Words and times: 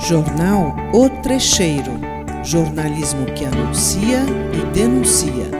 Jornal 0.00 0.74
O 0.92 1.08
Trecheiro. 1.08 1.92
Jornalismo 2.42 3.26
que 3.26 3.44
anuncia 3.44 4.24
e 4.52 4.74
denuncia. 4.74 5.59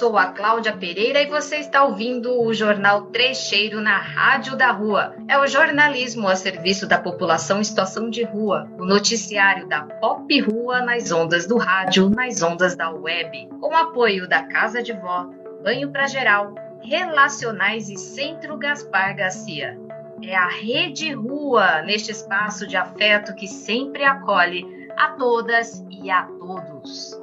Sou 0.00 0.16
a 0.16 0.28
Cláudia 0.28 0.74
Pereira 0.74 1.20
e 1.20 1.26
você 1.26 1.56
está 1.56 1.84
ouvindo 1.84 2.40
o 2.40 2.54
Jornal 2.54 3.02
Trecheiro 3.08 3.82
na 3.82 3.98
Rádio 3.98 4.56
da 4.56 4.70
Rua. 4.70 5.14
É 5.28 5.38
o 5.38 5.46
jornalismo 5.46 6.26
a 6.26 6.34
serviço 6.34 6.86
da 6.86 6.98
população 6.98 7.60
em 7.60 7.64
situação 7.64 8.08
de 8.08 8.22
rua, 8.22 8.66
o 8.78 8.86
noticiário 8.86 9.68
da 9.68 9.82
Pop 9.82 10.40
Rua 10.40 10.80
nas 10.80 11.12
ondas 11.12 11.46
do 11.46 11.58
rádio, 11.58 12.08
nas 12.08 12.40
ondas 12.40 12.74
da 12.74 12.90
web, 12.90 13.46
com 13.60 13.76
apoio 13.76 14.26
da 14.26 14.42
Casa 14.44 14.82
de 14.82 14.94
Vó, 14.94 15.26
Banho 15.62 15.90
para 15.92 16.06
Geral, 16.06 16.54
Relacionais 16.80 17.90
e 17.90 17.98
Centro 17.98 18.56
Gaspar 18.56 19.14
Garcia. 19.14 19.78
É 20.22 20.34
a 20.34 20.48
Rede 20.48 21.12
Rua, 21.12 21.82
neste 21.82 22.10
espaço 22.10 22.66
de 22.66 22.74
afeto 22.74 23.34
que 23.34 23.46
sempre 23.46 24.02
acolhe 24.02 24.64
a 24.96 25.08
todas 25.08 25.84
e 25.90 26.10
a 26.10 26.22
todos. 26.22 27.19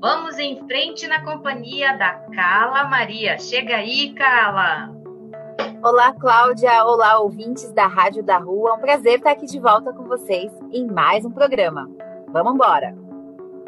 Vamos 0.00 0.38
em 0.38 0.56
frente 0.66 1.06
na 1.06 1.22
companhia 1.22 1.94
da 1.94 2.14
Carla 2.34 2.84
Maria. 2.84 3.38
Chega 3.38 3.76
aí, 3.76 4.14
Carla. 4.14 4.90
Olá, 5.84 6.14
Cláudia. 6.14 6.82
Olá, 6.86 7.18
ouvintes 7.18 7.70
da 7.72 7.86
Rádio 7.86 8.22
da 8.22 8.38
Rua. 8.38 8.70
É 8.70 8.72
um 8.72 8.78
prazer 8.78 9.18
estar 9.18 9.32
aqui 9.32 9.44
de 9.44 9.58
volta 9.60 9.92
com 9.92 10.04
vocês 10.04 10.50
em 10.72 10.86
mais 10.86 11.26
um 11.26 11.30
programa. 11.30 11.86
Vamos 12.32 12.54
embora. 12.54 12.96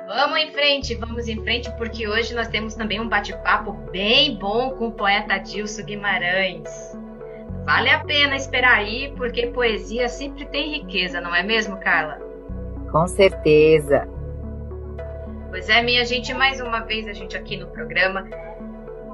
Vamos 0.06 0.38
em 0.38 0.50
frente, 0.52 0.94
vamos 0.94 1.28
em 1.28 1.36
frente, 1.42 1.70
porque 1.76 2.08
hoje 2.08 2.34
nós 2.34 2.48
temos 2.48 2.74
também 2.74 2.98
um 2.98 3.10
bate-papo 3.10 3.72
bem 3.90 4.34
bom 4.38 4.70
com 4.70 4.86
o 4.86 4.92
poeta 4.92 5.36
Dilson 5.36 5.82
Guimarães. 5.82 6.96
Vale 7.66 7.90
a 7.90 8.02
pena 8.04 8.36
esperar 8.36 8.78
aí, 8.78 9.12
porque 9.18 9.48
poesia 9.48 10.08
sempre 10.08 10.46
tem 10.46 10.78
riqueza, 10.78 11.20
não 11.20 11.34
é 11.34 11.42
mesmo, 11.42 11.76
Carla? 11.76 12.18
Com 12.90 13.06
certeza. 13.06 14.08
Pois 15.52 15.68
é, 15.68 15.82
minha 15.82 16.02
gente, 16.06 16.32
mais 16.32 16.62
uma 16.62 16.80
vez 16.80 17.06
a 17.06 17.12
gente 17.12 17.36
aqui 17.36 17.58
no 17.58 17.66
programa. 17.66 18.26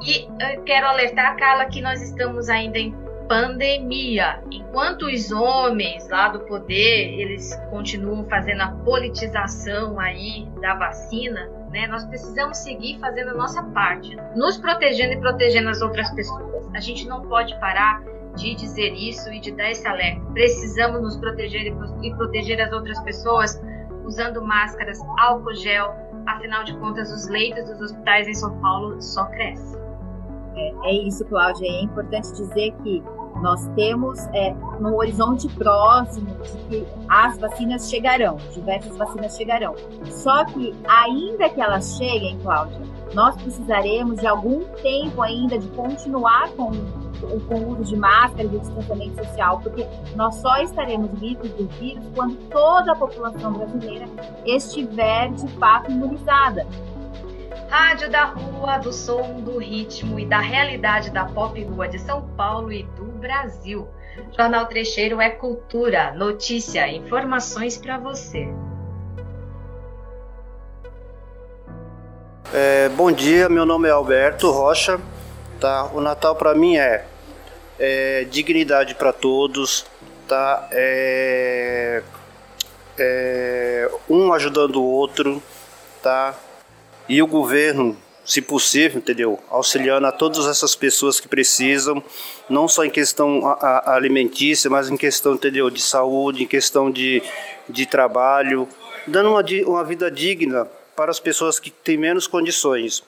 E 0.06 0.28
quero 0.64 0.86
alertar, 0.86 1.36
Carla, 1.36 1.64
que 1.64 1.82
nós 1.82 2.00
estamos 2.00 2.48
ainda 2.48 2.78
em 2.78 2.94
pandemia. 3.28 4.40
Enquanto 4.48 5.06
os 5.06 5.32
homens 5.32 6.08
lá 6.08 6.28
do 6.28 6.38
poder, 6.46 7.20
eles 7.20 7.52
continuam 7.70 8.24
fazendo 8.28 8.60
a 8.60 8.68
politização 8.68 9.98
aí 9.98 10.48
da 10.60 10.76
vacina, 10.76 11.50
né? 11.72 11.88
Nós 11.88 12.04
precisamos 12.04 12.58
seguir 12.58 13.00
fazendo 13.00 13.30
a 13.30 13.34
nossa 13.34 13.60
parte, 13.64 14.16
nos 14.36 14.56
protegendo 14.58 15.14
e 15.14 15.16
protegendo 15.18 15.70
as 15.70 15.82
outras 15.82 16.08
pessoas. 16.12 16.70
A 16.72 16.78
gente 16.78 17.04
não 17.08 17.22
pode 17.22 17.58
parar 17.58 18.00
de 18.36 18.54
dizer 18.54 18.92
isso 18.92 19.28
e 19.32 19.40
de 19.40 19.50
dar 19.50 19.72
esse 19.72 19.88
alerta. 19.88 20.24
Precisamos 20.34 21.02
nos 21.02 21.16
proteger 21.16 21.66
e 22.00 22.14
proteger 22.14 22.60
as 22.60 22.72
outras 22.72 23.00
pessoas 23.00 23.60
usando 24.04 24.40
máscaras, 24.42 25.00
álcool 25.18 25.54
gel, 25.54 26.07
afinal 26.28 26.64
de 26.64 26.76
contas, 26.78 27.10
os 27.10 27.28
leitos 27.28 27.64
dos 27.64 27.80
hospitais 27.80 28.28
em 28.28 28.34
São 28.34 28.58
Paulo 28.60 29.00
só 29.00 29.24
crescem. 29.26 29.78
É, 30.54 30.90
é 30.90 30.92
isso, 31.06 31.24
Cláudia. 31.24 31.66
É 31.66 31.82
importante 31.82 32.32
dizer 32.32 32.72
que 32.82 33.02
nós 33.40 33.66
temos 33.76 34.18
é, 34.34 34.52
no 34.80 34.96
horizonte 34.96 35.48
próximo 35.48 36.34
de 36.42 36.58
que 36.68 36.86
as 37.08 37.38
vacinas 37.38 37.88
chegarão, 37.88 38.36
diversas 38.52 38.96
vacinas 38.96 39.36
chegarão. 39.36 39.74
Só 40.06 40.44
que, 40.44 40.74
ainda 40.88 41.48
que 41.48 41.60
elas 41.60 41.96
cheguem, 41.96 42.38
Cláudia, 42.40 42.80
nós 43.14 43.36
precisaremos 43.40 44.20
de 44.20 44.26
algum 44.26 44.64
tempo 44.82 45.22
ainda 45.22 45.58
de 45.58 45.68
continuar 45.68 46.50
com 46.50 46.72
com 47.20 47.54
o 47.54 47.72
uso 47.72 47.84
de 47.84 47.96
máscara 47.96 48.44
e 48.44 48.48
de 48.48 48.58
distanciamento 48.58 49.24
social, 49.24 49.60
porque 49.60 49.86
nós 50.14 50.34
só 50.36 50.56
estaremos 50.58 51.10
livres 51.20 51.52
do 51.52 51.66
vírus 51.78 52.04
quando 52.14 52.36
toda 52.48 52.92
a 52.92 52.96
população 52.96 53.52
brasileira 53.52 54.06
estiver 54.44 55.30
de 55.32 55.48
fato 55.58 55.90
imunizada. 55.90 56.66
Rádio 57.68 58.10
da 58.10 58.24
Rua, 58.24 58.78
do 58.78 58.92
som, 58.92 59.40
do 59.40 59.58
ritmo 59.58 60.18
e 60.18 60.24
da 60.24 60.40
realidade 60.40 61.10
da 61.10 61.26
pop 61.26 61.62
rua 61.64 61.86
de 61.86 61.98
São 61.98 62.22
Paulo 62.36 62.72
e 62.72 62.82
do 62.82 63.04
Brasil. 63.18 63.86
Jornal 64.36 64.66
Trecheiro 64.66 65.20
é 65.20 65.30
cultura, 65.30 66.12
notícia, 66.12 66.88
informações 66.88 67.76
para 67.76 67.98
você. 67.98 68.48
É, 72.52 72.88
bom 72.88 73.12
dia, 73.12 73.48
meu 73.48 73.66
nome 73.66 73.88
é 73.88 73.90
Alberto 73.90 74.50
Rocha. 74.50 74.98
Tá? 75.60 75.90
O 75.92 76.00
Natal 76.00 76.36
para 76.36 76.54
mim 76.54 76.76
é, 76.76 77.04
é 77.78 78.24
dignidade 78.24 78.94
para 78.94 79.12
todos, 79.12 79.86
tá? 80.26 80.68
É, 80.72 82.02
é, 82.98 83.90
um 84.08 84.32
ajudando 84.32 84.76
o 84.76 84.84
outro, 84.84 85.42
tá? 86.02 86.34
E 87.08 87.22
o 87.22 87.26
governo, 87.26 87.96
se 88.24 88.42
possível, 88.42 88.98
entendeu? 88.98 89.38
Auxiliando 89.48 90.06
a 90.06 90.12
todas 90.12 90.46
essas 90.46 90.74
pessoas 90.74 91.20
que 91.20 91.28
precisam, 91.28 92.02
não 92.48 92.68
só 92.68 92.84
em 92.84 92.90
questão 92.90 93.42
alimentícia, 93.86 94.68
mas 94.68 94.90
em 94.90 94.96
questão, 94.96 95.34
entendeu? 95.34 95.70
De 95.70 95.80
saúde, 95.80 96.42
em 96.42 96.46
questão 96.46 96.90
de, 96.90 97.22
de 97.68 97.86
trabalho, 97.86 98.68
dando 99.06 99.30
uma, 99.30 99.44
uma 99.66 99.84
vida 99.84 100.10
digna 100.10 100.68
para 100.94 101.10
as 101.10 101.20
pessoas 101.20 101.58
que 101.58 101.70
têm 101.70 101.96
menos 101.96 102.26
condições. 102.26 103.02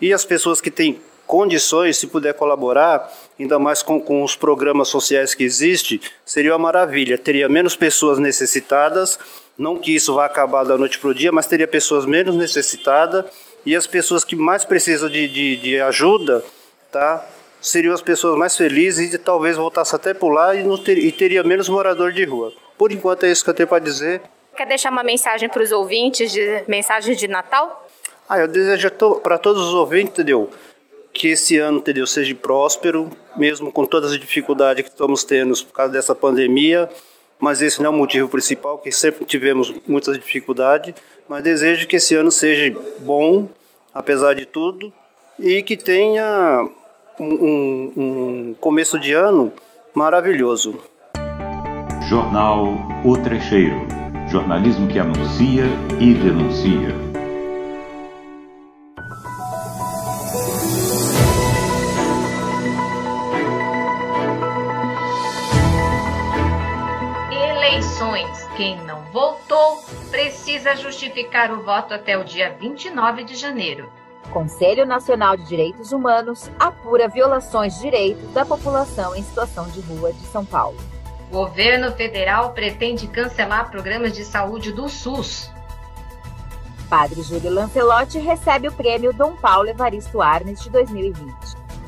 E 0.00 0.12
as 0.12 0.24
pessoas 0.24 0.60
que 0.60 0.70
têm 0.70 1.00
condições, 1.26 1.98
se 1.98 2.06
puder 2.06 2.34
colaborar, 2.34 3.12
ainda 3.38 3.58
mais 3.58 3.82
com, 3.82 4.00
com 4.00 4.22
os 4.22 4.36
programas 4.36 4.88
sociais 4.88 5.34
que 5.34 5.44
existem, 5.44 6.00
seria 6.24 6.52
uma 6.52 6.58
maravilha. 6.58 7.18
Teria 7.18 7.48
menos 7.48 7.76
pessoas 7.76 8.18
necessitadas, 8.18 9.18
não 9.58 9.76
que 9.76 9.94
isso 9.94 10.14
vá 10.14 10.26
acabar 10.26 10.64
da 10.64 10.78
noite 10.78 10.98
para 10.98 11.10
o 11.10 11.14
dia, 11.14 11.32
mas 11.32 11.46
teria 11.46 11.66
pessoas 11.66 12.06
menos 12.06 12.34
necessitadas 12.36 13.24
e 13.64 13.74
as 13.74 13.86
pessoas 13.86 14.24
que 14.24 14.36
mais 14.36 14.64
precisam 14.64 15.08
de, 15.08 15.26
de, 15.28 15.56
de 15.56 15.80
ajuda, 15.80 16.44
tá? 16.92 17.26
seriam 17.60 17.92
as 17.92 18.02
pessoas 18.02 18.38
mais 18.38 18.56
felizes 18.56 19.12
e 19.12 19.18
talvez 19.18 19.56
voltasse 19.56 19.94
até 19.94 20.14
por 20.14 20.30
lá 20.30 20.54
e, 20.54 20.62
não 20.62 20.78
ter, 20.78 20.98
e 20.98 21.10
teria 21.10 21.42
menos 21.42 21.68
morador 21.68 22.12
de 22.12 22.24
rua. 22.24 22.52
Por 22.78 22.92
enquanto 22.92 23.24
é 23.24 23.30
isso 23.30 23.42
que 23.42 23.50
eu 23.50 23.54
tenho 23.54 23.68
para 23.68 23.82
dizer. 23.82 24.22
Quer 24.56 24.66
deixar 24.66 24.90
uma 24.90 25.02
mensagem 25.02 25.48
para 25.48 25.62
os 25.62 25.72
ouvintes, 25.72 26.32
de 26.32 26.64
mensagem 26.68 27.14
de 27.14 27.26
Natal? 27.26 27.88
Ah, 28.28 28.38
eu 28.38 28.48
desejo 28.48 28.90
para 29.22 29.38
todos 29.38 29.62
os 29.62 29.74
ouvintes, 29.74 30.12
entendeu? 30.12 30.50
Que 31.16 31.28
esse 31.28 31.58
ano, 31.58 31.78
entendeu, 31.78 32.06
seja 32.06 32.34
próspero, 32.34 33.10
mesmo 33.36 33.72
com 33.72 33.86
todas 33.86 34.12
as 34.12 34.20
dificuldades 34.20 34.84
que 34.84 34.90
estamos 34.90 35.24
tendo 35.24 35.56
por 35.64 35.72
causa 35.72 35.92
dessa 35.92 36.14
pandemia, 36.14 36.88
mas 37.40 37.62
esse 37.62 37.80
não 37.80 37.86
é 37.86 37.88
o 37.88 37.96
motivo 37.96 38.28
principal, 38.28 38.78
que 38.78 38.92
sempre 38.92 39.24
tivemos 39.24 39.72
muitas 39.86 40.16
dificuldades, 40.16 40.94
mas 41.28 41.42
desejo 41.42 41.86
que 41.86 41.96
esse 41.96 42.14
ano 42.14 42.30
seja 42.30 42.78
bom, 43.00 43.48
apesar 43.94 44.34
de 44.34 44.44
tudo, 44.44 44.92
e 45.38 45.62
que 45.62 45.76
tenha 45.76 46.68
um, 47.18 47.24
um, 47.24 47.92
um 47.96 48.54
começo 48.60 48.98
de 48.98 49.12
ano 49.12 49.52
maravilhoso. 49.94 50.78
Jornal 52.08 52.74
O 53.04 53.16
Trecheiro, 53.16 53.86
jornalismo 54.30 54.86
que 54.86 54.98
anuncia 54.98 55.64
e 55.98 56.14
denuncia. 56.14 57.05
Quem 68.56 68.82
não 68.84 69.02
votou 69.12 69.84
precisa 70.10 70.74
justificar 70.74 71.52
o 71.52 71.62
voto 71.62 71.92
até 71.92 72.16
o 72.16 72.24
dia 72.24 72.56
29 72.58 73.22
de 73.22 73.34
janeiro. 73.34 73.92
Conselho 74.32 74.86
Nacional 74.86 75.36
de 75.36 75.44
Direitos 75.44 75.92
Humanos 75.92 76.50
apura 76.58 77.06
violações 77.06 77.74
de 77.74 77.82
direitos 77.82 78.32
da 78.32 78.46
população 78.46 79.14
em 79.14 79.22
situação 79.22 79.68
de 79.68 79.80
rua 79.80 80.10
de 80.10 80.24
São 80.28 80.42
Paulo. 80.42 80.78
Governo 81.30 81.92
federal 81.92 82.54
pretende 82.54 83.06
cancelar 83.06 83.70
programas 83.70 84.14
de 84.14 84.24
saúde 84.24 84.72
do 84.72 84.88
SUS. 84.88 85.50
Padre 86.88 87.20
Júlio 87.20 87.52
Lancelotti 87.52 88.18
recebe 88.18 88.68
o 88.68 88.72
prêmio 88.72 89.12
Dom 89.12 89.36
Paulo 89.36 89.68
Evaristo 89.68 90.22
Arnes 90.22 90.62
de 90.62 90.70
2020. 90.70 91.34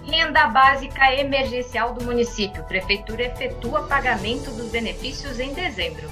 Renda 0.04 0.48
básica 0.48 1.14
emergencial 1.14 1.94
do 1.94 2.04
município. 2.04 2.62
Prefeitura 2.64 3.22
efetua 3.22 3.84
pagamento 3.84 4.50
dos 4.50 4.68
benefícios 4.68 5.40
em 5.40 5.54
dezembro. 5.54 6.08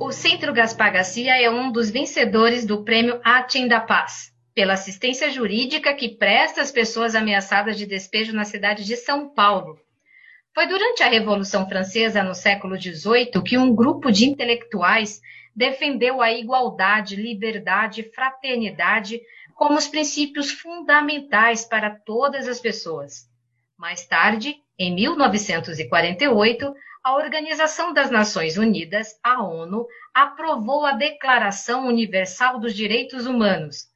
O 0.00 0.12
Centro 0.12 0.54
Gaspar 0.54 0.92
Garcia 0.92 1.36
é 1.36 1.50
um 1.50 1.70
dos 1.70 1.90
vencedores 1.90 2.64
do 2.64 2.82
prêmio 2.82 3.20
Atim 3.22 3.68
da 3.68 3.78
Paz, 3.78 4.32
pela 4.54 4.72
assistência 4.72 5.30
jurídica 5.30 5.92
que 5.92 6.08
presta 6.08 6.62
às 6.62 6.72
pessoas 6.72 7.14
ameaçadas 7.14 7.76
de 7.76 7.84
despejo 7.84 8.32
na 8.32 8.44
cidade 8.44 8.84
de 8.84 8.96
São 8.96 9.28
Paulo. 9.28 9.78
Foi 10.54 10.66
durante 10.66 11.02
a 11.02 11.08
Revolução 11.08 11.68
Francesa, 11.68 12.22
no 12.22 12.34
século 12.34 12.80
XVIII, 12.80 13.42
que 13.44 13.58
um 13.58 13.74
grupo 13.74 14.10
de 14.10 14.24
intelectuais 14.24 15.20
defendeu 15.54 16.22
a 16.22 16.32
igualdade, 16.32 17.14
liberdade 17.14 18.00
e 18.00 18.10
fraternidade 18.10 19.20
como 19.54 19.76
os 19.76 19.88
princípios 19.88 20.50
fundamentais 20.50 21.64
para 21.64 21.90
todas 21.90 22.48
as 22.48 22.60
pessoas. 22.60 23.28
Mais 23.78 24.04
tarde, 24.04 24.56
em 24.76 24.92
1948, 24.92 26.74
a 27.04 27.14
Organização 27.14 27.92
das 27.92 28.10
Nações 28.10 28.58
Unidas, 28.58 29.16
a 29.22 29.40
ONU, 29.40 29.86
aprovou 30.12 30.84
a 30.84 30.94
Declaração 30.94 31.86
Universal 31.86 32.58
dos 32.58 32.74
Direitos 32.74 33.24
Humanos. 33.24 33.86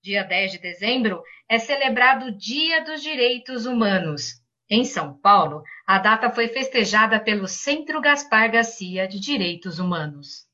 Dia 0.00 0.22
10 0.22 0.52
de 0.52 0.58
dezembro 0.58 1.24
é 1.48 1.58
celebrado 1.58 2.26
o 2.26 2.38
Dia 2.38 2.84
dos 2.84 3.02
Direitos 3.02 3.66
Humanos. 3.66 4.40
Em 4.70 4.84
São 4.84 5.18
Paulo, 5.18 5.64
a 5.84 5.98
data 5.98 6.30
foi 6.30 6.46
festejada 6.46 7.18
pelo 7.18 7.48
Centro 7.48 8.00
Gaspar 8.00 8.48
Garcia 8.48 9.08
de 9.08 9.18
Direitos 9.18 9.80
Humanos. 9.80 10.46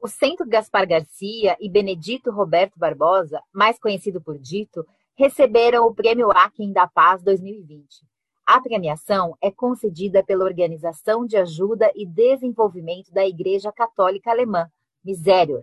O 0.00 0.06
Centro 0.06 0.46
Gaspar 0.48 0.86
Garcia 0.86 1.56
e 1.60 1.68
Benedito 1.68 2.30
Roberto 2.30 2.78
Barbosa, 2.78 3.42
mais 3.52 3.80
conhecido 3.80 4.20
por 4.20 4.38
Dito, 4.38 4.86
receberam 5.16 5.86
o 5.86 5.92
Prêmio 5.92 6.30
Akin 6.30 6.72
da 6.72 6.86
Paz 6.86 7.20
2020. 7.24 8.06
A 8.48 8.62
premiação 8.62 9.36
é 9.42 9.50
concedida 9.50 10.24
pela 10.24 10.42
Organização 10.42 11.26
de 11.26 11.36
Ajuda 11.36 11.92
e 11.94 12.06
Desenvolvimento 12.06 13.12
da 13.12 13.26
Igreja 13.26 13.70
Católica 13.70 14.30
Alemã, 14.30 14.70
Miserior. 15.04 15.60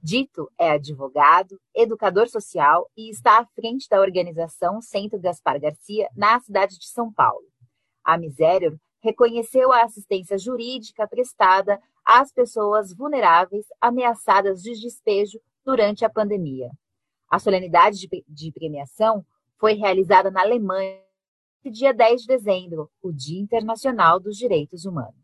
Dito 0.00 0.48
é 0.56 0.70
advogado, 0.70 1.60
educador 1.74 2.28
social 2.28 2.88
e 2.96 3.10
está 3.10 3.40
à 3.40 3.46
frente 3.56 3.88
da 3.88 4.00
organização 4.00 4.80
Centro 4.80 5.18
Gaspar 5.18 5.58
Garcia, 5.58 6.08
na 6.16 6.38
cidade 6.38 6.78
de 6.78 6.86
São 6.86 7.12
Paulo. 7.12 7.44
A 8.04 8.16
Miserior 8.16 8.78
reconheceu 9.00 9.72
a 9.72 9.82
assistência 9.82 10.38
jurídica 10.38 11.08
prestada 11.08 11.82
às 12.04 12.32
pessoas 12.32 12.94
vulneráveis 12.94 13.66
ameaçadas 13.80 14.62
de 14.62 14.80
despejo 14.80 15.40
durante 15.64 16.04
a 16.04 16.08
pandemia. 16.08 16.70
A 17.28 17.40
solenidade 17.40 18.08
de, 18.28 18.52
premiação 18.52 19.26
foi 19.58 19.72
realizada 19.72 20.30
na 20.30 20.42
Alemanha 20.42 21.02
dia 21.70 21.92
10 21.92 22.22
de 22.22 22.26
dezembro, 22.26 22.90
o 23.02 23.12
Dia 23.12 23.40
Internacional 23.40 24.18
dos 24.18 24.36
Direitos 24.36 24.84
Humanos. 24.84 25.14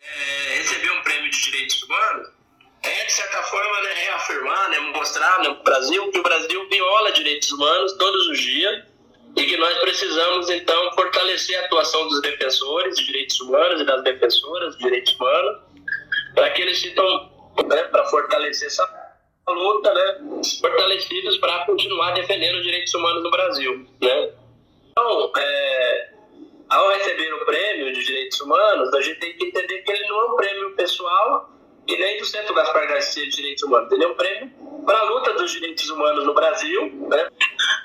É, 0.00 0.56
receber 0.56 0.90
um 0.90 1.02
prêmio 1.02 1.30
de 1.30 1.40
direitos 1.40 1.82
humanos 1.82 2.42
é, 2.82 3.04
de 3.04 3.12
certa 3.12 3.42
forma, 3.44 3.80
né, 3.82 3.92
reafirmar, 3.94 4.70
né, 4.70 4.80
mostrar 4.80 5.38
no 5.44 5.50
né, 5.50 5.60
Brasil 5.64 6.10
que 6.10 6.18
o 6.18 6.22
Brasil 6.22 6.68
viola 6.68 7.12
direitos 7.12 7.52
humanos 7.52 7.92
todos 7.92 8.26
os 8.28 8.38
dias 8.40 8.84
e 9.36 9.44
que 9.44 9.56
nós 9.56 9.78
precisamos, 9.78 10.50
então, 10.50 10.92
fortalecer 10.94 11.58
a 11.58 11.64
atuação 11.66 12.08
dos 12.08 12.20
defensores 12.20 12.96
de 12.96 13.06
direitos 13.06 13.40
humanos 13.40 13.80
e 13.80 13.84
das 13.84 14.02
defensoras 14.02 14.76
de 14.76 14.84
direitos 14.84 15.14
humanos 15.14 15.62
para 16.34 16.50
que 16.50 16.62
eles 16.62 16.80
sintam, 16.80 17.30
né, 17.68 17.84
para 17.84 18.04
fortalecer 18.06 18.66
essa 18.66 19.02
luta, 19.48 19.94
né, 19.94 20.42
fortalecidos 20.60 21.38
para 21.38 21.64
continuar 21.64 22.12
defendendo 22.12 22.56
os 22.56 22.62
direitos 22.64 22.92
humanos 22.94 23.22
no 23.22 23.30
Brasil, 23.30 23.88
né. 24.00 24.32
Então, 24.92 25.32
é, 25.36 26.10
ao 26.68 26.88
receber 26.90 27.32
o 27.34 27.44
prêmio 27.44 27.92
de 27.92 28.04
direitos 28.04 28.40
humanos, 28.40 28.92
a 28.94 29.00
gente 29.00 29.18
tem 29.18 29.36
que 29.36 29.46
entender 29.46 29.82
que 29.82 29.92
ele 29.92 30.06
não 30.06 30.20
é 30.20 30.24
um 30.24 30.36
prêmio 30.36 30.76
pessoal 30.76 31.50
e 31.88 31.96
nem 31.96 32.18
do 32.18 32.26
Centro 32.26 32.54
Gaspar 32.54 32.86
Garcia 32.86 33.24
de 33.24 33.30
Direitos 33.30 33.62
Humanos. 33.64 33.90
Ele 33.90 34.04
é 34.04 34.08
um 34.08 34.14
prêmio 34.14 34.52
para 34.86 34.98
a 34.98 35.02
luta 35.04 35.32
dos 35.32 35.50
direitos 35.50 35.88
humanos 35.90 36.24
no 36.24 36.34
Brasil, 36.34 36.92
né? 37.08 37.28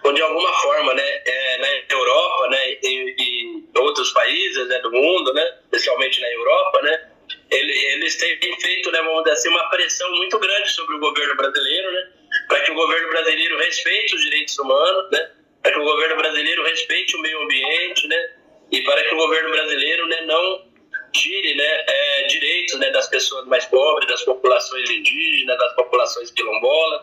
onde 0.05 0.15
de 0.15 0.21
alguma 0.21 0.53
forma, 0.53 0.93
né, 0.93 1.21
é, 1.25 1.57
na 1.57 1.95
Europa, 1.95 2.49
né, 2.49 2.71
e, 2.83 3.15
e 3.19 3.69
outros 3.77 4.11
países 4.11 4.67
né, 4.67 4.79
do 4.79 4.91
mundo, 4.91 5.33
né, 5.33 5.59
especialmente 5.63 6.21
na 6.21 6.31
Europa, 6.31 6.81
né, 6.81 7.09
ele, 7.51 7.73
eles 7.93 8.17
têm 8.17 8.37
feito, 8.59 8.91
né, 8.91 9.01
vamos 9.01 9.23
dizer 9.23 9.33
assim, 9.33 9.49
uma 9.49 9.69
pressão 9.69 10.09
muito 10.11 10.39
grande 10.39 10.71
sobre 10.71 10.95
o 10.95 10.99
governo 10.99 11.35
brasileiro, 11.35 11.91
né, 11.91 12.11
para 12.47 12.59
que 12.61 12.71
o 12.71 12.75
governo 12.75 13.09
brasileiro 13.09 13.57
respeite 13.57 14.15
os 14.15 14.21
direitos 14.21 14.57
humanos, 14.59 15.11
né, 15.11 15.31
para 15.67 15.73
que 15.73 15.79
o 15.79 15.83
governo 15.83 16.15
brasileiro 16.15 16.63
respeite 16.63 17.17
o 17.17 17.19
meio 17.19 17.41
ambiente, 17.41 18.07
né, 18.07 18.29
e 18.71 18.81
para 18.83 19.03
que 19.03 19.13
o 19.13 19.17
governo 19.17 19.49
brasileiro, 19.51 20.07
né, 20.07 20.21
não 20.21 20.65
tire 21.11 21.55
né, 21.55 21.85
é, 21.87 22.23
direitos 22.27 22.79
né, 22.79 22.89
das 22.91 23.09
pessoas 23.09 23.45
mais 23.47 23.65
pobres, 23.65 24.07
das 24.07 24.23
populações 24.23 24.89
indígenas, 24.89 25.57
das 25.57 25.75
populações 25.75 26.31
quilombolas, 26.31 27.01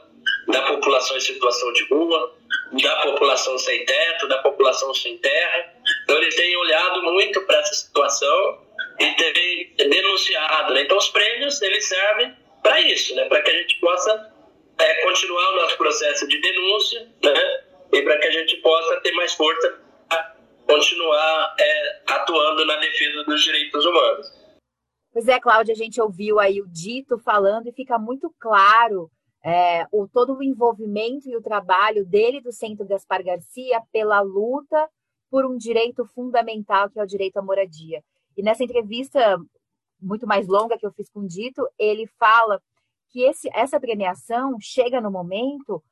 da 0.49 0.63
população 0.63 1.17
em 1.17 1.21
situação 1.21 1.73
de 1.75 1.85
rua, 1.89 2.35
da 2.83 2.97
população 3.03 3.59
sem 3.59 3.85
teto, 3.85 4.29
da 4.29 4.39
população 4.39 4.95
sem 4.95 5.19
terra. 5.19 5.75
Então, 6.05 6.17
eles 6.17 6.35
têm 6.35 6.57
olhado 6.57 7.03
muito 7.03 7.43
para 7.43 7.59
essa 7.59 7.75
situação 7.75 8.63
e 8.99 9.11
têm 9.11 9.75
denunciado. 9.91 10.73
Né? 10.73 10.83
Então, 10.83 10.97
os 10.97 11.09
prêmios 11.09 11.61
eles 11.61 11.87
servem 11.87 12.35
para 12.63 12.81
isso, 12.81 13.15
né? 13.15 13.27
para 13.27 13.43
que 13.43 13.51
a 13.51 13.55
gente 13.55 13.75
possa 13.79 14.33
é, 14.79 14.95
continuar 15.03 15.51
o 15.51 15.57
nosso 15.57 15.77
processo 15.77 16.27
de 16.27 16.41
denúncia 16.41 17.07
né? 17.23 17.64
E 17.95 18.03
para 18.03 18.19
que 18.19 18.27
a 18.27 18.31
gente 18.31 18.57
possa 18.57 19.01
ter 19.01 19.13
mais 19.13 19.33
força 19.35 19.85
continuar 20.67 21.55
é, 21.59 22.03
atuando 22.07 22.67
na 22.67 22.77
defesa 22.77 23.25
dos 23.25 23.43
direitos 23.43 23.85
humanos. 23.85 24.33
Pois 25.13 25.29
é, 25.29 25.39
Cláudia, 25.39 25.73
a 25.73 25.77
gente 25.77 26.01
ouviu 26.01 26.41
aí 26.41 26.61
o 26.61 26.67
Dito 26.67 27.19
falando 27.19 27.69
e 27.69 27.73
fica 27.73 27.99
muito 27.99 28.35
claro 28.41 29.11
é, 29.45 29.87
o 29.93 30.09
todo 30.09 30.37
o 30.37 30.43
envolvimento 30.43 31.29
e 31.29 31.37
o 31.37 31.43
trabalho 31.43 32.05
dele 32.05 32.41
do 32.41 32.51
Centro 32.51 32.87
Gaspar 32.87 33.23
Garcia 33.23 33.81
pela 33.93 34.21
luta 34.21 34.89
por 35.31 35.45
um 35.45 35.57
direito 35.57 36.05
fundamental 36.07 36.91
que 36.91 36.99
é 36.99 37.03
o 37.03 37.07
direito 37.07 37.37
à 37.37 37.43
moradia. 37.43 38.03
E 38.37 38.43
nessa 38.43 38.65
entrevista 38.65 39.39
muito 40.01 40.27
mais 40.27 40.49
longa 40.49 40.77
que 40.77 40.87
eu 40.87 40.93
fiz 40.93 41.09
com 41.11 41.21
o 41.21 41.29
Dito, 41.29 41.67
ele 41.79 42.07
fala 42.19 42.61
que 43.11 43.23
esse, 43.23 43.49
essa 43.55 43.79
premiação 43.79 44.57
chega 44.61 45.01
no 45.01 45.11
momento 45.11 45.83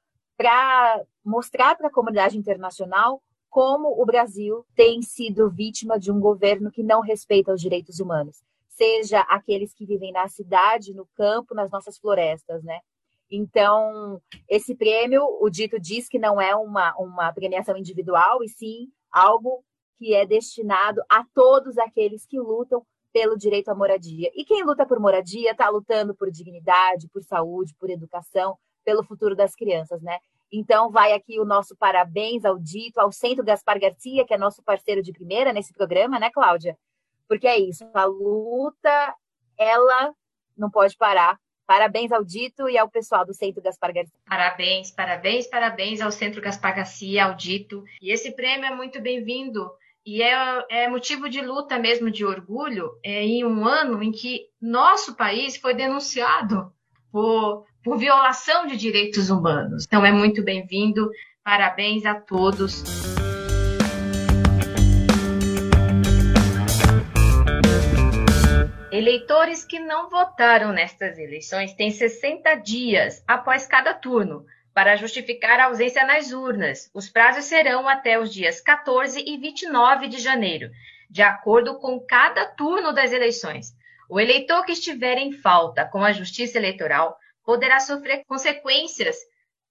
para 0.43 1.05
mostrar 1.25 1.77
para 1.77 1.87
a 1.87 1.93
comunidade 1.93 2.37
internacional 2.37 3.23
como 3.49 4.03
o 4.03 4.05
Brasil 4.05 4.67
tem 4.75 5.01
sido 5.01 5.49
vítima 5.49 6.01
de 6.01 6.11
um 6.11 6.19
governo 6.19 6.69
que 6.69 6.83
não 6.83 7.01
respeita 7.01 7.53
os 7.53 7.61
direitos 7.61 8.01
humanos, 8.01 8.43
seja 8.67 9.21
aqueles 9.21 9.73
que 9.73 9.87
vivem 9.87 10.11
na 10.11 10.27
cidade, 10.27 10.95
no 10.95 11.07
campo, 11.15 11.55
nas 11.55 11.71
nossas 11.71 11.97
florestas, 11.97 12.65
né? 12.65 12.81
Então, 13.31 14.21
esse 14.49 14.75
prêmio, 14.75 15.23
o 15.41 15.49
dito 15.49 15.79
diz 15.79 16.09
que 16.09 16.19
não 16.19 16.41
é 16.41 16.57
uma, 16.57 16.93
uma 16.97 17.33
premiação 17.33 17.77
individual, 17.77 18.43
e 18.43 18.49
sim 18.49 18.89
algo 19.13 19.65
que 19.97 20.13
é 20.13 20.27
destinado 20.27 21.03
a 21.09 21.25
todos 21.33 21.79
aqueles 21.79 22.27
que 22.27 22.41
lutam 22.41 22.85
pelo 23.13 23.37
direito 23.37 23.69
à 23.69 23.77
moradia. 23.77 24.29
E 24.35 24.45
quem 24.45 24.65
luta 24.65 24.85
por 24.85 24.99
moradia 24.99 25.53
está 25.53 25.69
lutando 25.69 26.17
por 26.17 26.33
dignidade, 26.33 27.09
por 27.09 27.23
saúde, 27.23 27.77
por 27.79 27.91
educação, 27.91 28.59
pelo 28.85 29.05
futuro 29.05 29.37
das 29.37 29.55
crianças, 29.55 30.03
né? 30.03 30.19
Então, 30.53 30.91
vai 30.91 31.15
aqui 31.15 31.41
o 31.41 31.47
nosso 31.47 31.75
parabéns 31.77 32.45
ao 32.45 32.59
Dito, 32.59 33.01
ao 33.01 33.11
Centro 33.11 33.43
Gaspar 33.43 33.81
Garcia, 33.81 34.27
que 34.27 34.35
é 34.35 34.39
nosso 34.39 34.63
parceiro 34.63 35.03
de 35.03 35.11
primeira 35.11 35.53
nesse 35.53 35.73
programa, 35.73 36.19
né, 36.19 36.31
Cláudia? 36.31 36.77
Porque 37.27 37.47
é 37.47 37.59
isso, 37.59 37.89
a 37.95 38.05
luta, 38.05 39.15
ela 39.59 40.13
não 40.57 40.71
pode 40.71 40.95
parar. 40.97 41.39
Parabéns 41.67 42.13
ao 42.13 42.23
Dito 42.23 42.69
e 42.69 42.77
ao 42.77 42.91
pessoal 42.91 43.25
do 43.25 43.33
Centro 43.33 43.63
Gaspar 43.63 43.95
Garcia. 43.95 44.19
Parabéns, 44.27 44.91
parabéns, 44.91 45.47
parabéns 45.47 46.01
ao 46.03 46.13
Centro 46.13 46.43
Gaspar 46.43 46.77
Garcia, 46.77 47.25
ao 47.25 47.35
Dito. 47.35 47.83
E 48.03 48.13
esse 48.13 48.33
prêmio 48.33 48.67
é 48.67 48.75
muito 48.75 49.01
bem-vindo. 49.01 49.71
E 50.05 50.21
é, 50.23 50.67
é, 50.69 50.89
motivo 50.89 51.31
de 51.31 51.41
luta 51.41 51.79
mesmo, 51.79 52.11
de 52.11 52.27
orgulho, 52.27 52.91
é, 53.03 53.23
em 53.23 53.45
um 53.45 53.65
ano 53.65 54.03
em 54.03 54.11
que 54.11 54.49
nosso 54.61 55.17
país 55.17 55.57
foi 55.57 55.73
denunciado 55.73 56.73
por 57.11 57.65
por 57.83 57.99
violação 57.99 58.67
de 58.67 58.77
direitos 58.77 59.29
humanos. 59.29 59.85
Então 59.85 60.05
é 60.05 60.13
muito 60.13 60.43
bem-vindo. 60.43 61.11
Parabéns 61.43 62.07
a 62.07 62.15
todos. 62.15 62.85
Eleitores 68.93 69.65
que 69.65 69.81
não 69.81 70.11
votaram 70.11 70.71
nestas 70.73 71.19
eleições 71.19 71.73
têm 71.73 71.91
60 71.91 72.55
dias 72.57 73.25
após 73.27 73.67
cada 73.67 73.95
turno 73.95 74.45
para 74.75 74.97
justificar 74.97 75.59
a 75.59 75.65
ausência 75.65 76.05
nas 76.07 76.31
urnas. 76.31 76.91
Os 76.95 77.09
prazos 77.09 77.47
serão 77.47 77.89
até 77.89 78.19
os 78.19 78.33
dias 78.33 78.61
14 78.61 79.23
e 79.27 79.37
29 79.39 80.09
de 80.09 80.19
janeiro, 80.19 80.71
de 81.11 81.23
acordo 81.23 81.79
com 81.79 81.99
cada 82.01 82.47
turno 82.47 82.93
das 82.93 83.13
eleições. 83.13 83.75
O 84.09 84.21
eleitor 84.21 84.65
que 84.65 84.73
estiver 84.73 85.17
em 85.17 85.33
falta 85.33 85.85
com 85.85 86.05
a 86.05 86.13
Justiça 86.13 86.59
Eleitoral 86.59 87.17
poderá 87.45 87.81
sofrer 87.81 88.25
consequências 88.25 89.17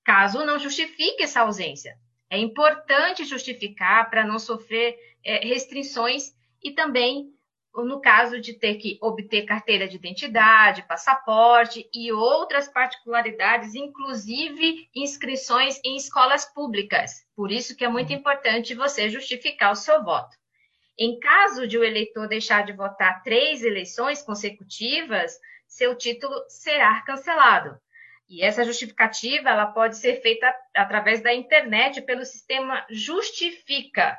caso 0.04 0.44
não 0.44 0.60
justifique 0.60 1.24
essa 1.24 1.42
ausência. 1.42 1.96
É 2.30 2.38
importante 2.38 3.26
justificar 3.26 4.10
para 4.10 4.26
não 4.26 4.40
sofrer 4.40 4.98
é, 5.24 5.46
restrições 5.46 6.34
e 6.64 6.72
também 6.72 7.32
no 7.74 8.02
caso 8.02 8.40
de 8.42 8.54
ter 8.54 8.76
que 8.76 8.98
obter 9.02 9.44
carteira 9.44 9.88
de 9.88 9.96
identidade, 9.96 10.84
passaporte 10.84 11.90
e 11.94 12.12
outras 12.12 12.68
particularidades, 12.68 13.76
inclusive 13.76 14.90
inscrições 14.94 15.80
em 15.84 15.96
escolas 15.96 16.44
públicas. 16.44 17.26
Por 17.34 17.50
isso 17.50 17.76
que 17.76 17.86
é 17.86 17.88
muito 17.88 18.12
importante 18.12 18.76
você 18.76 19.10
justificar 19.10 19.72
o 19.72 19.76
seu 19.76 20.04
voto. 20.04 20.36
Em 21.00 21.18
caso 21.20 21.66
de 21.66 21.78
o 21.78 21.84
eleitor 21.84 22.28
deixar 22.28 22.66
de 22.66 22.74
votar 22.74 23.24
três 23.24 23.64
eleições 23.64 24.22
consecutivas, 24.22 25.40
seu 25.72 25.96
título 25.96 26.36
será 26.50 27.02
cancelado. 27.02 27.80
E 28.28 28.44
essa 28.44 28.64
justificativa 28.64 29.50
ela 29.50 29.68
pode 29.68 29.98
ser 29.98 30.22
feita 30.22 30.54
através 30.76 31.22
da 31.22 31.34
internet 31.34 32.02
pelo 32.02 32.26
sistema 32.26 32.86
Justifica 32.90 34.18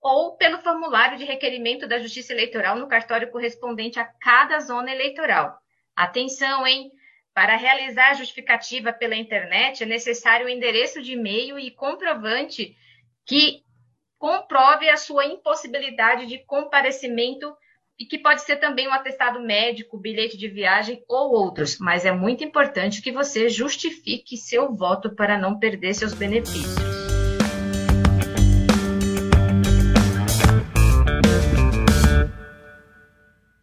ou 0.00 0.36
pelo 0.36 0.58
formulário 0.58 1.16
de 1.16 1.24
requerimento 1.24 1.86
da 1.86 2.00
Justiça 2.00 2.32
Eleitoral 2.32 2.76
no 2.76 2.88
cartório 2.88 3.30
correspondente 3.30 4.00
a 4.00 4.04
cada 4.04 4.58
zona 4.58 4.90
eleitoral. 4.90 5.56
Atenção, 5.94 6.66
hein? 6.66 6.90
Para 7.32 7.56
realizar 7.56 8.10
a 8.10 8.14
justificativa 8.14 8.92
pela 8.92 9.14
internet 9.14 9.84
é 9.84 9.86
necessário 9.86 10.46
o 10.46 10.50
endereço 10.50 11.00
de 11.00 11.12
e-mail 11.12 11.60
e 11.60 11.70
comprovante 11.70 12.76
que 13.24 13.62
comprove 14.18 14.88
a 14.88 14.96
sua 14.96 15.26
impossibilidade 15.26 16.26
de 16.26 16.38
comparecimento 16.38 17.56
e 18.02 18.04
que 18.04 18.18
pode 18.18 18.42
ser 18.42 18.56
também 18.56 18.88
um 18.88 18.92
atestado 18.92 19.38
médico, 19.38 19.96
bilhete 19.96 20.36
de 20.36 20.48
viagem 20.48 21.04
ou 21.06 21.30
outros, 21.30 21.78
mas 21.78 22.04
é 22.04 22.10
muito 22.10 22.42
importante 22.42 23.00
que 23.00 23.12
você 23.12 23.48
justifique 23.48 24.36
seu 24.36 24.74
voto 24.74 25.14
para 25.14 25.38
não 25.38 25.56
perder 25.56 25.94
seus 25.94 26.12
benefícios. 26.12 26.74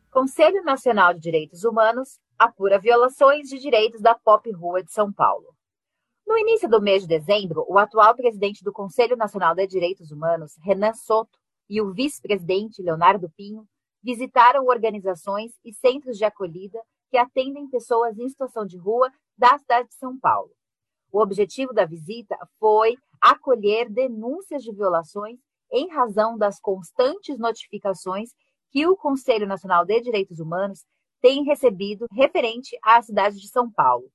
Conselho 0.10 0.64
Nacional 0.64 1.14
de 1.14 1.20
Direitos 1.20 1.66
Humanos 1.66 2.18
apura 2.38 2.80
violações 2.80 3.50
de 3.50 3.60
direitos 3.60 4.00
da 4.00 4.16
Pop 4.16 4.50
Rua 4.54 4.82
de 4.82 4.94
São 4.94 5.12
Paulo. 5.12 5.54
No 6.26 6.38
início 6.38 6.70
do 6.70 6.82
mês 6.82 7.02
de 7.02 7.10
dezembro, 7.10 7.66
o 7.68 7.78
atual 7.78 8.16
presidente 8.16 8.64
do 8.64 8.72
Conselho 8.72 9.18
Nacional 9.18 9.54
de 9.54 9.68
Direitos 9.68 10.12
Humanos, 10.12 10.56
Renan 10.64 10.94
Soto, 10.94 11.38
e 11.70 11.82
o 11.82 11.92
vice-presidente, 11.92 12.82
Leonardo 12.82 13.30
Pinho, 13.36 13.68
visitaram 14.04 14.66
organizações 14.66 15.52
e 15.64 15.74
centros 15.74 16.18
de 16.18 16.26
acolhida 16.26 16.82
que 17.10 17.18
atendem 17.18 17.68
pessoas 17.70 18.18
em 18.18 18.30
situação 18.30 18.66
de 18.66 18.78
rua 18.78 19.12
da 19.38 19.58
cidade 19.58 19.90
de 19.90 19.96
São 19.96 20.18
Paulo. 20.18 20.52
O 21.12 21.22
objetivo 21.22 21.74
da 21.74 21.86
visita 21.86 22.38
foi 22.60 22.96
acolher 23.20 23.90
denúncias 23.90 24.64
de 24.64 24.72
violações 24.72 25.40
em 25.72 25.90
razão 25.90 26.38
das 26.38 26.60
constantes 26.60 27.38
notificações 27.38 28.32
que 28.72 28.88
o 28.88 28.96
Conselho 28.96 29.48
Nacional 29.48 29.86
de 29.86 30.00
Direitos 30.02 30.40
Humanos 30.40 30.86
tem 31.22 31.44
recebido 31.44 32.06
referente 32.12 32.78
à 32.84 33.02
cidade 33.02 33.40
de 33.40 33.48
São 33.48 33.70
Paulo. 33.70 34.10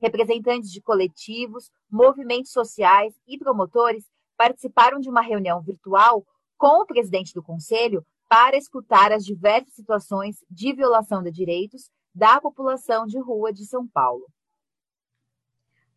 Representantes 0.00 0.70
de 0.70 0.80
coletivos, 0.80 1.70
movimentos 1.90 2.50
sociais 2.50 3.14
e 3.26 3.38
promotores 3.38 4.10
participaram 4.36 4.98
de 4.98 5.08
uma 5.08 5.20
reunião 5.20 5.62
virtual 5.62 6.26
com 6.58 6.82
o 6.82 6.86
presidente 6.86 7.32
do 7.34 7.42
Conselho 7.42 8.04
para 8.32 8.56
escutar 8.56 9.12
as 9.12 9.26
diversas 9.26 9.74
situações 9.74 10.36
de 10.50 10.72
violação 10.72 11.22
de 11.22 11.30
direitos 11.30 11.90
da 12.14 12.40
população 12.40 13.04
de 13.04 13.20
rua 13.20 13.52
de 13.52 13.66
São 13.66 13.86
Paulo. 13.86 14.24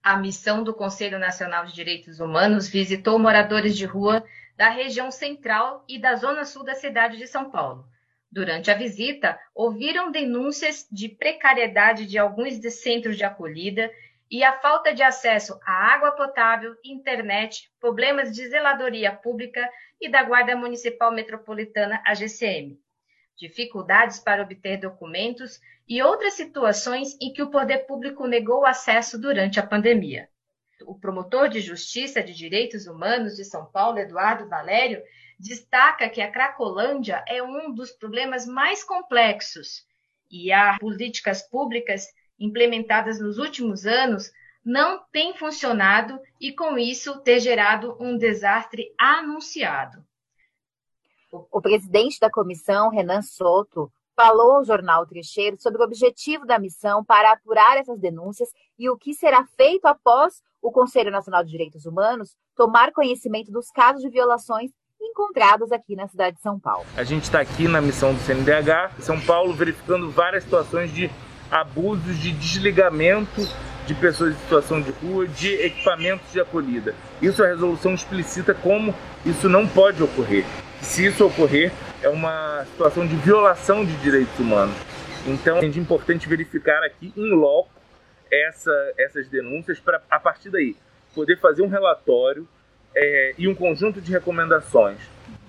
A 0.03 0.17
missão 0.17 0.61
do 0.61 0.73
Conselho 0.73 1.17
Nacional 1.17 1.65
de 1.65 1.73
Direitos 1.73 2.19
Humanos 2.19 2.67
visitou 2.67 3.17
moradores 3.17 3.77
de 3.77 3.85
rua 3.85 4.21
da 4.57 4.67
região 4.67 5.11
central 5.11 5.85
e 5.87 5.97
da 5.97 6.17
zona 6.17 6.43
sul 6.43 6.65
da 6.65 6.75
cidade 6.75 7.15
de 7.15 7.25
São 7.25 7.49
Paulo. 7.49 7.87
Durante 8.29 8.69
a 8.69 8.75
visita, 8.75 9.39
ouviram 9.55 10.11
denúncias 10.11 10.85
de 10.91 11.07
precariedade 11.07 12.05
de 12.05 12.17
alguns 12.17 12.59
de 12.59 12.69
centros 12.69 13.15
de 13.15 13.23
acolhida 13.23 13.89
e 14.29 14.43
a 14.43 14.59
falta 14.59 14.93
de 14.93 15.03
acesso 15.03 15.59
à 15.65 15.93
água 15.93 16.11
potável, 16.11 16.75
internet, 16.83 17.71
problemas 17.79 18.31
de 18.31 18.47
zeladoria 18.47 19.11
pública 19.11 19.69
e 20.01 20.09
da 20.09 20.23
Guarda 20.23 20.55
Municipal 20.55 21.11
Metropolitana, 21.11 22.01
a 22.05 22.13
GCM. 22.13 22.79
Dificuldades 23.37 24.19
para 24.19 24.41
obter 24.41 24.77
documentos 24.77 25.59
e 25.87 26.01
outras 26.01 26.33
situações 26.33 27.15
em 27.21 27.31
que 27.33 27.43
o 27.43 27.51
poder 27.51 27.79
público 27.79 28.25
negou 28.25 28.65
acesso 28.65 29.19
durante 29.19 29.59
a 29.59 29.65
pandemia. 29.65 30.29
O 30.85 30.97
promotor 30.97 31.47
de 31.47 31.61
Justiça 31.61 32.21
de 32.21 32.33
Direitos 32.33 32.87
Humanos 32.87 33.35
de 33.35 33.45
São 33.45 33.65
Paulo, 33.65 33.99
Eduardo 33.99 34.49
Valério, 34.49 35.01
destaca 35.39 36.09
que 36.09 36.21
a 36.21 36.31
Cracolândia 36.31 37.23
é 37.27 37.41
um 37.43 37.73
dos 37.73 37.91
problemas 37.91 38.45
mais 38.45 38.83
complexos 38.83 39.85
e 40.29 40.51
as 40.51 40.77
políticas 40.79 41.41
públicas 41.41 42.07
implementadas 42.39 43.19
nos 43.19 43.37
últimos 43.37 43.85
anos 43.85 44.31
não 44.63 45.03
têm 45.11 45.37
funcionado 45.37 46.19
e, 46.41 46.51
com 46.51 46.77
isso, 46.77 47.19
ter 47.19 47.39
gerado 47.39 47.95
um 47.99 48.17
desastre 48.17 48.93
anunciado. 48.97 50.03
O 51.51 51.61
presidente 51.61 52.19
da 52.19 52.29
comissão, 52.29 52.89
Renan 52.89 53.21
Soto, 53.21 53.91
falou 54.15 54.53
ao 54.53 54.63
jornal 54.63 55.05
Trecheiro 55.05 55.57
sobre 55.59 55.81
o 55.81 55.85
objetivo 55.85 56.45
da 56.45 56.57
missão 56.57 57.03
para 57.03 57.33
apurar 57.33 57.77
essas 57.77 57.99
denúncias 57.99 58.49
e 58.79 58.89
o 58.89 58.97
que 58.97 59.13
será 59.13 59.45
feito 59.57 59.85
após 59.85 60.41
o 60.61 60.71
Conselho 60.71 61.11
Nacional 61.11 61.43
de 61.43 61.51
Direitos 61.51 61.85
Humanos 61.85 62.35
tomar 62.55 62.91
conhecimento 62.91 63.51
dos 63.51 63.69
casos 63.69 64.01
de 64.01 64.09
violações 64.09 64.71
encontrados 64.99 65.71
aqui 65.71 65.95
na 65.95 66.07
cidade 66.07 66.37
de 66.37 66.41
São 66.41 66.59
Paulo. 66.59 66.85
A 66.95 67.03
gente 67.03 67.23
está 67.23 67.41
aqui 67.41 67.67
na 67.67 67.81
missão 67.81 68.13
do 68.13 68.19
CNDH, 68.21 69.01
São 69.01 69.19
Paulo, 69.19 69.53
verificando 69.53 70.09
várias 70.09 70.43
situações 70.43 70.91
de 70.91 71.11
abusos 71.51 72.19
de 72.19 72.31
desligamento 72.31 73.47
de 73.85 73.93
pessoas 73.93 74.33
em 74.33 74.37
situação 74.39 74.81
de 74.81 74.91
rua, 74.91 75.27
de 75.27 75.53
equipamentos 75.61 76.31
de 76.31 76.39
acolhida. 76.39 76.95
Isso 77.21 77.43
a 77.43 77.47
resolução 77.47 77.93
explicita 77.93 78.53
como 78.53 78.95
isso 79.25 79.47
não 79.47 79.67
pode 79.67 80.01
ocorrer. 80.01 80.43
Se 80.81 81.05
isso 81.05 81.25
ocorrer, 81.25 81.71
é 82.01 82.09
uma 82.09 82.65
situação 82.71 83.05
de 83.05 83.15
violação 83.15 83.85
de 83.85 83.95
direitos 83.97 84.37
humanos. 84.39 84.75
Então 85.27 85.57
é 85.57 85.65
importante 85.65 86.27
verificar 86.27 86.83
aqui 86.83 87.13
em 87.15 87.31
loco 87.31 87.69
essa, 88.31 88.93
essas 88.97 89.27
denúncias 89.29 89.79
para, 89.79 90.01
a 90.09 90.19
partir 90.19 90.49
daí, 90.49 90.75
poder 91.13 91.39
fazer 91.39 91.61
um 91.61 91.67
relatório 91.67 92.47
é, 92.95 93.33
e 93.37 93.47
um 93.47 93.55
conjunto 93.55 94.01
de 94.01 94.11
recomendações, 94.11 94.99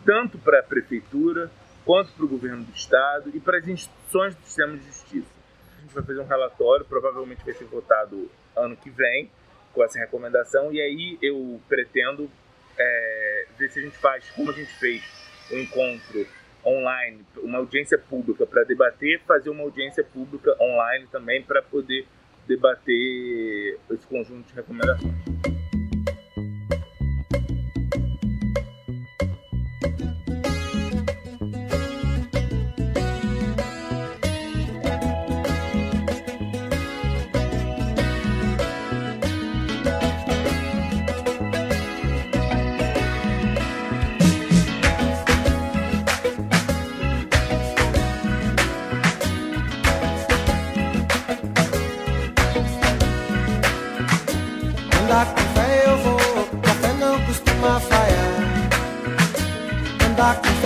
tanto 0.04 0.38
para 0.38 0.60
a 0.60 0.62
prefeitura, 0.62 1.50
quanto 1.84 2.12
para 2.12 2.24
o 2.24 2.28
governo 2.28 2.64
do 2.64 2.72
estado 2.74 3.30
e 3.34 3.40
para 3.40 3.58
as 3.58 3.68
instituições 3.68 4.34
do 4.34 4.42
sistema 4.44 4.76
de 4.76 4.84
justiça 4.86 5.35
vai 5.96 6.04
fazer 6.04 6.20
um 6.20 6.26
relatório, 6.26 6.84
provavelmente 6.84 7.44
vai 7.44 7.54
ser 7.54 7.64
votado 7.64 8.30
ano 8.54 8.76
que 8.76 8.90
vem, 8.90 9.30
com 9.72 9.84
essa 9.84 9.98
recomendação, 9.98 10.72
e 10.72 10.80
aí 10.80 11.18
eu 11.20 11.60
pretendo 11.68 12.30
é, 12.78 13.46
ver 13.58 13.70
se 13.70 13.80
a 13.80 13.82
gente 13.82 13.96
faz, 13.98 14.28
como 14.30 14.50
a 14.50 14.54
gente 14.54 14.72
fez, 14.78 15.02
um 15.52 15.58
encontro 15.58 16.26
online, 16.64 17.24
uma 17.38 17.58
audiência 17.58 17.98
pública 17.98 18.46
para 18.46 18.64
debater, 18.64 19.20
fazer 19.26 19.50
uma 19.50 19.62
audiência 19.62 20.02
pública 20.02 20.56
online 20.60 21.06
também 21.12 21.42
para 21.42 21.62
poder 21.62 22.06
debater 22.46 23.78
esse 23.90 24.06
conjunto 24.06 24.48
de 24.48 24.54
recomendações. 24.54 25.55
Andar 55.16 55.32
com 55.32 55.40
fé 55.54 55.84
eu 55.86 55.96
vou, 55.96 56.60
café 56.60 56.92
não 57.00 57.18
costuma 57.24 57.80
falhar. 57.80 58.36
Andar 60.10 60.36
com 60.42 60.65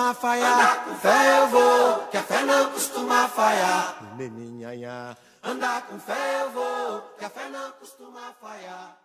costuma 0.00 0.14
falhar. 0.14 0.84
Com 0.84 0.94
fé 0.94 1.38
eu 1.38 1.48
vou, 1.48 1.98
que 2.10 2.16
a 2.16 2.22
fé 2.22 2.42
não 2.42 2.70
costuma 2.70 3.28
falhar. 3.28 4.16
Meninha, 4.16 5.16
andar 5.44 5.86
com 5.86 5.98
fé 5.98 6.42
eu 6.42 6.50
vou, 6.50 7.02
que 7.18 7.24
a 7.24 7.28
fé 7.28 7.48
não 7.52 7.70
costuma 7.78 8.34
falhar. 8.40 8.96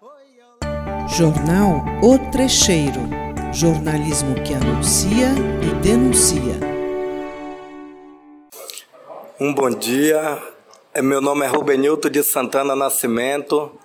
Jornal 1.09 1.83
O 2.01 2.31
Trecheiro. 2.31 3.01
Jornalismo 3.53 4.35
que 4.43 4.53
anuncia 4.53 5.27
e 5.61 5.75
denuncia. 5.81 6.59
Um 9.39 9.53
bom 9.53 9.69
dia. 9.69 10.41
É, 10.93 11.01
Meu 11.01 11.19
nome 11.19 11.45
é 11.45 11.47
Rubenilton 11.47 12.09
de 12.09 12.23
Santana 12.23 12.75
Nascimento. 12.75 13.77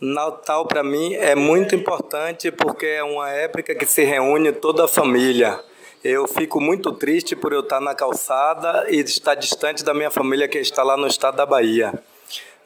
Natal 0.00 0.66
para 0.66 0.82
mim 0.82 1.14
é 1.14 1.34
muito 1.34 1.76
importante 1.76 2.50
porque 2.50 2.86
é 2.86 3.04
uma 3.04 3.30
época 3.30 3.74
que 3.74 3.86
se 3.86 4.02
reúne 4.04 4.52
toda 4.52 4.84
a 4.84 4.88
família. 4.88 5.60
Eu 6.04 6.26
fico 6.26 6.60
muito 6.60 6.92
triste 6.92 7.36
por 7.36 7.52
eu 7.52 7.60
estar 7.60 7.80
na 7.80 7.94
calçada 7.94 8.86
e 8.88 9.00
estar 9.00 9.34
distante 9.34 9.84
da 9.84 9.94
minha 9.94 10.10
família 10.10 10.48
que 10.48 10.58
está 10.58 10.82
lá 10.82 10.96
no 10.96 11.06
estado 11.06 11.36
da 11.36 11.46
Bahia. 11.46 11.92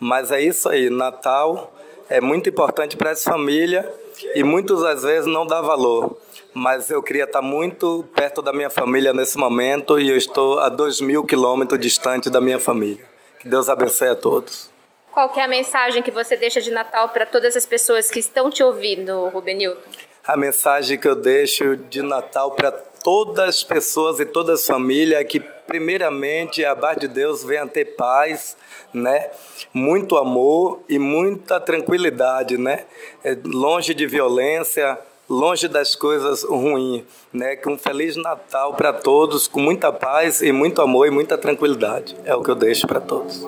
Mas 0.01 0.33
é 0.33 0.40
isso 0.40 0.68
aí, 0.68 0.90
Natal 0.90 1.72
é 2.09 2.20
muito 2.20 2.49
importante 2.49 2.96
para 2.96 3.11
essa 3.11 3.31
família 3.31 3.92
e 4.35 4.42
muitas 4.42 4.83
às 4.83 5.03
vezes 5.03 5.27
não 5.27 5.46
dá 5.46 5.61
valor. 5.61 6.16
Mas 6.55 6.90
eu 6.90 7.03
queria 7.03 7.25
estar 7.25 7.42
muito 7.42 8.05
perto 8.14 8.40
da 8.40 8.53
minha 8.53 8.70
família 8.70 9.12
nesse 9.12 9.37
momento 9.37 9.99
e 10.01 10.09
eu 10.09 10.16
estou 10.16 10.59
a 10.59 10.68
dois 10.68 11.01
mil 11.01 11.25
quilômetros 11.25 11.79
distante 11.79 12.31
da 12.31 12.40
minha 12.40 12.59
família. 12.59 13.05
Que 13.38 13.49
Deus 13.49 13.68
abençoe 13.68 14.09
a 14.09 14.14
todos. 14.14 14.70
Qual 15.12 15.33
é 15.37 15.42
a 15.42 15.49
mensagem 15.49 16.03
que 16.03 16.11
você 16.11 16.37
deixa 16.37 16.61
de 16.61 16.70
Natal 16.70 17.09
para 17.09 17.27
todas 17.27 17.57
as 17.57 17.66
pessoas 17.66 18.11
que 18.11 18.18
estão 18.18 18.51
te 18.51 18.62
ouvindo, 18.62 19.29
Rubenilton? 19.29 19.81
A 20.27 20.37
mensagem 20.37 20.99
que 20.99 21.09
eu 21.09 21.14
deixo 21.14 21.77
de 21.77 22.03
Natal 22.03 22.51
para 22.53 22.72
todas 23.07 23.38
as 23.38 23.62
pessoas 23.62 24.19
e 24.19 24.27
todas 24.27 24.62
as 24.62 24.66
famílias 24.66 25.25
que, 25.29 25.38
primeiramente, 25.38 26.64
a 26.64 26.75
base 26.75 26.99
de 26.99 27.07
Deus 27.07 27.45
venha 27.45 27.64
ter 27.64 27.85
paz, 27.95 28.57
né? 28.92 29.31
muito 29.73 30.16
amor 30.16 30.81
e 30.88 30.99
muita 30.99 31.61
tranquilidade, 31.61 32.59
né? 32.59 32.85
É, 33.23 33.38
longe 33.45 33.95
de 33.95 34.09
violência, 34.09 34.99
longe 35.29 35.69
das 35.69 35.95
coisas 35.95 36.42
ruins. 36.42 37.05
Né? 37.33 37.55
Que 37.55 37.69
um 37.69 37.79
Feliz 37.79 38.16
Natal 38.16 38.75
para 38.75 38.92
todos, 38.92 39.47
com 39.47 39.61
muita 39.61 39.92
paz 39.92 40.42
e 40.42 40.51
muito 40.51 40.83
amor 40.83 41.07
e 41.07 41.11
muita 41.12 41.38
tranquilidade. 41.38 42.16
É 42.25 42.35
o 42.35 42.42
que 42.42 42.51
eu 42.51 42.57
deixo 42.57 42.88
para 42.88 43.01
todos. 43.01 43.47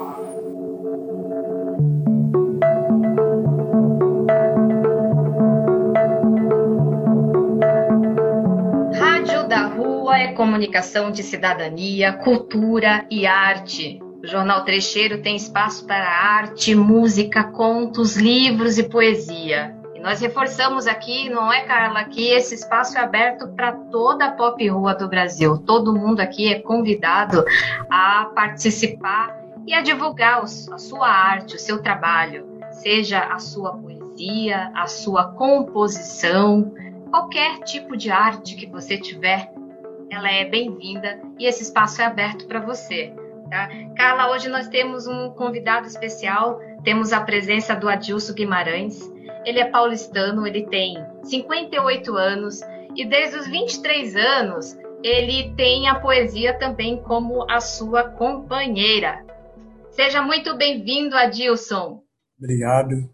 Da 9.49 9.67
Rua 9.67 10.19
é 10.19 10.33
comunicação 10.35 11.11
de 11.11 11.23
cidadania, 11.23 12.13
cultura 12.13 13.07
e 13.11 13.27
arte. 13.27 13.99
O 14.23 14.27
Jornal 14.27 14.63
Trecheiro 14.63 15.23
tem 15.23 15.37
espaço 15.37 15.87
para 15.87 16.07
arte, 16.07 16.75
música, 16.75 17.45
contos, 17.45 18.17
livros 18.17 18.77
e 18.77 18.83
poesia. 18.83 19.75
E 19.95 20.01
nós 20.01 20.21
reforçamos 20.21 20.87
aqui, 20.87 21.31
não 21.31 21.51
é, 21.51 21.63
Carla, 21.63 22.05
que 22.05 22.29
esse 22.29 22.57
espaço 22.57 22.99
é 22.99 23.01
aberto 23.01 23.49
para 23.49 23.73
toda 23.73 24.27
a 24.27 24.33
pop 24.33 24.69
rua 24.69 24.95
do 24.95 25.09
Brasil. 25.09 25.57
Todo 25.57 25.97
mundo 25.97 26.21
aqui 26.21 26.53
é 26.53 26.61
convidado 26.61 27.43
a 27.89 28.27
participar 28.35 29.35
e 29.67 29.73
a 29.73 29.81
divulgar 29.81 30.43
a 30.43 30.47
sua 30.79 31.09
arte, 31.09 31.57
o 31.57 31.59
seu 31.59 31.81
trabalho, 31.81 32.47
seja 32.71 33.21
a 33.21 33.39
sua 33.39 33.73
poesia, 33.73 34.71
a 34.75 34.87
sua 34.87 35.33
composição, 35.33 36.71
qualquer 37.11 37.59
tipo 37.61 37.97
de 37.97 38.11
arte 38.11 38.55
que 38.55 38.67
você 38.67 38.99
tiver, 38.99 39.51
ela 40.11 40.31
é 40.31 40.45
bem-vinda 40.45 41.21
e 41.39 41.47
esse 41.47 41.63
espaço 41.63 42.01
é 42.01 42.05
aberto 42.05 42.47
para 42.47 42.61
você. 42.61 43.13
Tá? 43.51 43.69
Carla, 43.97 44.31
hoje 44.31 44.49
nós 44.49 44.69
temos 44.69 45.07
um 45.07 45.31
convidado 45.31 45.87
especial, 45.87 46.61
temos 46.85 47.13
a 47.13 47.21
presença 47.21 47.75
do 47.75 47.89
Adilson 47.89 48.35
Guimarães. 48.35 49.01
Ele 49.45 49.59
é 49.59 49.65
paulistano, 49.65 50.47
ele 50.47 50.67
tem 50.67 50.97
58 51.23 52.15
anos 52.17 52.61
e 52.95 53.07
desde 53.07 53.39
os 53.39 53.47
23 53.47 54.17
anos 54.17 54.77
ele 55.03 55.55
tem 55.55 55.89
a 55.89 55.95
poesia 55.95 56.59
também 56.59 57.03
como 57.03 57.51
a 57.51 57.61
sua 57.61 58.11
companheira. 58.11 59.25
Seja 59.91 60.21
muito 60.21 60.57
bem-vindo, 60.57 61.17
Adilson. 61.17 62.03
Obrigado, 62.39 63.09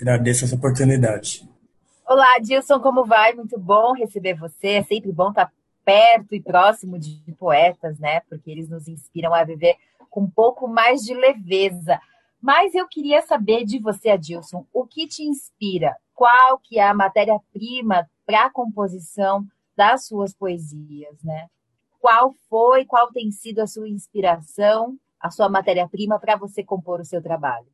agradeço 0.00 0.44
essa 0.44 0.56
oportunidade. 0.56 1.48
Olá, 2.08 2.38
Dilson, 2.38 2.78
como 2.78 3.04
vai? 3.04 3.32
Muito 3.32 3.58
bom 3.58 3.92
receber 3.92 4.34
você. 4.34 4.74
É 4.74 4.82
sempre 4.84 5.10
bom 5.10 5.30
estar 5.30 5.52
perto 5.84 6.36
e 6.36 6.40
próximo 6.40 7.00
de 7.00 7.20
poetas, 7.36 7.98
né? 7.98 8.20
Porque 8.20 8.48
eles 8.48 8.68
nos 8.68 8.86
inspiram 8.86 9.34
a 9.34 9.42
viver 9.42 9.74
com 10.08 10.20
um 10.20 10.30
pouco 10.30 10.68
mais 10.68 11.00
de 11.00 11.12
leveza. 11.12 12.00
Mas 12.40 12.76
eu 12.76 12.86
queria 12.86 13.22
saber 13.22 13.64
de 13.64 13.80
você, 13.80 14.10
Adilson, 14.10 14.64
o 14.72 14.86
que 14.86 15.08
te 15.08 15.24
inspira? 15.24 15.96
Qual 16.14 16.60
que 16.60 16.78
é 16.78 16.86
a 16.86 16.94
matéria-prima 16.94 18.08
para 18.24 18.44
a 18.44 18.50
composição 18.50 19.44
das 19.76 20.06
suas 20.06 20.32
poesias, 20.32 21.20
né? 21.24 21.48
Qual 21.98 22.36
foi, 22.48 22.84
qual 22.84 23.10
tem 23.10 23.32
sido 23.32 23.58
a 23.58 23.66
sua 23.66 23.88
inspiração, 23.88 24.96
a 25.18 25.28
sua 25.28 25.48
matéria-prima 25.48 26.20
para 26.20 26.36
você 26.36 26.62
compor 26.62 27.00
o 27.00 27.04
seu 27.04 27.20
trabalho? 27.20 27.66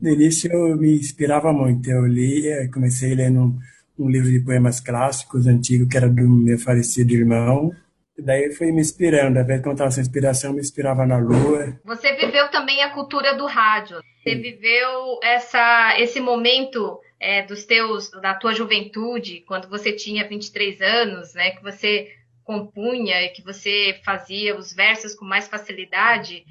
No 0.00 0.10
início 0.10 0.50
eu 0.52 0.76
me 0.76 0.96
inspirava 0.96 1.52
muito. 1.52 1.90
Eu 1.90 2.06
lia, 2.06 2.70
comecei 2.72 3.14
lendo 3.14 3.40
um, 3.40 3.58
um 3.98 4.08
livro 4.08 4.30
de 4.30 4.40
poemas 4.40 4.80
clássicos 4.80 5.46
antigo 5.46 5.88
que 5.88 5.96
era 5.96 6.08
do 6.08 6.28
meu 6.28 6.58
falecido 6.58 7.12
irmão. 7.12 7.72
Daí 8.18 8.52
fui 8.52 8.72
me 8.72 8.80
inspirando. 8.80 9.38
Às 9.38 9.46
vezes, 9.46 9.62
quando 9.62 9.74
estava 9.74 9.90
sem 9.90 10.02
inspiração, 10.02 10.52
me 10.52 10.60
inspirava 10.60 11.06
na 11.06 11.18
lua. 11.18 11.78
Você 11.84 12.14
viveu 12.14 12.48
também 12.50 12.82
a 12.82 12.90
cultura 12.90 13.34
do 13.34 13.46
rádio. 13.46 14.00
Você 14.22 14.34
viveu 14.34 15.18
essa, 15.22 15.94
esse 15.98 16.20
momento 16.20 17.00
é, 17.20 17.42
dos 17.42 17.64
teus, 17.64 18.10
da 18.10 18.34
tua 18.34 18.54
juventude, 18.54 19.44
quando 19.46 19.68
você 19.68 19.92
tinha 19.92 20.28
23 20.28 20.80
anos, 20.80 21.34
né, 21.34 21.50
que 21.50 21.62
você 21.62 22.12
compunha 22.44 23.22
e 23.22 23.28
que 23.30 23.42
você 23.42 24.00
fazia 24.04 24.56
os 24.56 24.72
versos 24.72 25.14
com 25.14 25.24
mais 25.24 25.46
facilidade. 25.46 26.44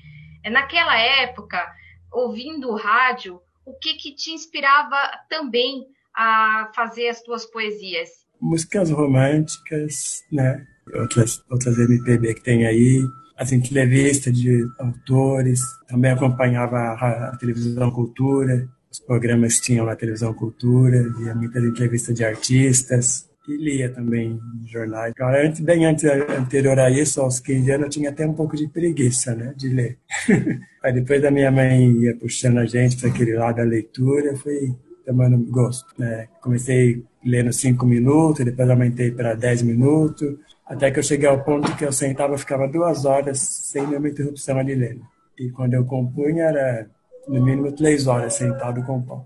É, 0.43 0.49
naquela 0.49 0.97
época, 0.97 1.65
ouvindo 2.11 2.73
rádio, 2.75 3.39
o 3.65 3.73
que, 3.73 3.95
que 3.95 4.15
te 4.15 4.31
inspirava 4.31 4.95
também 5.29 5.85
a 6.15 6.71
fazer 6.75 7.09
as 7.09 7.21
tuas 7.21 7.45
poesias? 7.45 8.09
Músicas 8.41 8.91
românticas, 8.91 10.23
né? 10.31 10.65
Outras, 10.93 11.43
outras 11.49 11.77
MPB 11.77 12.35
que 12.35 12.43
tem 12.43 12.65
aí. 12.65 13.03
As 13.37 13.51
entrevistas 13.51 14.33
de 14.33 14.65
autores. 14.79 15.61
Também 15.87 16.11
acompanhava 16.11 16.77
a, 16.77 17.29
a 17.29 17.37
televisão 17.37 17.91
Cultura. 17.91 18.67
os 18.89 18.99
programas 18.99 19.59
tinham 19.59 19.85
na 19.85 19.95
televisão 19.95 20.33
Cultura, 20.33 21.09
via 21.17 21.35
muitas 21.35 21.63
entrevistas 21.63 22.15
de 22.15 22.23
artistas 22.23 23.27
e 23.47 23.57
lia 23.57 23.89
também 23.89 24.39
jornais. 24.65 25.13
Antes, 25.19 25.61
bem 25.61 25.85
antes, 25.85 26.03
anterior 26.03 26.77
a 26.79 26.89
isso, 26.89 27.21
aos 27.21 27.39
15 27.39 27.71
anos, 27.71 27.85
eu 27.85 27.89
tinha 27.89 28.09
até 28.09 28.27
um 28.27 28.33
pouco 28.33 28.55
de 28.55 28.67
preguiça, 28.67 29.33
né, 29.33 29.53
de 29.55 29.69
ler. 29.69 29.97
Aí 30.83 30.93
depois 30.93 31.23
a 31.23 31.31
minha 31.31 31.51
mãe 31.51 31.91
ia 31.91 32.15
puxando 32.15 32.57
a 32.57 32.65
gente 32.65 32.97
para 32.97 33.09
aquele 33.09 33.35
lado 33.35 33.57
da 33.57 33.63
leitura, 33.63 34.27
eu 34.27 34.37
fui 34.37 34.75
tomando 35.05 35.37
gosto. 35.49 35.87
Né? 35.97 36.27
Comecei 36.41 37.03
lendo 37.23 37.53
cinco 37.53 37.85
minutos, 37.85 38.43
depois 38.43 38.69
aumentei 38.69 39.11
para 39.11 39.33
10 39.33 39.61
minutos, 39.63 40.37
até 40.65 40.91
que 40.91 40.99
eu 40.99 41.03
cheguei 41.03 41.27
ao 41.27 41.43
ponto 41.43 41.75
que 41.77 41.85
eu 41.85 41.91
sentava, 41.93 42.37
ficava 42.37 42.67
duas 42.67 43.05
horas 43.05 43.39
sem 43.39 43.87
nenhuma 43.87 44.09
interrupção 44.09 44.57
ali 44.57 44.75
lendo. 44.75 45.01
E 45.39 45.49
quando 45.51 45.73
eu 45.73 45.85
compunha 45.85 46.45
era 46.45 46.89
no 47.27 47.43
mínimo 47.43 47.71
três 47.71 48.07
horas 48.07 48.33
sentado 48.33 48.83
com 48.83 48.97
o 48.97 49.03
pão. 49.03 49.25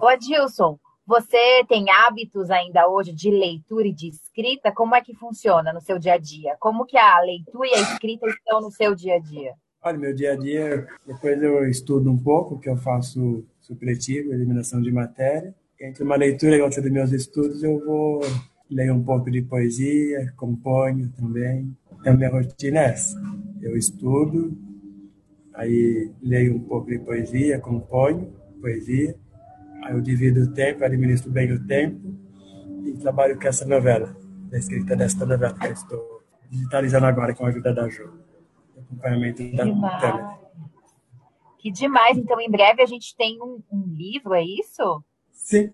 Ô 0.00 0.06
Adilson, 0.06 0.78
você 1.06 1.64
tem 1.68 1.88
hábitos 1.88 2.50
ainda 2.50 2.88
hoje 2.88 3.12
de 3.12 3.30
leitura 3.30 3.86
e 3.86 3.92
de 3.92 4.08
escrita? 4.08 4.72
Como 4.72 4.94
é 4.94 5.00
que 5.00 5.14
funciona 5.14 5.72
no 5.72 5.80
seu 5.80 5.98
dia 5.98 6.14
a 6.14 6.18
dia? 6.18 6.56
Como 6.58 6.84
que 6.84 6.98
a 6.98 7.20
leitura 7.20 7.68
e 7.68 7.74
a 7.74 7.80
escrita 7.80 8.26
estão 8.26 8.60
no 8.60 8.70
seu 8.72 8.94
dia 8.94 9.14
a 9.14 9.18
dia? 9.20 9.54
Olha, 9.82 9.98
meu 9.98 10.12
dia 10.12 10.32
a 10.32 10.36
dia, 10.36 10.88
depois 11.06 11.40
eu 11.40 11.68
estudo 11.68 12.10
um 12.10 12.18
pouco, 12.18 12.58
que 12.58 12.68
eu 12.68 12.76
faço 12.76 13.46
supletivo, 13.60 14.32
eliminação 14.32 14.82
de 14.82 14.90
matéria. 14.90 15.54
Entre 15.80 16.02
uma 16.02 16.16
leitura 16.16 16.56
e 16.56 16.60
outra 16.60 16.82
dos 16.82 16.90
meus 16.90 17.12
estudos, 17.12 17.62
eu 17.62 17.78
vou 17.84 18.20
ler 18.68 18.90
um 18.90 19.04
pouco 19.04 19.30
de 19.30 19.42
poesia, 19.42 20.32
componho 20.36 21.08
também. 21.16 21.72
Então, 22.00 22.16
minha 22.16 22.30
rotina 22.30 22.80
é 22.80 22.84
essa. 22.86 23.16
Eu 23.62 23.76
estudo, 23.76 24.58
aí 25.54 26.10
leio 26.20 26.56
um 26.56 26.60
pouco 26.60 26.88
de 26.88 26.98
poesia, 26.98 27.60
componho 27.60 28.32
poesia, 28.60 29.14
eu 29.90 30.00
divido 30.00 30.42
o 30.42 30.52
tempo, 30.52 30.84
administro 30.84 31.30
bem 31.30 31.52
o 31.52 31.66
tempo 31.66 32.14
e 32.84 32.92
trabalho 32.94 33.38
com 33.38 33.46
essa 33.46 33.64
novela, 33.64 34.16
a 34.52 34.56
escrita 34.56 34.96
desta 34.96 35.24
novela 35.24 35.54
que 35.54 35.66
eu 35.66 35.72
estou 35.72 36.22
digitalizando 36.50 37.06
agora 37.06 37.34
com 37.34 37.44
a 37.44 37.48
ajuda 37.48 37.74
da 37.74 37.88
Ju, 37.88 38.12
acompanhamento 38.76 39.42
que 39.42 39.56
da 39.56 39.64
demais. 39.64 40.38
Que 41.58 41.70
demais! 41.70 42.18
Então, 42.18 42.40
em 42.40 42.50
breve 42.50 42.82
a 42.82 42.86
gente 42.86 43.16
tem 43.16 43.40
um, 43.42 43.60
um 43.72 43.84
livro, 43.88 44.34
é 44.34 44.44
isso? 44.44 45.02
Sim, 45.32 45.72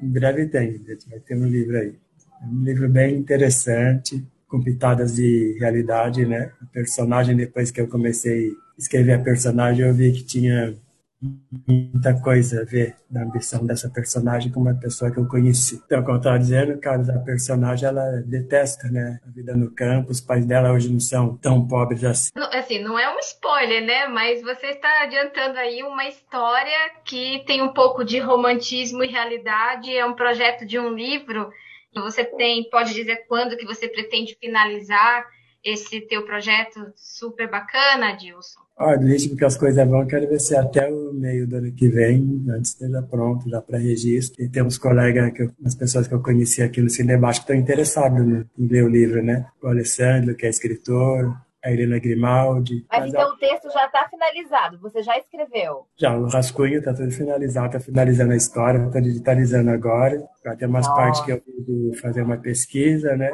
em 0.00 0.08
breve 0.08 0.46
tem, 0.46 0.68
a 0.68 0.92
gente 0.92 1.08
vai 1.08 1.20
ter 1.20 1.34
um 1.36 1.46
livro 1.46 1.76
aí. 1.76 1.98
É 2.42 2.46
um 2.46 2.62
livro 2.62 2.88
bem 2.88 3.16
interessante, 3.16 4.24
com 4.48 4.62
pitadas 4.62 5.16
de 5.16 5.56
realidade, 5.58 6.24
né? 6.24 6.52
A 6.62 6.66
personagem, 6.66 7.36
depois 7.36 7.70
que 7.70 7.80
eu 7.80 7.88
comecei 7.88 8.50
a 8.50 8.78
escrever 8.78 9.12
a 9.12 9.18
personagem, 9.18 9.86
eu 9.86 9.92
vi 9.92 10.12
que 10.12 10.24
tinha 10.24 10.74
muita 11.20 12.14
coisa 12.20 12.62
a 12.62 12.64
ver 12.64 12.96
da 13.10 13.22
ambição 13.22 13.66
dessa 13.66 13.90
personagem 13.90 14.52
com 14.52 14.60
uma 14.60 14.74
pessoa 14.74 15.10
que 15.10 15.18
eu 15.18 15.26
conheci. 15.26 15.82
Então, 15.84 16.02
como 16.02 16.14
eu 16.14 16.18
estava 16.18 16.38
dizendo, 16.38 16.78
cara, 16.78 17.02
a 17.12 17.18
personagem, 17.18 17.88
ela 17.88 18.22
detesta, 18.24 18.88
né? 18.88 19.18
A 19.26 19.30
vida 19.30 19.54
no 19.56 19.70
campo, 19.70 20.12
os 20.12 20.20
pais 20.20 20.46
dela 20.46 20.72
hoje 20.72 20.92
não 20.92 21.00
são 21.00 21.36
tão 21.36 21.66
pobres 21.66 22.04
assim. 22.04 22.30
Não, 22.36 22.48
assim, 22.52 22.78
não 22.78 22.98
é 22.98 23.14
um 23.14 23.18
spoiler, 23.18 23.84
né? 23.84 24.06
Mas 24.06 24.42
você 24.42 24.68
está 24.68 25.02
adiantando 25.02 25.58
aí 25.58 25.82
uma 25.82 26.06
história 26.06 26.90
que 27.04 27.42
tem 27.46 27.62
um 27.62 27.72
pouco 27.72 28.04
de 28.04 28.18
romantismo 28.20 29.02
e 29.02 29.08
realidade, 29.08 29.94
é 29.94 30.06
um 30.06 30.14
projeto 30.14 30.64
de 30.64 30.78
um 30.78 30.90
livro. 30.90 31.50
Você 31.94 32.24
tem, 32.24 32.68
pode 32.70 32.94
dizer 32.94 33.24
quando 33.26 33.56
que 33.56 33.66
você 33.66 33.88
pretende 33.88 34.36
finalizar 34.40 35.26
esse 35.64 36.00
teu 36.02 36.24
projeto 36.24 36.92
super 36.96 37.50
bacana, 37.50 38.12
Dilson? 38.12 38.60
Olha, 38.80 38.98
deixa 38.98 39.28
porque 39.28 39.44
as 39.44 39.56
coisas 39.56 39.88
vão, 39.88 40.06
quero 40.06 40.28
ver 40.28 40.38
se 40.38 40.56
até 40.56 40.88
o 40.88 41.12
meio 41.12 41.48
do 41.48 41.56
ano 41.56 41.72
que 41.72 41.88
vem, 41.88 42.44
antes 42.48 42.70
esteja 42.70 43.02
pronto, 43.02 43.48
já 43.50 43.60
para 43.60 43.78
registro. 43.78 44.42
E 44.42 44.48
temos 44.48 44.78
colegas, 44.78 45.32
que 45.32 45.42
eu, 45.42 45.50
as 45.64 45.74
pessoas 45.74 46.06
que 46.06 46.14
eu 46.14 46.22
conheci 46.22 46.62
aqui 46.62 46.80
no 46.80 46.88
Cinebaixo 46.88 47.40
que 47.40 47.44
estão 47.44 47.56
interessados 47.56 48.24
né, 48.24 48.44
em 48.56 48.66
ler 48.68 48.84
o 48.84 48.88
livro, 48.88 49.22
né? 49.22 49.46
O 49.60 49.66
Alessandro, 49.66 50.36
que 50.36 50.46
é 50.46 50.48
escritor, 50.48 51.36
a 51.64 51.72
Helena 51.72 51.98
Grimaldi. 51.98 52.86
Mas, 52.90 53.00
Mas 53.00 53.08
então 53.10 53.22
a... 53.22 53.34
o 53.34 53.36
texto 53.36 53.70
já 53.72 53.86
está 53.86 54.08
finalizado, 54.08 54.78
você 54.78 55.02
já 55.02 55.18
escreveu? 55.18 55.86
Já, 55.96 56.16
o 56.16 56.28
rascunho 56.28 56.78
está 56.78 56.94
tudo 56.94 57.10
finalizado, 57.10 57.66
está 57.66 57.80
finalizando 57.80 58.32
a 58.32 58.36
história, 58.36 58.86
está 58.86 59.00
digitalizando 59.00 59.70
agora. 59.70 60.22
Já 60.44 60.56
tem 60.56 60.68
umas 60.68 60.86
partes 60.86 61.20
que 61.22 61.32
eu 61.32 61.42
vou 61.66 61.94
fazer 61.94 62.22
uma 62.22 62.36
pesquisa, 62.36 63.16
né? 63.16 63.30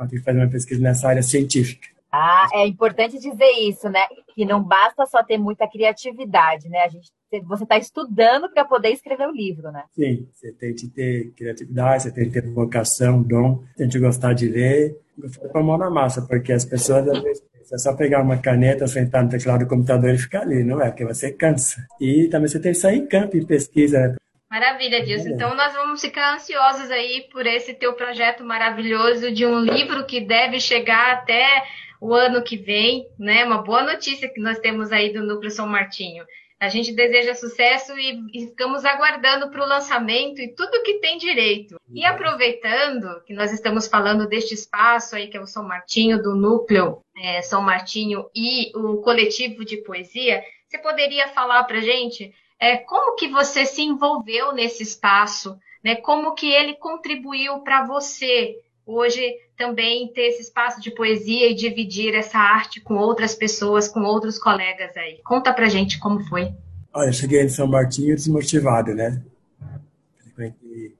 Eu 0.00 0.08
tenho 0.08 0.20
que 0.20 0.24
fazer 0.24 0.38
uma 0.38 0.50
pesquisa 0.50 0.82
nessa 0.82 1.08
área 1.08 1.22
científica. 1.22 1.88
Ah, 2.12 2.48
é 2.52 2.66
importante 2.66 3.18
dizer 3.20 3.50
isso, 3.60 3.88
né? 3.88 4.00
Que 4.34 4.44
não 4.44 4.62
basta 4.62 5.06
só 5.06 5.22
ter 5.22 5.38
muita 5.38 5.68
criatividade, 5.68 6.68
né? 6.68 6.80
A 6.80 6.88
gente, 6.88 7.08
você 7.46 7.62
está 7.62 7.78
estudando 7.78 8.50
para 8.50 8.64
poder 8.64 8.90
escrever 8.90 9.28
o 9.28 9.32
livro, 9.32 9.70
né? 9.70 9.84
Sim, 9.94 10.26
você 10.32 10.50
tem 10.52 10.74
que 10.74 10.88
ter 10.88 11.30
criatividade, 11.36 12.02
você 12.02 12.12
tem 12.12 12.24
que 12.24 12.40
ter 12.40 12.50
vocação, 12.52 13.22
dom, 13.22 13.62
tem 13.76 13.88
que 13.88 13.98
gostar 14.00 14.32
de 14.32 14.48
ler, 14.48 14.98
gostar 15.16 15.46
de 15.46 15.52
pôr 15.52 15.60
a 15.60 15.62
mão 15.62 15.78
na 15.78 15.88
massa, 15.88 16.22
porque 16.22 16.52
as 16.52 16.64
pessoas 16.64 17.08
às 17.08 17.22
vezes 17.22 17.42
é 17.72 17.78
só 17.78 17.94
pegar 17.94 18.22
uma 18.22 18.36
caneta, 18.36 18.88
sentar 18.88 19.22
no 19.22 19.30
teclado 19.30 19.60
do 19.60 19.68
computador 19.68 20.12
e 20.12 20.18
ficar 20.18 20.42
ali, 20.42 20.64
não 20.64 20.82
é? 20.82 20.90
Porque 20.90 21.04
você 21.04 21.30
cansa. 21.30 21.86
E 22.00 22.26
também 22.28 22.48
você 22.48 22.58
tem 22.58 22.72
que 22.72 22.78
sair 22.78 22.98
em 22.98 23.06
campo 23.06 23.36
em 23.36 23.46
pesquisa, 23.46 24.08
né? 24.08 24.16
Maravilha, 24.50 25.04
Dilson. 25.04 25.28
Então 25.28 25.54
nós 25.54 25.72
vamos 25.74 26.00
ficar 26.00 26.34
ansiosos 26.34 26.90
aí 26.90 27.28
por 27.30 27.46
esse 27.46 27.72
teu 27.72 27.92
projeto 27.92 28.44
maravilhoso 28.44 29.30
de 29.30 29.46
um 29.46 29.60
livro 29.60 30.04
que 30.04 30.20
deve 30.20 30.58
chegar 30.58 31.12
até 31.12 31.62
o 32.00 32.12
ano 32.12 32.42
que 32.42 32.56
vem, 32.56 33.06
né? 33.16 33.44
Uma 33.44 33.62
boa 33.62 33.84
notícia 33.84 34.28
que 34.28 34.40
nós 34.40 34.58
temos 34.58 34.90
aí 34.90 35.12
do 35.12 35.22
Núcleo 35.22 35.52
São 35.52 35.68
Martinho. 35.68 36.24
A 36.58 36.68
gente 36.68 36.92
deseja 36.92 37.34
sucesso 37.34 37.96
e 37.96 38.22
estamos 38.34 38.84
aguardando 38.84 39.50
para 39.50 39.62
o 39.62 39.68
lançamento 39.68 40.42
e 40.42 40.52
tudo 40.52 40.82
que 40.82 40.98
tem 40.98 41.16
direito. 41.16 41.80
E 41.88 42.04
aproveitando 42.04 43.22
que 43.24 43.32
nós 43.32 43.52
estamos 43.52 43.86
falando 43.86 44.26
deste 44.26 44.52
espaço 44.52 45.14
aí 45.14 45.28
que 45.28 45.36
é 45.36 45.40
o 45.40 45.46
São 45.46 45.62
Martinho, 45.62 46.20
do 46.20 46.34
Núcleo 46.34 47.02
é, 47.16 47.40
São 47.40 47.62
Martinho 47.62 48.28
e 48.34 48.76
o 48.76 49.00
coletivo 49.00 49.64
de 49.64 49.76
poesia, 49.78 50.42
você 50.68 50.76
poderia 50.78 51.28
falar 51.28 51.64
para 51.64 51.80
gente 51.80 52.34
é, 52.60 52.76
como 52.76 53.16
que 53.16 53.28
você 53.28 53.64
se 53.64 53.82
envolveu 53.82 54.52
nesse 54.52 54.82
espaço, 54.82 55.58
né? 55.82 55.96
Como 55.96 56.34
que 56.34 56.46
ele 56.46 56.74
contribuiu 56.74 57.60
para 57.60 57.86
você 57.86 58.56
hoje 58.84 59.22
também 59.56 60.12
ter 60.12 60.28
esse 60.28 60.42
espaço 60.42 60.80
de 60.80 60.90
poesia 60.90 61.50
e 61.50 61.54
dividir 61.54 62.14
essa 62.14 62.38
arte 62.38 62.80
com 62.80 62.94
outras 62.94 63.34
pessoas, 63.34 63.88
com 63.88 64.00
outros 64.00 64.38
colegas 64.38 64.96
aí. 64.96 65.20
Conta 65.24 65.52
pra 65.52 65.68
gente 65.68 65.98
como 65.98 66.20
foi. 66.28 66.52
Olha, 66.92 67.08
eu 67.08 67.12
cheguei 67.12 67.42
em 67.42 67.48
São 67.48 67.66
Martinho 67.66 68.14
desmotivado, 68.14 68.94
né? 68.94 69.22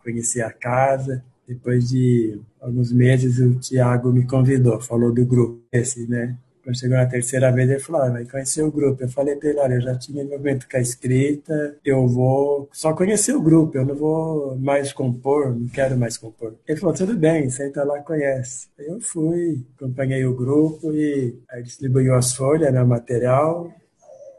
Conheci 0.02 0.40
a 0.40 0.52
casa, 0.52 1.24
depois 1.48 1.88
de 1.88 2.38
alguns 2.60 2.92
meses 2.92 3.38
o 3.38 3.58
Tiago 3.58 4.12
me 4.12 4.26
convidou, 4.26 4.80
falou 4.80 5.12
do 5.12 5.24
grupo 5.24 5.60
esse, 5.72 6.06
né? 6.06 6.36
Quando 6.70 6.78
chegou 6.78 6.96
na 6.96 7.06
terceira 7.06 7.50
vez, 7.50 7.68
ele 7.68 7.80
falou, 7.80 8.02
ah, 8.02 8.11
vai 8.11 8.24
conhecer 8.24 8.62
o 8.62 8.70
grupo. 8.70 9.02
Eu 9.02 9.09
falei 9.09 9.35
para 9.35 9.48
ele, 9.48 9.59
olha, 9.59 9.74
eu 9.74 9.80
já 9.80 9.98
tinha 9.98 10.22
envolvimento 10.22 10.68
com 10.70 10.76
a 10.76 10.80
escrita, 10.80 11.76
eu 11.85 12.06
vou 12.06 12.68
só 12.72 12.94
conhecer 12.94 13.35
o 13.35 13.42
grupo, 13.42 13.76
eu 13.76 13.85
não 13.85 13.96
vou 13.96 14.56
mais 14.56 14.92
compor, 14.92 15.52
não 15.52 15.66
quero 15.66 15.96
mais 15.96 16.16
compor. 16.16 16.54
Ele 16.68 16.78
falou, 16.78 16.94
tudo 16.94 17.16
bem, 17.16 17.50
senta 17.50 17.83
lá, 17.83 17.98
conhece. 18.00 18.68
Eu 18.78 19.00
fui, 19.00 19.64
acompanhei 19.76 20.24
o 20.24 20.37
grupo 20.37 20.92
e 20.92 21.37
aí 21.50 21.61
distribuiu 21.61 22.14
as 22.14 22.35
folhas, 22.35 22.72
né, 22.72 22.85
material. 22.85 23.72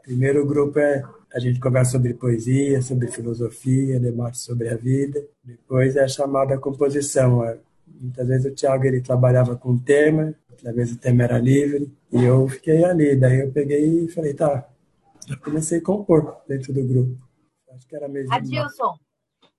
Primeiro 0.02 0.46
grupo 0.46 0.78
é 0.78 1.02
a 1.34 1.38
gente 1.38 1.60
conversa 1.60 1.92
sobre 1.92 2.14
poesia, 2.14 2.80
sobre 2.80 3.08
filosofia, 3.08 4.00
debate 4.00 4.38
sobre 4.38 4.70
a 4.70 4.76
vida. 4.76 5.22
Depois 5.44 5.96
é 5.96 6.04
a 6.04 6.08
chamada 6.08 6.56
composição. 6.56 7.42
Muitas 7.86 8.26
vezes 8.26 8.46
o 8.46 8.54
Tiago 8.54 8.84
ele 8.84 9.00
trabalhava 9.00 9.54
com 9.54 9.78
tema, 9.78 10.34
outra 10.52 10.72
vez 10.72 10.92
o 10.92 10.98
tema 10.98 11.24
era 11.24 11.38
livre, 11.38 11.92
e 12.12 12.22
eu 12.22 12.48
fiquei 12.48 12.84
ali. 12.84 13.16
Daí 13.16 13.40
eu 13.40 13.52
peguei 13.52 14.04
e 14.04 14.08
falei, 14.08 14.34
tá, 14.34 14.68
já 15.26 15.36
comecei 15.36 15.78
a 15.78 15.82
compor 15.82 16.40
dentro 16.46 16.72
do 16.72 16.86
grupo. 16.86 17.18
Acho 17.74 17.86
que 17.86 17.96
era 17.96 18.08
mesmo. 18.08 18.32
Adilson, 18.32 18.96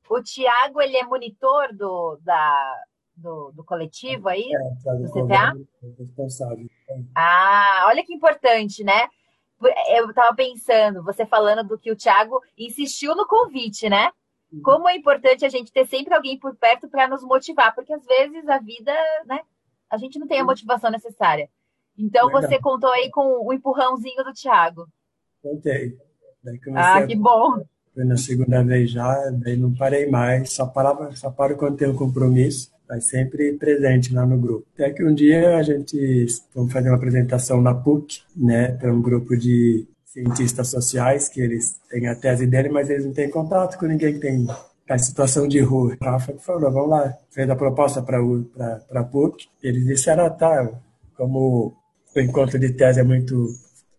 o 0.09 0.21
Tiago, 0.21 0.81
ele 0.81 0.97
é 0.97 1.03
monitor 1.03 1.73
do, 1.75 2.17
da, 2.21 2.83
do, 3.15 3.51
do 3.51 3.63
coletivo 3.63 4.29
aí? 4.29 4.45
É, 4.53 4.95
do 4.95 5.11
CTA? 5.11 5.53
Responsável. 5.97 6.67
Ah, 7.15 7.85
olha 7.87 8.05
que 8.05 8.13
importante, 8.13 8.83
né? 8.83 9.07
Eu 9.95 10.09
estava 10.09 10.35
pensando, 10.35 11.03
você 11.03 11.25
falando 11.25 11.67
do 11.67 11.79
que 11.79 11.91
o 11.91 11.95
Tiago 11.95 12.41
insistiu 12.57 13.15
no 13.15 13.25
convite, 13.25 13.89
né? 13.89 14.11
Como 14.61 14.87
é 14.87 14.95
importante 14.95 15.45
a 15.45 15.49
gente 15.49 15.71
ter 15.71 15.87
sempre 15.87 16.13
alguém 16.13 16.37
por 16.37 16.55
perto 16.55 16.87
para 16.87 17.07
nos 17.07 17.23
motivar, 17.23 17.73
porque 17.73 17.93
às 17.93 18.05
vezes 18.05 18.47
a 18.47 18.59
vida, 18.59 18.93
né? 19.25 19.39
A 19.93 19.97
gente 19.97 20.17
não 20.17 20.27
tem 20.27 20.39
a 20.39 20.43
motivação 20.43 20.89
necessária. 20.89 21.47
Então 21.95 22.25
Legal. 22.25 22.41
você 22.41 22.59
contou 22.59 22.89
aí 22.89 23.11
com 23.11 23.45
o 23.45 23.53
empurrãozinho 23.53 24.23
do 24.23 24.33
Thiago. 24.33 24.87
Contei. 25.39 25.95
ah, 26.75 27.05
que 27.05 27.15
bom. 27.15 27.63
Foi 27.93 28.03
na 28.03 28.17
segunda 28.17 28.63
vez 28.63 28.89
já, 28.89 29.29
daí 29.29 29.55
não 29.55 29.71
parei 29.71 30.09
mais, 30.09 30.51
só 30.51 30.65
parava, 30.65 31.15
só 31.15 31.29
paro 31.29 31.55
quando 31.55 31.77
tenho 31.77 31.91
um 31.91 31.95
compromisso, 31.95 32.71
mas 32.89 33.05
sempre 33.05 33.53
presente 33.53 34.11
lá 34.11 34.25
no 34.25 34.35
grupo. 34.35 34.65
Até 34.73 34.89
que 34.89 35.05
um 35.05 35.13
dia 35.13 35.57
a 35.57 35.61
gente 35.61 36.25
vamos 36.55 36.73
fazer 36.73 36.89
uma 36.89 36.97
apresentação 36.97 37.61
na 37.61 37.75
PUC, 37.75 38.23
né, 38.35 38.71
para 38.71 38.91
um 38.91 38.99
grupo 38.99 39.37
de 39.37 39.87
cientistas 40.05 40.69
sociais, 40.69 41.29
que 41.29 41.39
eles 41.39 41.79
têm 41.87 42.07
a 42.07 42.15
tese 42.15 42.47
dele, 42.47 42.69
mas 42.69 42.89
eles 42.89 43.05
não 43.05 43.13
têm 43.13 43.29
contato 43.29 43.77
com 43.77 43.85
ninguém 43.85 44.15
que 44.15 44.19
tem 44.19 44.47
a 44.87 44.97
situação 44.97 45.47
de 45.47 45.59
rua. 45.59 45.97
O 45.99 46.05
Rafa 46.05 46.33
falou, 46.39 46.71
vamos 46.71 46.89
lá, 46.89 47.17
fez 47.31 47.49
a 47.49 47.55
proposta 47.55 48.01
para 48.01 48.19
a 48.19 49.03
PUC, 49.03 49.47
eles 49.61 49.85
disseram, 49.85 50.25
ah, 50.25 50.29
tá, 50.29 50.69
como 51.15 51.73
o 52.15 52.19
encontro 52.19 52.59
de 52.59 52.71
tese 52.73 52.99
é 52.99 53.03
muito 53.03 53.47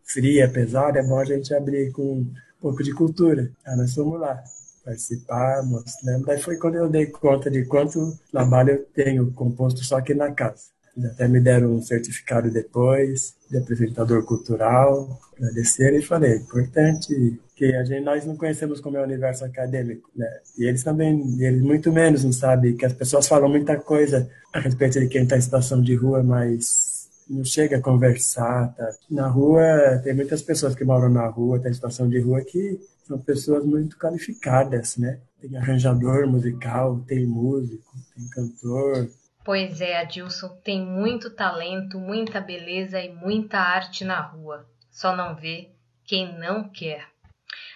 fria, 0.04 0.48
pesado, 0.48 0.98
é 0.98 1.02
bom 1.02 1.18
a 1.18 1.24
gente 1.24 1.54
abrir 1.54 1.90
com 1.92 2.02
um 2.02 2.32
pouco 2.60 2.82
de 2.82 2.92
cultura. 2.92 3.50
Aí 3.66 3.76
nós 3.76 3.94
fomos 3.94 4.20
lá 4.20 4.42
participar, 4.84 5.62
mostrando. 5.64 6.26
Daí 6.26 6.38
foi 6.38 6.56
quando 6.58 6.76
eu 6.76 6.88
dei 6.88 7.06
conta 7.06 7.50
de 7.50 7.64
quanto 7.64 8.18
trabalho 8.30 8.70
eu 8.70 8.84
tenho 8.94 9.32
composto 9.32 9.82
só 9.82 9.96
aqui 9.96 10.14
na 10.14 10.30
casa. 10.30 10.73
Até 11.02 11.26
me 11.26 11.40
deram 11.40 11.74
um 11.74 11.82
certificado 11.82 12.50
depois, 12.50 13.34
de 13.50 13.58
apresentador 13.58 14.24
cultural, 14.24 15.20
agradeceram 15.36 15.98
e 15.98 16.02
falei, 16.02 16.32
é 16.32 16.36
importante 16.36 17.40
que 17.56 17.74
a 17.74 17.84
gente, 17.84 18.04
nós 18.04 18.24
não 18.24 18.36
conhecemos 18.36 18.80
como 18.80 18.96
é 18.96 19.00
o 19.00 19.04
universo 19.04 19.44
acadêmico, 19.44 20.10
né? 20.14 20.28
E 20.58 20.64
eles 20.64 20.82
também, 20.82 21.36
eles 21.40 21.62
muito 21.62 21.92
menos 21.92 22.24
não 22.24 22.32
sabem 22.32 22.76
que 22.76 22.86
as 22.86 22.92
pessoas 22.92 23.26
falam 23.26 23.48
muita 23.48 23.76
coisa 23.76 24.28
a 24.52 24.60
respeito 24.60 25.00
de 25.00 25.08
quem 25.08 25.22
está 25.22 25.36
em 25.36 25.40
situação 25.40 25.80
de 25.80 25.94
rua, 25.94 26.22
mas 26.22 27.08
não 27.28 27.44
chega 27.44 27.78
a 27.78 27.80
conversar, 27.80 28.74
tá? 28.74 28.88
Na 29.10 29.28
rua, 29.28 30.00
tem 30.02 30.14
muitas 30.14 30.42
pessoas 30.42 30.74
que 30.74 30.84
moram 30.84 31.08
na 31.08 31.26
rua, 31.26 31.58
tem 31.58 31.72
situação 31.72 32.08
de 32.08 32.20
rua 32.20 32.40
que 32.42 32.78
são 33.06 33.18
pessoas 33.18 33.64
muito 33.64 33.98
qualificadas, 33.98 34.96
né? 34.96 35.18
Tem 35.40 35.56
arranjador 35.56 36.26
musical, 36.26 37.00
tem 37.06 37.26
músico, 37.26 37.92
tem 38.14 38.28
cantor. 38.28 39.08
Pois 39.44 39.82
é, 39.82 40.00
Adilson, 40.00 40.48
tem 40.64 40.80
muito 40.80 41.28
talento, 41.28 41.98
muita 41.98 42.40
beleza 42.40 42.98
e 42.98 43.12
muita 43.12 43.58
arte 43.58 44.02
na 44.02 44.18
rua. 44.18 44.66
Só 44.90 45.14
não 45.14 45.34
vê 45.34 45.68
quem 46.02 46.38
não 46.38 46.66
quer. 46.70 47.06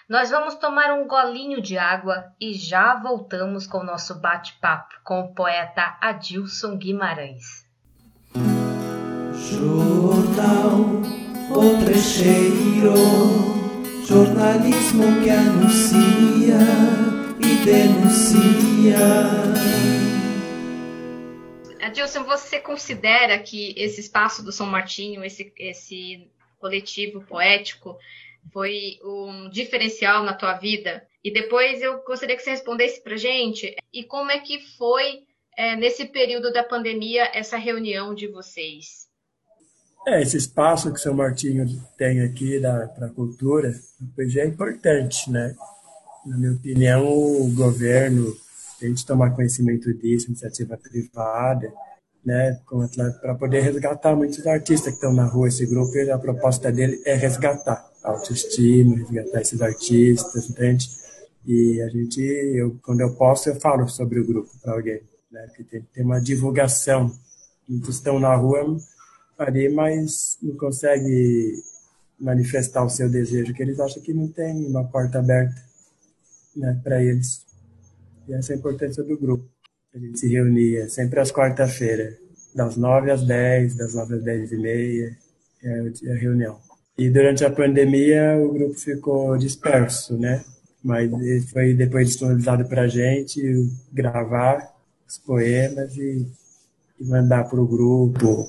Nós 0.09 0.31
vamos 0.31 0.55
tomar 0.55 0.91
um 0.95 1.07
golinho 1.07 1.61
de 1.61 1.77
água 1.77 2.25
e 2.41 2.55
já 2.55 2.95
voltamos 2.95 3.67
com 3.67 3.79
o 3.79 3.85
nosso 3.85 4.19
bate-papo 4.19 4.95
com 5.05 5.21
o 5.21 5.35
poeta 5.35 5.99
Adilson 6.01 6.79
Guimarães. 6.79 7.67
Jornal 9.35 10.73
O 11.51 11.85
Trecheiro, 11.85 12.95
jornalismo 14.07 15.21
que 15.23 15.29
anuncia 15.29 16.57
e 17.41 17.65
denuncia. 17.67 18.97
Adilson, 21.89 22.25
você 22.25 22.61
considera 22.61 23.39
que 23.39 23.75
esse 23.77 24.01
espaço 24.01 24.43
do 24.43 24.53
São 24.53 24.67
Martinho, 24.67 25.25
esse, 25.25 25.53
esse 25.59 26.31
coletivo 26.59 27.23
poético, 27.23 27.97
foi 28.53 28.99
um 29.03 29.49
diferencial 29.49 30.23
na 30.23 30.35
tua 30.35 30.55
vida? 30.55 31.03
E 31.25 31.33
depois 31.33 31.83
eu 31.83 32.03
gostaria 32.05 32.37
que 32.37 32.43
você 32.43 32.51
respondesse 32.51 33.03
para 33.03 33.17
gente 33.17 33.75
e 33.93 34.05
como 34.05 34.31
é 34.31 34.39
que 34.39 34.61
foi 34.77 35.25
é, 35.57 35.75
nesse 35.77 36.05
período 36.07 36.53
da 36.53 36.63
pandemia 36.63 37.31
essa 37.35 37.57
reunião 37.57 38.15
de 38.15 38.29
vocês? 38.29 39.09
É, 40.07 40.23
esse 40.23 40.37
espaço 40.37 40.93
que 40.93 41.01
São 41.01 41.15
Martinho 41.15 41.67
tem 41.97 42.23
aqui 42.23 42.61
para 42.61 43.07
a 43.07 43.11
cultura, 43.11 43.75
pois 44.15 44.37
é 44.37 44.47
importante, 44.47 45.31
né? 45.31 45.55
Na 46.25 46.37
minha 46.37 46.53
opinião, 46.53 47.07
o 47.07 47.51
governo 47.55 48.37
tem 48.79 48.95
que 48.95 49.05
tomar 49.05 49.35
conhecimento 49.35 49.93
disso, 49.95 50.29
iniciativa 50.29 50.77
privada, 50.77 51.73
né, 52.25 52.61
para 53.21 53.35
poder 53.35 53.61
resgatar 53.61 54.15
muitos 54.15 54.47
artistas 54.47 54.91
que 54.91 54.97
estão 54.97 55.13
na 55.13 55.25
rua. 55.25 55.49
Esse 55.49 55.67
grupo, 55.67 55.93
a 56.13 56.19
proposta 56.19 56.71
dele 56.71 57.01
é 57.05 57.15
resgatar 57.15 57.89
a 58.03 58.11
autoestima, 58.11 58.97
resgatar 58.97 59.41
esses 59.41 59.61
artistas, 59.63 60.51
entende? 60.51 60.89
E 61.47 61.81
a 61.81 61.89
gente, 61.89 62.21
eu, 62.21 62.79
quando 62.83 63.01
eu 63.01 63.15
posso, 63.15 63.49
eu 63.49 63.59
falo 63.61 63.89
sobre 63.89 64.21
o 64.21 64.27
grupo 64.27 64.51
para 64.63 64.75
alguém, 64.75 65.01
né, 65.31 65.47
que 65.57 65.65
tem 65.65 65.83
ter 65.83 66.03
uma 66.03 66.21
divulgação. 66.21 67.11
Muitos 67.69 67.97
estão 67.97 68.19
na 68.19 68.35
rua 68.35 68.77
ali, 69.39 69.69
mas 69.69 70.37
não 70.43 70.57
consegue 70.57 71.63
manifestar 72.19 72.85
o 72.85 72.91
seu 72.91 73.09
desejo, 73.09 73.55
que 73.55 73.63
eles 73.63 73.79
acham 73.79 74.03
que 74.03 74.13
não 74.13 74.29
tem 74.29 74.67
uma 74.67 74.85
porta 74.85 75.21
aberta 75.21 75.63
né, 76.57 76.79
para 76.83 77.03
eles. 77.03 77.48
E 78.29 78.35
essa 78.35 78.53
é 78.53 78.57
a 78.57 78.59
importância 78.59 79.03
do 79.03 79.17
grupo. 79.17 79.49
A 79.95 79.99
gente 79.99 80.19
se 80.21 80.29
reunia 80.29 80.89
sempre 80.89 81.19
às 81.19 81.33
quarta-feiras, 81.33 82.15
das 82.55 82.77
nove 82.77 83.11
às 83.11 83.25
dez, 83.27 83.75
das 83.75 83.95
nove 83.95 84.17
às 84.17 84.23
dez 84.23 84.53
e 84.53 84.57
meia, 84.57 85.17
é 85.63 86.11
a 86.13 86.15
reunião. 86.15 86.59
E 86.97 87.09
durante 87.09 87.45
a 87.45 87.51
pandemia 87.51 88.37
o 88.37 88.53
grupo 88.53 88.75
ficou 88.75 89.37
disperso, 89.39 90.19
né? 90.19 90.45
Mas 90.85 91.11
foi 91.51 91.73
depois 91.75 92.09
disponibilizado 92.09 92.69
para 92.69 92.83
a 92.83 92.89
gente 92.89 93.41
gravar 93.93 94.75
os 95.07 95.19
poemas 95.19 95.97
e, 95.97 96.27
e 97.01 97.05
mandar 97.05 97.45
para 97.49 97.61
o 97.61 97.67
grupo, 97.67 98.45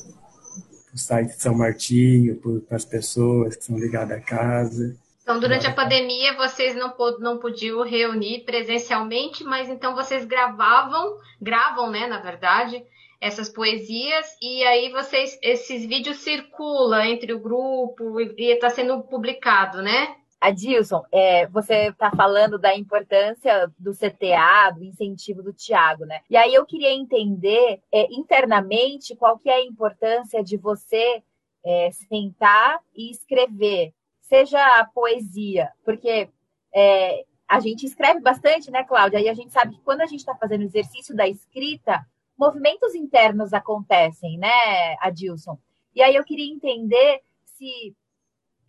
para 0.86 0.96
o 0.96 0.98
site 0.98 1.36
de 1.36 1.42
São 1.42 1.56
Martinho, 1.56 2.36
para 2.68 2.76
as 2.76 2.86
pessoas 2.86 3.56
que 3.56 3.64
são 3.64 3.78
ligadas 3.78 4.18
à 4.18 4.22
casa. 4.22 4.96
Então, 5.30 5.40
durante 5.40 5.68
a 5.68 5.72
pandemia, 5.72 6.36
vocês 6.36 6.76
não, 6.76 6.92
não 7.20 7.38
podiam 7.38 7.84
reunir 7.84 8.46
presencialmente, 8.46 9.44
mas 9.44 9.70
então 9.70 9.94
vocês 9.94 10.26
gravavam, 10.26 11.20
gravam, 11.40 11.92
né, 11.92 12.08
na 12.08 12.20
verdade, 12.20 12.84
essas 13.22 13.48
poesias, 13.48 14.26
e 14.42 14.64
aí 14.64 14.92
vocês, 14.92 15.38
esses 15.44 15.86
vídeos 15.86 16.18
circulam 16.18 17.04
entre 17.04 17.32
o 17.32 17.40
grupo 17.40 18.20
e 18.20 18.52
está 18.52 18.72
sendo 18.72 19.04
publicado, 19.04 19.84
né? 19.84 20.16
Adilson, 20.42 21.04
é, 21.12 21.46
você 21.46 21.90
está 21.90 22.10
falando 22.10 22.58
da 22.58 22.76
importância 22.76 23.72
do 23.78 23.92
CTA, 23.92 24.72
do 24.76 24.84
incentivo 24.84 25.44
do 25.44 25.54
Tiago, 25.54 26.06
né? 26.06 26.22
E 26.28 26.36
aí 26.36 26.56
eu 26.56 26.66
queria 26.66 26.92
entender 26.92 27.80
é, 27.94 28.12
internamente 28.12 29.16
qual 29.16 29.38
que 29.38 29.48
é 29.48 29.58
a 29.58 29.64
importância 29.64 30.44
de 30.44 30.58
você 30.58 31.22
é, 31.64 31.92
sentar 31.92 32.80
e 32.96 33.12
escrever, 33.12 33.94
seja 34.30 34.80
a 34.80 34.86
poesia, 34.86 35.74
porque 35.84 36.30
é, 36.74 37.26
a 37.48 37.60
gente 37.60 37.86
escreve 37.86 38.22
bastante, 38.22 38.70
né, 38.70 38.84
Cláudia? 38.84 39.20
E 39.20 39.28
a 39.28 39.34
gente 39.34 39.52
sabe 39.52 39.76
que 39.76 39.82
quando 39.82 40.02
a 40.02 40.06
gente 40.06 40.20
está 40.20 40.36
fazendo 40.36 40.62
o 40.62 40.66
exercício 40.66 41.16
da 41.16 41.28
escrita, 41.28 42.06
movimentos 42.38 42.94
internos 42.94 43.54
acontecem, 43.54 44.38
né, 44.38 44.96
Adilson? 45.02 45.58
E 45.96 46.04
aí 46.04 46.16
eu 46.16 46.24
queria 46.24 46.54
entender 46.54 47.22
se 47.44 47.96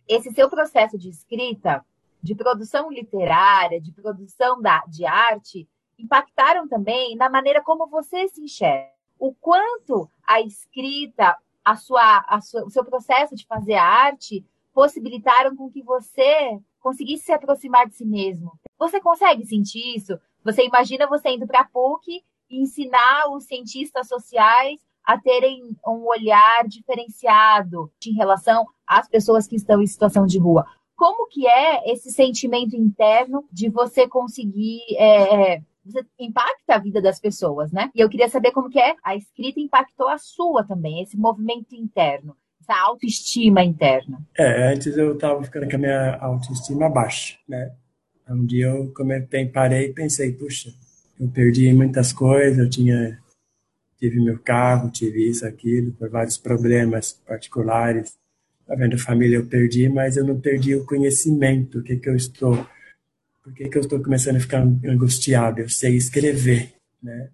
esse 0.07 0.31
seu 0.31 0.49
processo 0.49 0.97
de 0.97 1.09
escrita, 1.09 1.85
de 2.21 2.33
produção 2.33 2.91
literária, 2.91 3.79
de 3.79 3.91
produção 3.91 4.59
da, 4.59 4.83
de 4.87 5.05
arte, 5.05 5.69
impactaram 5.97 6.67
também 6.67 7.15
na 7.15 7.29
maneira 7.29 7.61
como 7.61 7.87
você 7.87 8.27
se 8.29 8.41
enxerga. 8.41 8.89
O 9.19 9.31
quanto 9.35 10.09
a 10.27 10.41
escrita, 10.41 11.37
a 11.63 11.75
sua, 11.75 12.25
a 12.27 12.41
sua, 12.41 12.65
o 12.65 12.71
seu 12.71 12.83
processo 12.83 13.35
de 13.35 13.45
fazer 13.45 13.75
arte 13.75 14.43
possibilitaram 14.73 15.55
com 15.55 15.69
que 15.69 15.83
você 15.83 16.59
conseguisse 16.79 17.25
se 17.25 17.31
aproximar 17.31 17.87
de 17.87 17.95
si 17.95 18.05
mesmo. 18.05 18.51
Você 18.77 18.99
consegue 18.99 19.45
sentir 19.45 19.95
isso? 19.95 20.17
Você 20.43 20.65
imagina 20.65 21.07
você 21.07 21.29
indo 21.29 21.47
para 21.47 21.61
a 21.61 21.65
PUC 21.65 22.23
e 22.49 22.61
ensinar 22.61 23.31
os 23.31 23.45
cientistas 23.45 24.07
sociais 24.07 24.79
a 25.03 25.19
terem 25.19 25.75
um 25.85 26.07
olhar 26.07 26.67
diferenciado 26.67 27.91
em 28.05 28.13
relação 28.13 28.65
às 28.85 29.07
pessoas 29.07 29.47
que 29.47 29.55
estão 29.55 29.81
em 29.81 29.87
situação 29.87 30.25
de 30.25 30.39
rua. 30.39 30.65
Como 30.95 31.27
que 31.27 31.47
é 31.47 31.91
esse 31.91 32.11
sentimento 32.11 32.75
interno 32.75 33.43
de 33.51 33.69
você 33.69 34.07
conseguir 34.07 34.81
é, 34.97 35.55
é, 35.55 35.63
você 35.83 36.05
impacta 36.19 36.75
a 36.75 36.79
vida 36.79 37.01
das 37.01 37.19
pessoas, 37.19 37.71
né? 37.71 37.89
E 37.95 37.99
eu 37.99 38.09
queria 38.09 38.29
saber 38.29 38.51
como 38.51 38.69
que 38.69 38.79
é 38.79 38.95
a 39.03 39.15
escrita 39.15 39.59
impactou 39.59 40.07
a 40.07 40.17
sua 40.17 40.63
também, 40.63 41.01
esse 41.01 41.17
movimento 41.17 41.75
interno, 41.75 42.35
essa 42.61 42.79
autoestima 42.87 43.63
interna. 43.63 44.19
É, 44.37 44.71
antes 44.71 44.95
eu 44.95 45.13
estava 45.13 45.43
ficando 45.43 45.69
com 45.69 45.75
a 45.75 45.79
minha 45.79 46.15
autoestima 46.17 46.89
baixa, 46.89 47.35
né? 47.47 47.71
Um 48.29 48.45
dia 48.45 48.67
eu 48.67 48.93
comentei, 48.93 49.45
parei 49.45 49.87
e 49.87 49.93
pensei, 49.93 50.31
puxa, 50.31 50.73
eu 51.19 51.27
perdi 51.27 51.73
muitas 51.73 52.13
coisas, 52.13 52.57
eu 52.57 52.69
tinha 52.69 53.19
tive 54.01 54.19
meu 54.19 54.39
carro, 54.39 54.89
tive 54.89 55.29
isso, 55.29 55.45
aquilo, 55.45 55.91
por 55.91 56.09
vários 56.09 56.35
problemas 56.35 57.13
particulares. 57.27 58.13
Tá 58.65 58.73
vendo, 58.73 58.97
família 58.97 59.37
eu 59.37 59.45
perdi, 59.45 59.87
mas 59.89 60.17
eu 60.17 60.25
não 60.25 60.39
perdi 60.39 60.75
o 60.75 60.85
conhecimento, 60.85 61.79
o 61.79 61.83
que 61.83 61.97
que 61.97 62.09
eu 62.09 62.15
estou, 62.15 62.65
por 63.43 63.53
que 63.53 63.69
que 63.69 63.77
eu 63.77 63.81
estou 63.81 64.01
começando 64.01 64.37
a 64.37 64.39
ficar 64.39 64.63
angustiado? 64.63 65.61
Eu 65.61 65.69
sei 65.69 65.95
escrever, 65.95 66.73
né? 67.03 67.29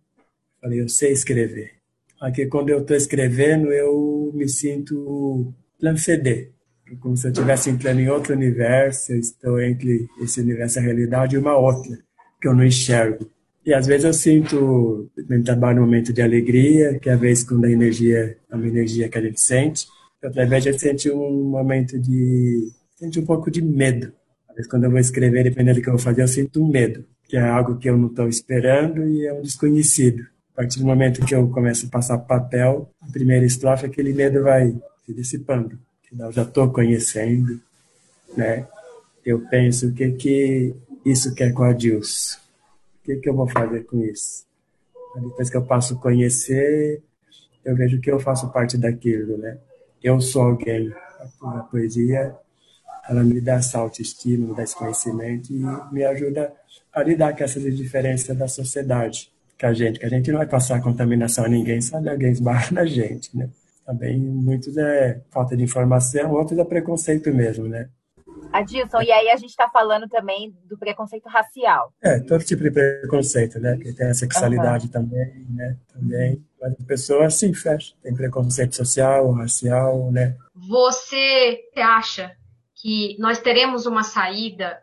Falei, 0.60 0.82
eu 0.82 0.90
sei 0.90 1.14
escrever. 1.14 1.77
Aqui 2.20 2.48
quando 2.48 2.70
eu 2.70 2.80
estou 2.80 2.98
escrevendo, 2.98 3.72
eu 3.72 4.32
me 4.34 4.50
sinto 4.50 5.54
transcender, 5.80 6.52
como 7.00 7.16
se 7.16 7.28
eu 7.28 7.32
estivesse 7.32 7.70
entrando 7.70 8.00
em 8.00 8.10
outro 8.10 8.34
universo, 8.34 9.12
eu 9.12 9.20
estou 9.20 9.62
entre 9.62 10.08
esse 10.22 10.42
universo, 10.42 10.80
a 10.80 10.82
realidade, 10.82 11.36
e 11.36 11.40
uma 11.40 11.56
outra, 11.56 11.98
que 12.42 12.48
eu 12.48 12.56
não 12.56 12.64
enxergo. 12.64 13.30
E 13.66 13.74
às 13.74 13.86
vezes 13.86 14.06
eu 14.06 14.14
sinto, 14.14 15.12
no 15.30 15.44
trabalho, 15.44 15.80
um 15.82 15.86
momento 15.86 16.14
de 16.14 16.22
alegria, 16.22 16.98
que 17.00 17.10
é 17.10 17.14
a 17.14 17.18
vez 17.18 17.44
quando 17.44 17.66
a 17.66 17.72
energia 17.72 18.38
é 18.50 18.56
uma 18.56 18.68
energia 18.68 19.10
que 19.10 19.18
a 19.18 19.22
gente 19.22 19.42
sente. 19.42 19.86
Outra 20.24 20.46
vez 20.46 20.64
gente 20.64 20.80
sente 20.80 21.12
um 21.12 21.44
momento 21.44 22.00
de 22.00 22.72
sente 22.96 23.20
um 23.20 23.26
pouco 23.26 23.52
de 23.52 23.62
medo. 23.62 24.12
Às 24.50 24.56
vezes, 24.56 24.72
quando 24.72 24.86
eu 24.86 24.90
vou 24.90 25.00
escrever, 25.00 25.44
dependendo 25.44 25.80
do 25.80 25.84
que 25.84 25.90
eu 25.90 25.94
vou 25.94 26.02
fazer, 26.02 26.24
eu 26.24 26.28
sinto 26.28 26.66
medo, 26.66 27.06
que 27.26 27.38
é 27.38 27.42
algo 27.42 27.78
que 27.78 27.90
eu 27.90 27.98
não 27.98 28.08
estou 28.08 28.28
esperando 28.28 29.08
e 29.08 29.28
é 29.28 29.34
um 29.34 29.42
desconhecido. 29.42 30.24
Partir 30.58 30.80
do 30.80 30.88
momento 30.88 31.24
que 31.24 31.36
eu 31.36 31.48
começo 31.52 31.86
a 31.86 31.90
passar 31.90 32.18
papel, 32.18 32.92
a 33.00 33.12
primeira 33.12 33.46
estrofe, 33.46 33.86
aquele 33.86 34.12
medo 34.12 34.42
vai 34.42 34.76
se 35.06 35.14
dissipando. 35.14 35.78
Eu 36.18 36.32
já 36.32 36.42
estou 36.42 36.74
conhecendo, 36.74 37.62
né? 38.36 38.68
Eu 39.24 39.40
penso 39.52 39.90
o 39.90 39.94
que 39.94 40.14
que 40.14 40.76
isso 41.06 41.36
quer 41.36 41.54
com 41.54 41.62
a 41.62 41.74
Deus. 41.74 42.40
O 42.96 43.06
que 43.06 43.18
que 43.18 43.30
eu 43.30 43.36
vou 43.36 43.48
fazer 43.48 43.86
com 43.86 44.02
isso? 44.04 44.48
Depois 45.22 45.48
que 45.48 45.58
eu 45.58 45.64
passo 45.64 45.94
a 45.94 45.98
conhecer, 45.98 47.04
eu 47.64 47.76
vejo 47.76 48.02
que 48.02 48.10
eu 48.10 48.20
faço 48.20 48.52
parte 48.52 48.80
daquilo, 48.80 49.38
né? 49.38 49.60
Eu 50.04 50.20
sou 50.20 50.42
alguém. 50.42 50.92
A 51.40 51.60
poesia, 51.70 52.36
ela 53.08 53.24
me 53.24 53.40
dá 53.40 53.58
essa 53.58 53.78
autoestima, 53.78 54.48
me 54.48 54.56
dá 54.56 54.64
esse 54.64 54.76
conhecimento 54.76 55.54
e 55.54 55.64
me 55.94 56.04
ajuda 56.04 56.52
a 56.92 57.04
lidar 57.04 57.38
com 57.38 57.44
essas 57.44 57.64
diferenças 57.78 58.36
da 58.36 58.48
sociedade 58.48 59.37
que 59.58 59.66
a 59.66 59.74
gente, 59.74 60.00
que 60.00 60.06
a 60.06 60.10
gente 60.10 60.32
não 60.32 60.38
vai 60.38 60.48
passar 60.48 60.82
contaminação 60.82 61.46
a 61.46 61.50
ninguém, 61.50 61.82
só 61.82 61.98
alguém 61.98 62.32
esbarra 62.32 62.68
na 62.72 62.86
gente, 62.86 63.36
né? 63.36 63.50
Também 63.86 64.20
muitos 64.20 64.78
é 64.78 65.22
falta 65.32 65.56
de 65.56 65.64
informação, 65.64 66.32
outros 66.32 66.60
é 66.60 66.64
preconceito 66.64 67.34
mesmo, 67.34 67.68
né? 67.68 67.90
Adilson, 68.52 69.02
e 69.02 69.12
aí 69.12 69.30
a 69.30 69.36
gente 69.36 69.50
está 69.50 69.70
falando 69.70 70.08
também 70.08 70.56
do 70.66 70.78
preconceito 70.78 71.28
racial. 71.28 71.94
É, 72.02 72.20
todo 72.20 72.44
tipo 72.44 72.64
de 72.64 72.72
preconceito, 72.72 73.60
né? 73.60 73.78
Que 73.78 73.94
tem 73.94 74.08
a 74.08 74.14
sexualidade 74.14 74.86
uhum. 74.86 74.92
também, 74.92 75.46
né? 75.50 75.78
Também. 75.94 76.44
Mas 76.62 76.74
a 76.74 76.84
pessoa 76.86 77.30
sim 77.30 77.54
fecha. 77.54 77.94
Tem 78.02 78.14
preconceito 78.14 78.76
social, 78.76 79.32
racial, 79.32 80.12
né? 80.12 80.36
Você 80.70 81.64
acha 81.76 82.32
que 82.76 83.16
nós 83.20 83.40
teremos 83.40 83.86
uma 83.86 84.04
saída, 84.04 84.80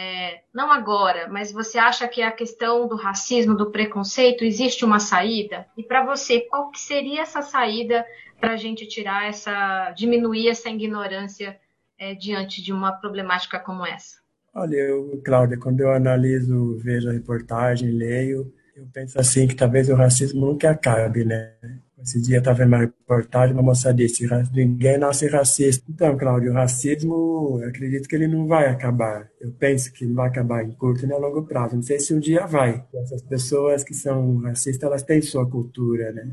é, 0.00 0.42
não 0.54 0.70
agora, 0.70 1.26
mas 1.26 1.50
você 1.50 1.76
acha 1.76 2.06
que 2.06 2.22
a 2.22 2.30
questão 2.30 2.86
do 2.86 2.94
racismo, 2.94 3.56
do 3.56 3.72
preconceito, 3.72 4.44
existe 4.44 4.84
uma 4.84 5.00
saída? 5.00 5.66
E 5.76 5.82
para 5.82 6.06
você, 6.06 6.42
qual 6.42 6.70
que 6.70 6.78
seria 6.78 7.22
essa 7.22 7.42
saída 7.42 8.06
para 8.40 8.52
a 8.52 8.56
gente 8.56 8.86
tirar 8.86 9.28
essa, 9.28 9.90
diminuir 9.90 10.50
essa 10.50 10.70
ignorância 10.70 11.58
é, 11.98 12.14
diante 12.14 12.62
de 12.62 12.72
uma 12.72 12.92
problemática 12.92 13.58
como 13.58 13.84
essa? 13.84 14.20
Olha, 14.54 14.76
eu, 14.76 15.20
Cláudia, 15.24 15.58
quando 15.58 15.80
eu 15.80 15.90
analiso, 15.90 16.78
vejo 16.78 17.08
a 17.08 17.12
reportagem, 17.12 17.90
leio, 17.90 18.54
eu 18.78 18.86
penso 18.92 19.18
assim 19.18 19.48
que 19.48 19.56
talvez 19.56 19.88
o 19.88 19.94
racismo 19.94 20.40
nunca 20.40 20.70
acabe, 20.70 21.24
né? 21.24 21.52
Esse 22.00 22.22
dia 22.22 22.38
estava 22.38 22.58
vendo 22.58 22.68
uma 22.68 22.78
reportagem, 22.78 23.52
uma 23.52 23.62
moça 23.62 23.92
disse, 23.92 24.24
ninguém 24.52 24.96
nasce 24.98 25.26
racista. 25.26 25.84
Então, 25.88 26.16
Cláudio, 26.16 26.52
o 26.52 26.54
racismo, 26.54 27.58
eu 27.60 27.68
acredito 27.68 28.08
que 28.08 28.14
ele 28.14 28.28
não 28.28 28.46
vai 28.46 28.68
acabar. 28.68 29.28
Eu 29.40 29.50
penso 29.50 29.92
que 29.92 30.06
não 30.06 30.14
vai 30.14 30.28
acabar 30.28 30.64
em 30.64 30.70
curto 30.70 31.04
nem 31.08 31.16
a 31.16 31.18
longo 31.18 31.42
prazo. 31.42 31.74
Não 31.74 31.82
sei 31.82 31.98
se 31.98 32.14
um 32.14 32.20
dia 32.20 32.46
vai. 32.46 32.84
Essas 32.94 33.20
pessoas 33.20 33.82
que 33.82 33.94
são 33.94 34.38
racistas, 34.38 34.84
elas 34.84 35.02
têm 35.02 35.20
sua 35.20 35.50
cultura, 35.50 36.12
né? 36.12 36.30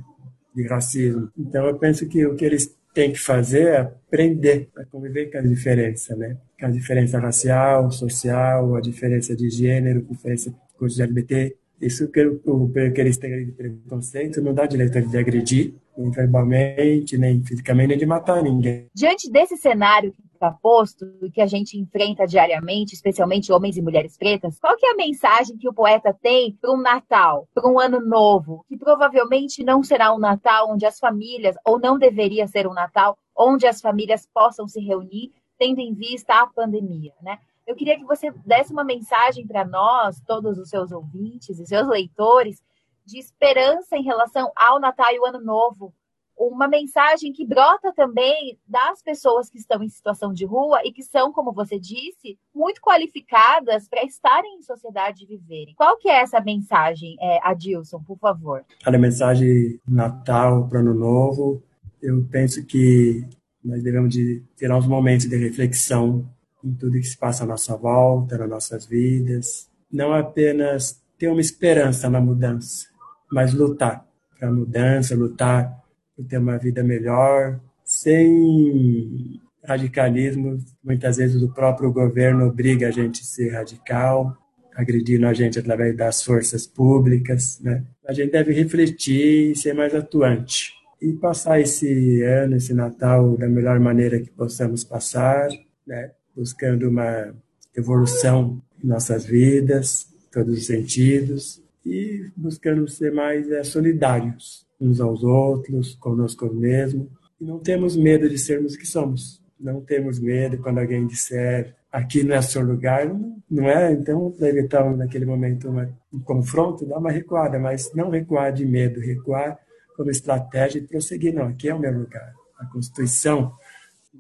De 0.56 0.68
racismo. 0.68 1.32
Então, 1.36 1.66
eu 1.66 1.80
penso 1.80 2.08
que 2.08 2.24
o 2.28 2.36
que 2.36 2.46
eles 2.46 2.78
tem 2.94 3.12
que 3.12 3.20
fazer 3.20 3.68
é 3.68 3.78
aprender 3.80 4.70
a 4.78 4.86
conviver 4.86 5.32
com 5.32 5.40
a 5.40 5.42
diferença, 5.42 6.16
né? 6.16 6.38
Com 6.60 6.68
a 6.68 6.70
diferença 6.70 7.20
racial, 7.20 7.90
social, 7.90 8.76
a 8.76 8.82
diferença 8.82 9.36
de 9.36 9.50
gênero, 9.50 10.06
a 10.08 10.14
diferença 10.14 10.52
de 10.52 11.02
LGBT. 11.02 11.58
Isso 11.80 12.10
que, 12.10 12.26
o, 12.26 12.72
que 12.72 13.02
eles 13.02 13.18
têm 13.18 13.46
de 13.46 13.52
preconceito 13.52 14.42
não 14.42 14.54
dá 14.54 14.66
direito 14.66 15.02
de 15.02 15.18
agredir, 15.18 15.76
nem 15.98 16.10
verbalmente, 16.12 17.18
nem 17.18 17.44
fisicamente, 17.44 17.90
nem 17.90 17.98
de 17.98 18.06
matar 18.06 18.42
ninguém. 18.42 18.88
Diante 18.94 19.30
desse 19.30 19.58
cenário 19.58 20.12
que 20.12 20.22
está 20.34 20.52
posto 20.52 21.06
e 21.22 21.32
que 21.32 21.42
a 21.42 21.46
gente 21.46 21.78
enfrenta 21.78 22.26
diariamente, 22.26 22.94
especialmente 22.94 23.52
homens 23.52 23.78
e 23.78 23.82
mulheres 23.82 24.18
pretas, 24.18 24.60
qual 24.60 24.76
que 24.78 24.86
é 24.86 24.92
a 24.92 24.96
mensagem 24.96 25.58
que 25.58 25.68
o 25.68 25.74
poeta 25.74 26.16
tem 26.22 26.58
para 26.62 26.72
um 26.72 26.82
Natal, 26.82 27.48
para 27.54 27.70
um 27.70 27.80
ano 27.80 28.00
novo, 28.00 28.64
que 28.68 28.78
provavelmente 28.78 29.64
não 29.64 29.84
será 29.84 30.14
um 30.14 30.20
Natal 30.20 30.72
onde 30.72 30.86
as 30.86 31.00
famílias, 31.00 31.56
ou 31.66 31.80
não 31.80 31.98
deveria 31.98 32.48
ser 32.48 32.68
um 32.68 32.74
Natal, 32.74 33.18
onde 33.38 33.66
as 33.66 33.82
famílias 33.82 34.28
possam 34.34 34.68
se 34.68 34.80
reunir, 34.80 35.32
tendo 35.58 35.80
em 35.80 35.94
vista 35.94 36.34
a 36.34 36.48
pandemia, 36.48 37.14
né? 37.22 37.38
Eu 37.66 37.76
queria 37.76 37.98
que 37.98 38.06
você 38.06 38.32
desse 38.46 38.72
uma 38.72 38.84
mensagem 38.84 39.46
para 39.48 39.66
nós, 39.66 40.22
todos 40.22 40.58
os 40.58 40.70
seus 40.70 40.92
ouvintes 40.92 41.60
e 41.60 41.66
seus 41.66 41.88
leitores, 41.88 42.62
de 43.04 43.18
esperança 43.18 43.98
em 43.98 44.04
relação 44.04 44.52
ao 44.56 44.80
Natal 44.80 45.12
e 45.12 45.20
o 45.20 45.26
Ano 45.26 45.42
Novo. 45.42 45.94
Uma 46.38 46.68
mensagem 46.68 47.32
que 47.32 47.46
brota 47.46 47.94
também 47.94 48.60
das 48.68 49.02
pessoas 49.02 49.50
que 49.50 49.58
estão 49.58 49.82
em 49.82 49.88
situação 49.88 50.34
de 50.34 50.46
rua 50.46 50.82
e 50.84 50.92
que 50.92 51.02
são, 51.02 51.32
como 51.32 51.54
você 51.54 51.80
disse, 51.80 52.38
muito 52.54 52.82
qualificadas 52.82 53.88
para 53.88 54.04
estarem 54.04 54.58
em 54.58 54.62
sociedade 54.62 55.24
e 55.24 55.28
viverem. 55.28 55.74
Qual 55.76 55.98
que 55.98 56.10
é 56.10 56.22
essa 56.22 56.42
mensagem, 56.42 57.16
é, 57.22 57.40
Adilson, 57.42 58.04
por 58.04 58.18
favor? 58.20 58.66
A 58.86 58.92
mensagem 58.92 59.80
Natal 59.88 60.68
para 60.68 60.80
Ano 60.80 60.94
Novo, 60.94 61.64
eu 62.02 62.28
penso 62.30 62.66
que 62.66 63.26
nós 63.64 63.82
devemos 63.82 64.14
de 64.14 64.44
ter 64.58 64.72
uns 64.72 64.86
momentos 64.86 65.28
de 65.28 65.38
reflexão 65.38 66.30
em 66.66 66.74
tudo 66.74 66.94
que 66.94 67.04
se 67.04 67.18
passa 67.18 67.44
à 67.44 67.48
nossa 67.48 67.78
volta, 67.78 68.38
nas 68.38 68.50
nossas 68.50 68.86
vidas. 68.86 69.70
Não 69.92 70.14
apenas 70.14 71.00
ter 71.18 71.28
uma 71.28 71.40
esperança 71.40 72.10
na 72.10 72.20
mudança, 72.20 72.88
mas 73.32 73.54
lutar 73.54 74.06
para 74.38 74.50
a 74.50 74.52
mudança, 74.52 75.16
lutar 75.16 75.84
por 76.16 76.26
ter 76.26 76.38
uma 76.38 76.58
vida 76.58 76.84
melhor, 76.84 77.60
sem 77.84 79.40
radicalismo. 79.64 80.58
Muitas 80.84 81.18
vezes 81.18 81.42
o 81.42 81.54
próprio 81.54 81.92
governo 81.92 82.48
obriga 82.48 82.88
a 82.88 82.92
gente 82.92 83.22
a 83.22 83.26
ser 83.26 83.50
radical, 83.50 84.36
agredindo 84.76 85.26
a 85.28 85.34
gente 85.34 85.58
através 85.58 85.96
das 85.96 86.24
forças 86.24 86.68
públicas. 86.68 87.60
Né? 87.62 87.84
A 88.08 88.14
gente 88.14 88.32
deve 88.32 88.52
refletir 88.52 89.52
e 89.52 89.56
ser 89.56 89.74
mais 89.74 89.94
atuante. 89.96 90.74
E 91.02 91.14
passar 91.14 91.60
esse 91.60 92.24
ano, 92.24 92.56
esse 92.56 92.74
Natal, 92.74 93.38
da 93.38 93.48
melhor 93.48 93.80
maneira 93.80 94.20
que 94.20 94.32
possamos 94.32 94.84
passar, 94.84 95.50
né? 95.86 96.12
Buscando 96.36 96.90
uma 96.90 97.34
evolução 97.76 98.62
em 98.84 98.88
nossas 98.88 99.26
vidas, 99.26 100.08
todos 100.32 100.58
os 100.58 100.66
sentidos, 100.66 101.62
e 101.86 102.30
buscando 102.36 102.88
ser 102.88 103.12
mais 103.12 103.50
é, 103.52 103.64
solidários 103.64 104.66
uns 104.80 105.00
aos 105.00 105.24
outros, 105.24 105.96
conosco 105.96 106.54
mesmo. 106.54 107.10
E 107.40 107.46
não 107.46 107.60
temos 107.60 107.96
medo 107.96 108.28
de 108.28 108.38
sermos 108.38 108.74
o 108.74 108.78
que 108.78 108.88
somos. 108.88 109.42
Não 109.60 109.82
temos 109.82 110.20
medo 110.20 110.58
quando 110.58 110.80
alguém 110.80 111.08
disser 111.08 111.76
aqui 111.96 112.24
não 112.24 112.36
é 112.36 112.42
seu 112.42 112.62
lugar, 112.62 113.10
não 113.50 113.70
é? 113.70 113.94
Então, 113.94 114.34
deve 114.38 114.62
estar 114.62 114.84
naquele 114.98 115.26
momento 115.26 115.70
uma, 115.70 115.90
um 116.14 116.20
confronto, 116.20 116.86
dá 116.86 116.98
uma 116.98 117.10
recuada, 117.10 117.58
mas 117.58 117.94
não 117.94 118.10
recuar 118.10 118.52
de 118.52 118.66
medo, 118.66 119.00
recuar 119.00 119.58
como 119.96 120.12
estratégia 120.12 120.80
e 120.80 120.88
prosseguir. 120.88 121.34
Não, 121.34 121.48
aqui 121.48 121.70
é 121.70 121.74
o 121.74 121.80
meu 121.80 121.98
lugar. 121.98 122.34
A 122.60 122.66
Constituição 122.66 123.54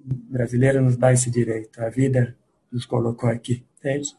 brasileira 0.04 0.82
nos 0.82 0.98
dá 0.98 1.14
esse 1.14 1.30
direito. 1.30 1.82
A 1.82 1.90
vida 1.90 2.36
nos 2.72 2.86
colocou 2.86 3.30
aqui. 3.30 3.64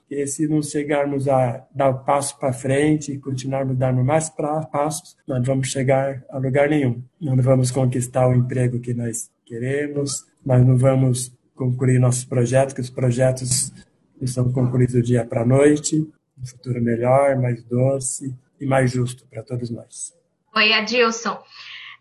E 0.09 0.27
se 0.29 0.47
não 0.47 0.63
chegarmos 0.63 1.27
a 1.27 1.67
dar 1.75 1.91
o 1.91 2.05
passo 2.05 2.39
para 2.39 2.53
frente 2.53 3.11
e 3.11 3.19
continuarmos 3.19 3.77
dando 3.77 4.05
mais 4.05 4.31
passos, 4.31 5.17
nós 5.27 5.45
vamos 5.45 5.69
chegar 5.69 6.25
a 6.31 6.39
lugar 6.39 6.69
nenhum. 6.69 7.03
Nós 7.21 7.37
não 7.37 7.43
vamos 7.43 7.71
conquistar 7.73 8.29
o 8.29 8.35
emprego 8.35 8.79
que 8.79 8.95
nós 8.95 9.29
queremos, 9.45 10.25
nós 10.45 10.65
não 10.65 10.77
vamos 10.77 11.37
concluir 11.57 11.99
nossos 11.99 12.25
projetos, 12.25 12.75
que 12.75 12.81
os 12.81 12.91
projetos 12.91 13.73
são 14.25 14.53
concluídos 14.53 14.95
do 14.95 15.03
dia 15.03 15.25
para 15.25 15.43
a 15.43 15.47
noite. 15.47 16.09
Um 16.41 16.47
futuro 16.47 16.81
melhor, 16.81 17.37
mais 17.37 17.65
doce 17.65 18.33
e 18.61 18.67
mais 18.67 18.93
justo 18.93 19.27
para 19.27 19.43
todos 19.43 19.69
nós. 19.69 20.15
Oi, 20.55 20.73
Adilson. 20.73 21.43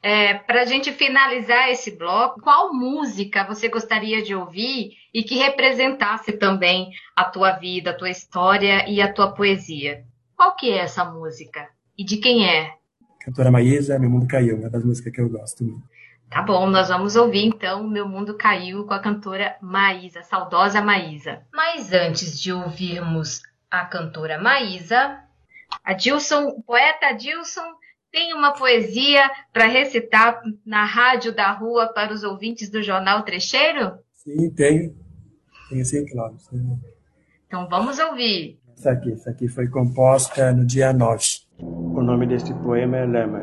É, 0.07 0.35
para 0.35 0.61
a 0.61 0.65
gente 0.65 0.91
finalizar 0.91 1.71
esse 1.71 1.89
bloco, 1.89 2.39
qual 2.39 2.71
música 2.71 3.43
você 3.43 3.67
gostaria 3.67 4.21
de 4.21 4.35
ouvir 4.35 4.91
e 5.11 5.23
que 5.23 5.33
representasse 5.33 6.33
também 6.33 6.91
a 7.15 7.23
tua 7.23 7.53
vida, 7.53 7.89
a 7.89 7.93
tua 7.97 8.11
história 8.11 8.87
e 8.87 9.01
a 9.01 9.11
tua 9.11 9.33
poesia? 9.33 10.05
Qual 10.37 10.55
que 10.55 10.69
é 10.69 10.77
essa 10.77 11.03
música? 11.03 11.67
E 11.97 12.05
de 12.05 12.17
quem 12.17 12.47
é? 12.47 12.75
Cantora 13.19 13.49
Maísa, 13.49 13.97
Meu 13.97 14.11
Mundo 14.11 14.27
Caiu, 14.27 14.57
uma 14.57 14.69
das 14.69 14.85
músicas 14.85 15.11
que 15.11 15.19
eu 15.19 15.27
gosto 15.27 15.63
muito. 15.63 15.81
Tá 16.29 16.43
bom, 16.43 16.69
nós 16.69 16.89
vamos 16.89 17.15
ouvir 17.15 17.43
então 17.43 17.87
Meu 17.87 18.07
Mundo 18.07 18.37
Caiu 18.37 18.85
com 18.85 18.93
a 18.93 18.99
cantora 18.99 19.55
Maísa, 19.59 20.21
saudosa 20.21 20.83
Maísa. 20.83 21.41
Mas 21.51 21.91
antes 21.91 22.39
de 22.39 22.53
ouvirmos 22.53 23.41
a 23.71 23.83
cantora 23.85 24.37
Maísa, 24.37 25.17
a 25.83 25.93
Dilson, 25.93 26.49
o 26.49 26.61
poeta 26.61 27.11
Dilson 27.11 27.73
tem 28.15 28.33
uma 28.33 28.53
poesia 28.53 29.29
para 29.51 29.67
recitar 29.67 30.41
na 30.65 30.85
rádio 30.85 31.35
da 31.35 31.51
rua 31.51 31.91
para 31.91 32.13
os 32.13 32.23
ouvintes 32.23 32.69
do 32.69 32.81
Jornal 32.81 33.23
Trecheiro? 33.23 33.91
Sim, 34.13 34.49
tenho. 34.51 34.95
Tenho 35.69 35.85
sim, 35.85 36.05
claro. 36.05 36.33
Então 37.45 37.67
vamos 37.67 37.99
ouvir. 37.99 38.57
Essa 38.73 38.91
aqui, 38.91 39.11
essa 39.11 39.31
aqui 39.31 39.49
foi 39.49 39.67
composta 39.67 40.53
no 40.53 40.65
dia 40.65 40.93
9. 40.93 41.25
O 41.59 42.01
nome 42.01 42.25
deste 42.25 42.53
poema 42.53 42.95
é 42.95 43.05
Lema. 43.05 43.41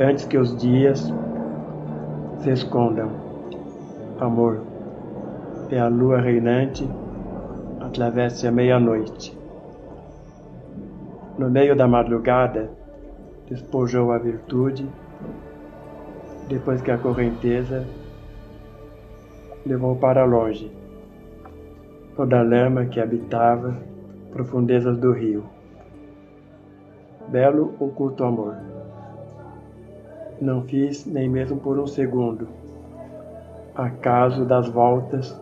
Antes 0.00 0.24
que 0.24 0.38
os 0.38 0.56
dias 0.56 1.12
se 2.42 2.50
escondam, 2.50 3.10
amor, 4.18 4.66
e 5.70 5.76
a 5.76 5.88
lua 5.88 6.22
reinante 6.22 6.88
atravesse 7.80 8.46
a 8.46 8.50
meia-noite. 8.50 9.36
No 11.38 11.50
meio 11.50 11.76
da 11.76 11.86
madrugada, 11.86 12.70
despojou 13.48 14.10
a 14.12 14.18
virtude, 14.18 14.88
depois 16.48 16.80
que 16.80 16.90
a 16.90 16.98
correnteza 16.98 17.86
levou 19.64 19.96
para 19.96 20.24
longe 20.24 20.70
toda 22.16 22.40
a 22.40 22.42
lama 22.42 22.86
que 22.86 22.98
habitava 22.98 23.76
profundezas 24.32 24.96
do 24.96 25.12
rio. 25.12 25.44
Belo 27.28 27.74
oculto 27.78 28.24
amor. 28.24 28.56
Não 30.40 30.62
fiz 30.62 31.04
nem 31.04 31.28
mesmo 31.28 31.58
por 31.58 31.78
um 31.78 31.86
segundo, 31.86 32.48
acaso 33.74 34.46
das 34.46 34.66
voltas 34.66 35.38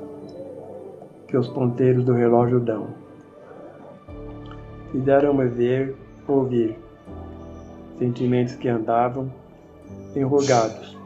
que 1.28 1.36
os 1.36 1.48
ponteiros 1.48 2.04
do 2.04 2.12
relógio 2.12 2.58
dão. 2.58 3.03
Fizeram-me 4.94 5.48
ver, 5.48 5.96
ouvir, 6.28 6.78
sentimentos 7.98 8.54
que 8.54 8.68
andavam 8.68 9.28
enrugados. 10.14 10.96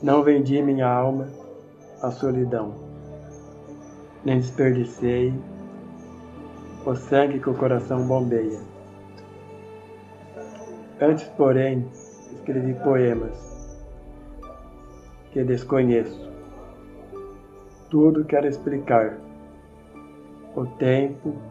Não 0.00 0.22
vendi 0.22 0.62
minha 0.62 0.86
alma 0.86 1.26
à 2.00 2.12
solidão, 2.12 2.76
nem 4.24 4.38
desperdicei 4.38 5.34
o 6.86 6.94
sangue 6.94 7.40
que 7.40 7.50
o 7.50 7.54
coração 7.54 8.06
bombeia. 8.06 8.60
Antes, 11.00 11.24
porém, 11.36 11.88
escrevi 12.32 12.74
poemas 12.84 13.34
que 15.32 15.42
desconheço. 15.42 16.30
Tudo 17.90 18.24
quero 18.24 18.46
explicar. 18.46 19.18
O 20.54 20.66
tempo, 20.66 21.49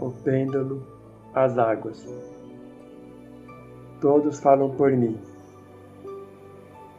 o 0.00 0.10
pêndulo, 0.10 0.86
as 1.34 1.58
águas. 1.58 2.06
Todos 4.00 4.40
falam 4.40 4.74
por 4.76 4.90
mim. 4.92 5.18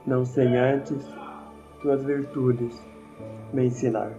Não 0.06 0.24
sem 0.26 0.58
antes 0.58 1.06
tuas 1.82 2.04
virtudes 2.04 2.80
me 3.54 3.66
ensinar. 3.66 4.12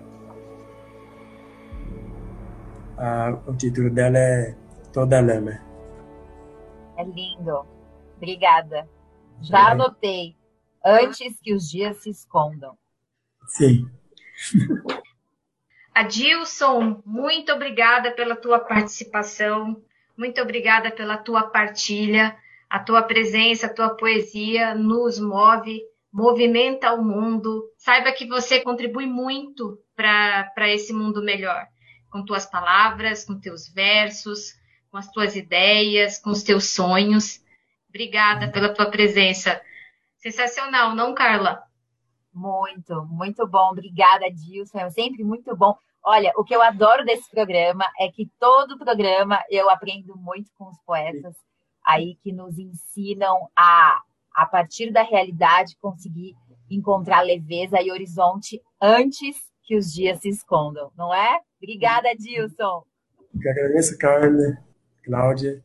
Ah, 2.99 3.39
o 3.47 3.55
título 3.55 3.91
dela 3.91 4.19
é 4.19 4.55
Toda 4.93 5.21
Lama. 5.21 5.59
É 6.97 7.05
lindo. 7.05 7.65
Obrigada. 8.17 8.89
Já 9.41 9.69
É. 9.69 9.73
anotei. 9.73 10.37
Antes 10.85 11.39
que 11.41 11.55
os 11.55 11.69
dias 11.71 11.97
se 12.03 12.11
escondam. 12.11 12.77
Sim. 13.47 13.89
Adilson, 15.95 17.03
muito 17.05 17.53
obrigada 17.53 18.11
pela 18.13 18.35
tua 18.35 18.59
participação, 18.59 19.83
muito 20.17 20.41
obrigada 20.41 20.91
pela 20.91 21.19
tua 21.19 21.43
partilha, 21.43 22.37
a 22.69 22.79
tua 22.79 23.03
presença, 23.03 23.67
a 23.67 23.75
tua 23.75 23.91
poesia 23.91 24.75
nos 24.75 25.19
move, 25.19 25.83
movimenta 26.11 26.95
o 26.95 27.05
mundo. 27.05 27.71
Saiba 27.77 28.13
que 28.13 28.27
você 28.27 28.61
contribui 28.61 29.07
muito 29.07 29.79
para 29.95 30.69
esse 30.71 30.93
mundo 30.93 31.23
melhor, 31.23 31.67
com 32.11 32.25
tuas 32.25 32.47
palavras, 32.47 33.25
com 33.25 33.39
teus 33.39 33.69
versos, 33.69 34.55
com 34.91 34.97
as 34.97 35.11
tuas 35.11 35.37
ideias, 35.37 36.19
com 36.19 36.31
os 36.31 36.43
teus 36.43 36.71
sonhos. 36.71 37.43
Obrigada 37.91 38.49
pela 38.49 38.73
tua 38.73 38.87
presença. 38.87 39.61
Sensacional, 40.17 40.95
não, 40.95 41.15
Carla? 41.15 41.63
Muito, 42.33 43.05
muito 43.07 43.47
bom. 43.47 43.71
Obrigada, 43.71 44.31
Dilson. 44.31 44.79
É 44.79 44.91
sempre 44.91 45.23
muito 45.23 45.55
bom. 45.57 45.77
Olha, 46.05 46.33
o 46.37 46.43
que 46.43 46.55
eu 46.55 46.63
adoro 46.63 47.05
desse 47.05 47.31
programa 47.31 47.85
é 47.99 48.11
que 48.11 48.29
todo 48.41 48.79
programa 48.79 49.41
eu 49.49 49.71
aprendo 49.71 50.17
muito 50.17 50.51
com 50.59 50.69
os 50.69 50.79
poetas 50.85 51.35
aí 51.85 52.17
que 52.23 52.33
nos 52.33 52.59
ensinam 52.59 53.49
a, 53.57 54.01
a 54.35 54.47
partir 54.47 54.93
da 54.93 55.03
realidade, 55.03 55.77
conseguir 55.81 56.35
encontrar 56.71 57.21
leveza 57.21 57.81
e 57.81 57.91
horizonte 57.91 58.61
antes 58.81 59.37
que 59.65 59.77
os 59.77 59.93
dias 59.93 60.21
se 60.21 60.29
escondam, 60.29 60.91
não 60.97 61.15
é? 61.15 61.41
Obrigada, 61.59 62.15
Dilson. 62.17 62.85
Eu 63.35 63.51
agradeço, 63.51 63.97
Carla, 63.99 64.59
Cláudia, 65.05 65.63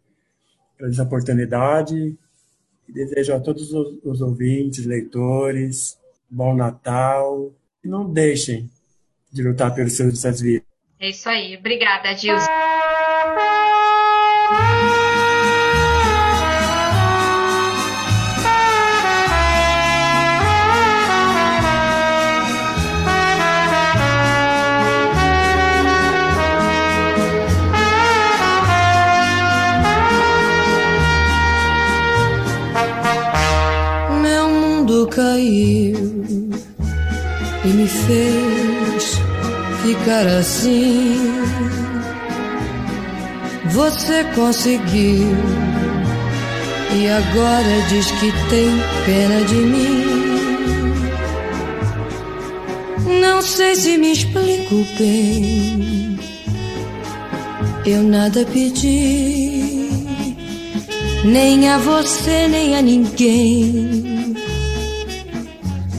por 0.77 0.87
essa 0.87 1.03
oportunidade 1.03 2.17
e 2.87 2.93
desejo 2.93 3.33
a 3.33 3.39
todos 3.39 3.73
os, 3.73 3.99
os 4.03 4.21
ouvintes, 4.21 4.85
leitores, 4.85 5.99
bom 6.29 6.55
Natal. 6.55 7.51
E 7.83 7.87
não 7.87 8.11
deixem 8.11 8.69
de 9.31 9.43
lutar 9.43 9.73
pelos 9.73 9.93
seus 9.93 10.19
suas 10.19 10.41
vidas. 10.41 10.67
É 10.99 11.09
isso 11.09 11.29
aí. 11.29 11.55
Obrigada, 11.57 12.09
Adilson. 12.09 12.47
Meu 34.21 34.49
mundo 34.49 35.07
caiu 35.07 35.96
e 37.67 37.73
me 37.73 37.87
fez 37.87 39.19
ficar 39.83 40.25
assim. 40.27 41.33
Você 43.71 44.23
conseguiu 44.35 45.35
e 46.95 47.07
agora 47.07 47.81
diz 47.89 48.09
que 48.11 48.31
tem 48.49 48.71
pena 49.05 49.43
de 49.45 49.55
mim. 49.55 50.17
Não 53.21 53.41
sei 53.41 53.75
se 53.75 53.97
me 53.97 54.13
explico 54.13 54.85
bem. 54.97 56.17
Eu 57.85 58.03
nada 58.03 58.45
pedi, 58.45 59.89
nem 61.23 61.69
a 61.69 61.77
você, 61.77 62.47
nem 62.47 62.75
a 62.75 62.81
ninguém. 62.81 64.06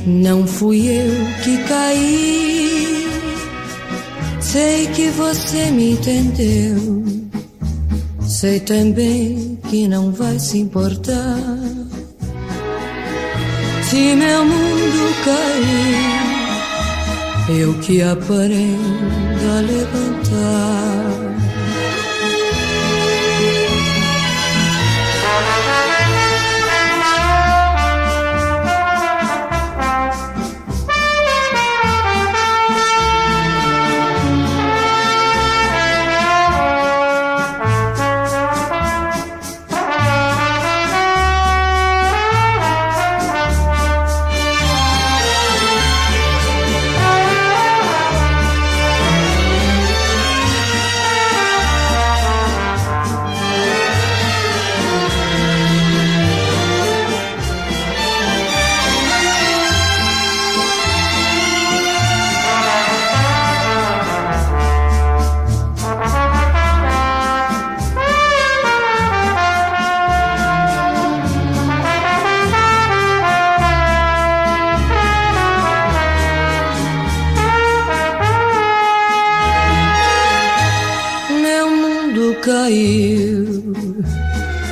Não 0.09 0.47
fui 0.47 0.89
eu 0.89 1.13
que 1.45 1.59
caí. 1.65 3.07
Sei 4.41 4.87
que 4.87 5.11
você 5.11 5.71
me 5.71 5.93
entendeu. 5.93 7.05
Sei 8.27 8.59
também 8.59 9.59
que 9.69 9.87
não 9.87 10.11
vai 10.11 10.39
se 10.39 10.61
importar. 10.61 11.37
Se 13.83 14.15
meu 14.15 14.47
mundo 14.47 15.15
cair, 15.27 16.01
eu 17.61 17.75
que 17.81 18.01
aprendo 18.01 19.45
a 19.57 19.61
levantar. 19.61 20.88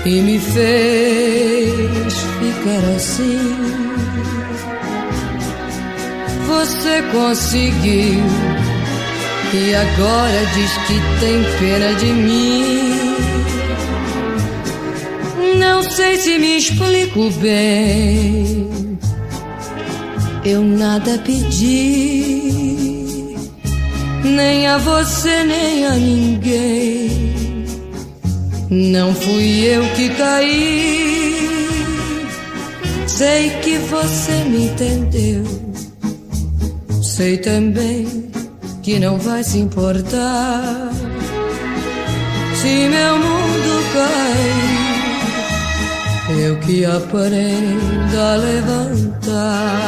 E 0.07 0.23
me 0.23 0.39
fez 0.39 2.15
ficar 2.39 2.95
assim. 2.97 3.77
você 6.47 7.03
conseguiu. 7.13 8.25
E 9.53 9.75
agora 9.75 10.47
diz 10.55 10.73
que 10.87 10.95
tem 11.21 11.45
pena 11.59 11.95
de 11.95 12.07
mim. 12.07 13.17
Não 15.59 15.83
sei 15.83 16.17
se 16.17 16.39
me 16.39 16.57
explico 16.57 17.31
bem. 17.41 18.99
Eu 20.45 20.63
nada 20.63 21.19
pedi, 21.19 22.43
nem 24.23 24.67
a 24.69 24.79
você, 24.79 25.43
nem 25.43 25.87
a 25.87 25.95
ninguém. 25.95 27.36
Não 28.71 29.15
fui 29.15 29.65
eu 29.65 29.83
que 29.95 30.09
caí. 30.11 31.47
Sei 33.07 33.51
que 33.63 33.79
você 33.79 34.33
me 34.45 34.67
entendeu. 34.67 35.45
Sei 37.01 37.39
também 37.39 38.31
que 38.83 38.99
não 38.99 39.19
vai 39.19 39.45
se 39.45 39.59
importar 39.59 40.91
se 42.55 42.89
meu 42.89 43.19
mundo 43.19 43.85
cair. 43.93 44.77
Eu 46.45 46.59
que 46.61 46.85
aprendo 46.85 48.21
a 48.21 48.37
levantar. 48.37 49.87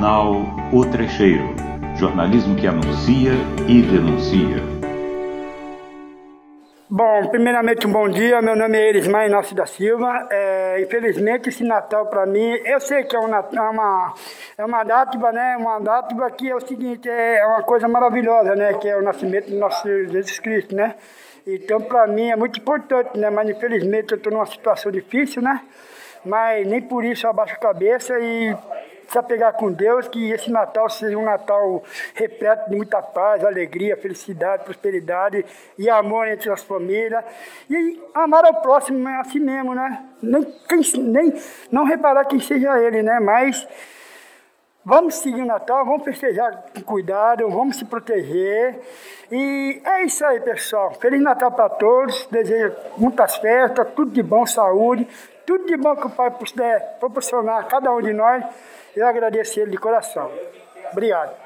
Jornal 0.00 0.32
O 0.72 0.82
Trecheiro. 0.86 1.44
Jornalismo 1.94 2.56
que 2.56 2.66
anuncia 2.66 3.32
e 3.68 3.82
denuncia. 3.82 4.56
Bom, 6.88 7.28
primeiramente 7.28 7.86
um 7.86 7.92
bom 7.92 8.08
dia. 8.08 8.40
Meu 8.40 8.56
nome 8.56 8.78
é 8.78 8.88
Erismar 8.88 9.26
Inácio 9.26 9.54
da 9.54 9.66
Silva. 9.66 10.26
É, 10.30 10.80
infelizmente 10.80 11.50
esse 11.50 11.62
Natal 11.62 12.06
para 12.06 12.24
mim, 12.24 12.48
eu 12.64 12.80
sei 12.80 13.04
que 13.04 13.14
é, 13.14 13.20
um, 13.20 13.34
é 13.34 13.60
uma 13.60 14.14
é 14.56 14.64
uma 14.64 14.82
dádiva, 14.84 15.32
né? 15.32 15.58
Uma 15.58 15.78
dádiva 15.78 16.30
que 16.30 16.48
é 16.48 16.56
o 16.56 16.60
seguinte, 16.60 17.06
é 17.06 17.44
uma 17.46 17.62
coisa 17.62 17.86
maravilhosa, 17.86 18.56
né? 18.56 18.72
Que 18.72 18.88
é 18.88 18.96
o 18.96 19.02
nascimento 19.02 19.50
do 19.50 19.58
nosso 19.58 19.82
Senhor 19.82 20.08
Jesus 20.08 20.38
Cristo, 20.38 20.74
né? 20.74 20.94
Então 21.46 21.78
para 21.78 22.06
mim 22.06 22.30
é 22.30 22.36
muito 22.36 22.58
importante, 22.58 23.18
né? 23.18 23.28
Mas 23.28 23.50
infelizmente 23.50 24.12
eu 24.12 24.16
estou 24.16 24.32
numa 24.32 24.46
situação 24.46 24.90
difícil, 24.90 25.42
né? 25.42 25.60
Mas 26.24 26.66
nem 26.66 26.80
por 26.80 27.04
isso 27.04 27.26
eu 27.26 27.30
abaixo 27.30 27.52
a 27.52 27.58
cabeça 27.58 28.18
e 28.18 28.56
se 29.10 29.18
apegar 29.18 29.52
com 29.54 29.72
Deus, 29.72 30.06
que 30.06 30.30
esse 30.30 30.52
Natal 30.52 30.88
seja 30.88 31.18
um 31.18 31.24
Natal 31.24 31.82
repleto 32.14 32.70
de 32.70 32.76
muita 32.76 33.02
paz, 33.02 33.44
alegria, 33.44 33.96
felicidade, 33.96 34.62
prosperidade 34.64 35.44
e 35.76 35.90
amor 35.90 36.28
entre 36.28 36.48
as 36.48 36.62
famílias. 36.62 37.24
E 37.68 38.00
amar 38.14 38.44
ao 38.44 38.62
próximo 38.62 39.08
é 39.08 39.16
assim 39.16 39.40
mesmo, 39.40 39.74
né? 39.74 40.04
Nem, 40.22 40.44
quem, 40.68 40.80
nem 41.02 41.34
não 41.72 41.84
reparar 41.84 42.24
quem 42.26 42.38
seja 42.38 42.78
ele, 42.78 43.02
né? 43.02 43.18
Mas 43.18 43.66
vamos 44.84 45.16
seguir 45.16 45.42
o 45.42 45.46
Natal, 45.46 45.84
vamos 45.84 46.04
festejar 46.04 46.66
com 46.72 46.80
cuidado, 46.82 47.50
vamos 47.50 47.78
se 47.78 47.84
proteger. 47.84 48.78
E 49.28 49.82
é 49.84 50.04
isso 50.04 50.24
aí, 50.24 50.38
pessoal. 50.38 50.92
Feliz 50.92 51.20
Natal 51.20 51.50
para 51.50 51.68
todos. 51.68 52.28
Desejo 52.30 52.76
muitas 52.96 53.36
festas, 53.38 53.88
tudo 53.96 54.12
de 54.12 54.22
bom, 54.22 54.46
saúde, 54.46 55.08
tudo 55.44 55.66
de 55.66 55.76
bom 55.76 55.96
que 55.96 56.06
o 56.06 56.10
Pai 56.10 56.30
puder 56.30 56.96
proporcionar 57.00 57.58
a 57.58 57.64
cada 57.64 57.90
um 57.90 58.00
de 58.00 58.12
nós. 58.12 58.44
Eu 58.94 59.06
agradeço 59.06 59.60
ele 59.60 59.70
de 59.70 59.78
coração. 59.78 60.30
Obrigado. 60.90 61.36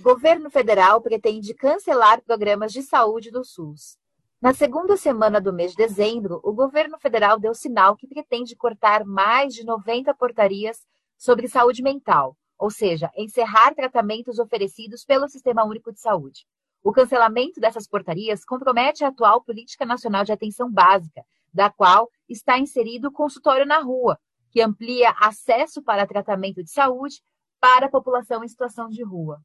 Governo 0.00 0.50
federal 0.50 1.00
pretende 1.00 1.54
cancelar 1.54 2.22
programas 2.22 2.72
de 2.72 2.82
saúde 2.82 3.30
do 3.30 3.44
SUS. 3.44 3.98
Na 4.40 4.52
segunda 4.52 4.96
semana 4.96 5.40
do 5.40 5.52
mês 5.52 5.72
de 5.72 5.76
dezembro, 5.76 6.40
o 6.42 6.52
governo 6.52 6.98
federal 6.98 7.38
deu 7.38 7.54
sinal 7.54 7.94
que 7.94 8.08
pretende 8.08 8.56
cortar 8.56 9.04
mais 9.04 9.54
de 9.54 9.64
90 9.64 10.12
portarias 10.14 10.80
sobre 11.16 11.46
saúde 11.46 11.82
mental, 11.82 12.36
ou 12.58 12.70
seja, 12.70 13.10
encerrar 13.16 13.74
tratamentos 13.74 14.40
oferecidos 14.40 15.04
pelo 15.04 15.28
Sistema 15.28 15.62
Único 15.64 15.92
de 15.92 16.00
Saúde. 16.00 16.44
O 16.82 16.90
cancelamento 16.90 17.60
dessas 17.60 17.86
portarias 17.86 18.44
compromete 18.44 19.04
a 19.04 19.08
atual 19.08 19.42
Política 19.42 19.86
Nacional 19.86 20.24
de 20.24 20.32
Atenção 20.32 20.68
Básica, 20.68 21.22
da 21.54 21.70
qual 21.70 22.10
está 22.28 22.58
inserido 22.58 23.08
o 23.08 23.12
consultório 23.12 23.64
na 23.64 23.78
rua, 23.78 24.18
que 24.52 24.60
amplia 24.60 25.14
acesso 25.18 25.82
para 25.82 26.06
tratamento 26.06 26.62
de 26.62 26.70
saúde 26.70 27.22
para 27.58 27.86
a 27.86 27.90
população 27.90 28.44
em 28.44 28.48
situação 28.48 28.88
de 28.88 29.02
rua. 29.02 29.40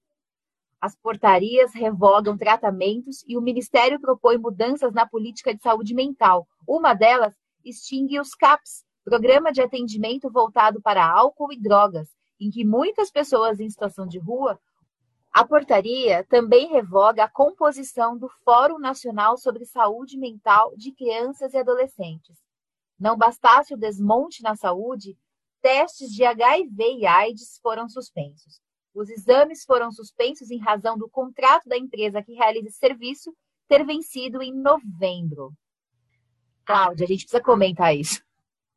As 0.82 0.96
portarias 0.96 1.74
revogam 1.74 2.38
tratamentos 2.38 3.24
e 3.26 3.38
o 3.38 3.42
Ministério 3.42 4.00
propõe 4.00 4.38
mudanças 4.38 4.94
na 4.94 5.08
política 5.08 5.56
de 5.56 5.62
saúde 5.62 5.96
mental. 5.96 6.46
Uma 6.68 6.94
delas 6.94 7.34
extingue 7.66 8.20
os 8.20 8.36
CAPS, 8.36 8.86
Programa 9.04 9.52
de 9.52 9.62
Atendimento 9.62 10.30
Voltado 10.30 10.82
para 10.82 11.10
Álcool 11.10 11.54
e 11.54 11.60
Drogas, 11.60 12.10
em 12.40 12.52
que 12.52 12.66
muitas 12.66 13.10
pessoas 13.10 13.60
em 13.60 13.70
situação 13.70 14.06
de 14.06 14.20
rua. 14.20 14.60
A 15.32 15.46
portaria 15.46 16.26
também 16.26 16.68
revoga 16.68 17.24
a 17.24 17.30
composição 17.30 18.18
do 18.18 18.28
Fórum 18.44 18.78
Nacional 18.78 19.38
sobre 19.38 19.66
Saúde 19.66 20.18
Mental 20.18 20.76
de 20.76 20.92
Crianças 20.92 21.54
e 21.54 21.58
Adolescentes. 21.58 22.47
Não 23.00 23.18
bastasse 23.18 23.74
o 23.74 23.78
desmonte 23.78 24.42
na 24.42 24.56
saúde, 24.56 25.18
testes 25.62 26.10
de 26.12 26.24
HIV 26.24 27.00
e 27.00 27.06
AIDS 27.06 27.60
foram 27.62 27.88
suspensos. 27.88 28.60
Os 28.94 29.10
exames 29.10 29.64
foram 29.64 29.92
suspensos 29.92 30.50
em 30.50 30.58
razão 30.58 30.98
do 30.98 31.08
contrato 31.08 31.70
da 31.70 31.78
empresa 31.78 32.24
que 32.24 32.34
realiza 32.34 32.70
esse 32.70 32.80
serviço 32.80 33.32
ter 33.68 33.86
vencido 33.86 34.42
em 34.42 34.52
novembro. 34.52 35.54
Cláudia, 36.66 37.06
a 37.06 37.08
gente 37.08 37.22
precisa 37.22 37.44
comentar 37.44 37.96
isso. 37.96 38.24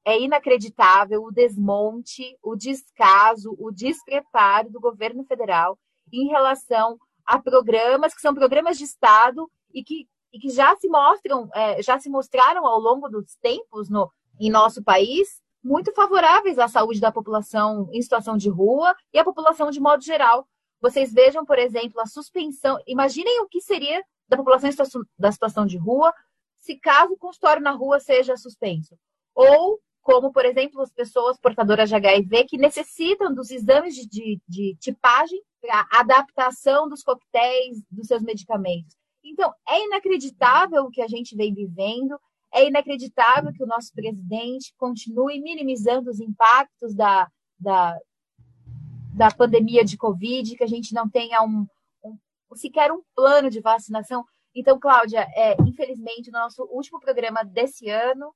É 0.04 0.20
inacreditável 0.20 1.22
o 1.22 1.30
desmonte, 1.30 2.36
o 2.42 2.54
descaso, 2.54 3.54
o 3.58 3.70
despreparo 3.70 4.70
do 4.70 4.80
governo 4.80 5.24
federal 5.24 5.78
em 6.12 6.28
relação 6.28 6.98
a 7.24 7.40
programas 7.40 8.14
que 8.14 8.20
são 8.20 8.34
programas 8.34 8.76
de 8.76 8.84
Estado 8.84 9.50
e 9.72 9.82
que 9.82 10.08
e 10.32 10.38
que 10.38 10.50
já 10.50 10.74
se 10.76 10.88
mostram, 10.88 11.48
é, 11.54 11.82
já 11.82 11.98
se 11.98 12.08
mostraram 12.08 12.66
ao 12.66 12.78
longo 12.78 13.08
dos 13.08 13.34
tempos 13.36 13.88
no, 13.88 14.10
em 14.38 14.50
nosso 14.50 14.82
país 14.82 15.40
muito 15.62 15.92
favoráveis 15.92 16.58
à 16.58 16.68
saúde 16.68 17.00
da 17.00 17.12
população 17.12 17.88
em 17.92 18.00
situação 18.00 18.36
de 18.36 18.48
rua 18.48 18.94
e 19.12 19.18
à 19.18 19.24
população 19.24 19.70
de 19.70 19.80
modo 19.80 20.02
geral. 20.02 20.46
Vocês 20.80 21.12
vejam, 21.12 21.44
por 21.44 21.58
exemplo, 21.58 22.00
a 22.00 22.06
suspensão. 22.06 22.78
Imaginem 22.86 23.40
o 23.42 23.48
que 23.48 23.60
seria 23.60 24.02
da 24.26 24.36
população 24.36 24.70
da 25.18 25.30
situação 25.30 25.66
de 25.66 25.76
rua 25.76 26.14
se 26.58 26.76
caso 26.76 27.12
o 27.12 27.18
consultório 27.18 27.62
na 27.62 27.72
rua 27.72 28.00
seja 28.00 28.36
suspenso. 28.36 28.96
Ou 29.34 29.78
como, 30.00 30.32
por 30.32 30.46
exemplo, 30.46 30.80
as 30.80 30.90
pessoas 30.90 31.38
portadoras 31.38 31.88
de 31.88 31.94
HIV 31.94 32.44
que 32.44 32.56
necessitam 32.56 33.34
dos 33.34 33.50
exames 33.50 33.94
de, 33.94 34.06
de, 34.08 34.40
de 34.48 34.76
tipagem 34.80 35.40
para 35.60 35.86
adaptação 35.92 36.88
dos 36.88 37.02
coquetéis 37.02 37.82
dos 37.90 38.06
seus 38.06 38.22
medicamentos. 38.22 38.96
Então, 39.24 39.52
é 39.68 39.84
inacreditável 39.84 40.84
o 40.84 40.90
que 40.90 41.02
a 41.02 41.08
gente 41.08 41.36
vem 41.36 41.54
vivendo, 41.54 42.18
é 42.52 42.66
inacreditável 42.66 43.52
que 43.52 43.62
o 43.62 43.66
nosso 43.66 43.92
presidente 43.92 44.74
continue 44.76 45.40
minimizando 45.40 46.10
os 46.10 46.20
impactos 46.20 46.94
da, 46.94 47.30
da, 47.58 47.96
da 49.14 49.30
pandemia 49.30 49.84
de 49.84 49.96
Covid, 49.96 50.56
que 50.56 50.64
a 50.64 50.68
gente 50.68 50.92
não 50.92 51.08
tenha 51.08 51.42
um, 51.42 51.66
um 52.04 52.56
sequer 52.56 52.90
um 52.90 53.02
plano 53.14 53.50
de 53.50 53.60
vacinação. 53.60 54.24
Então, 54.54 54.80
Cláudia, 54.80 55.28
é, 55.34 55.54
infelizmente, 55.62 56.30
no 56.32 56.38
nosso 56.38 56.64
último 56.64 56.98
programa 56.98 57.44
desse 57.44 57.88
ano, 57.88 58.34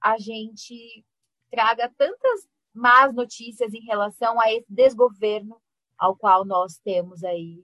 a 0.00 0.18
gente 0.18 1.04
traga 1.50 1.92
tantas 1.96 2.48
más 2.74 3.14
notícias 3.14 3.72
em 3.74 3.84
relação 3.84 4.40
a 4.40 4.52
esse 4.52 4.66
desgoverno 4.68 5.60
ao 5.96 6.16
qual 6.16 6.44
nós 6.44 6.78
temos 6.78 7.22
aí 7.22 7.62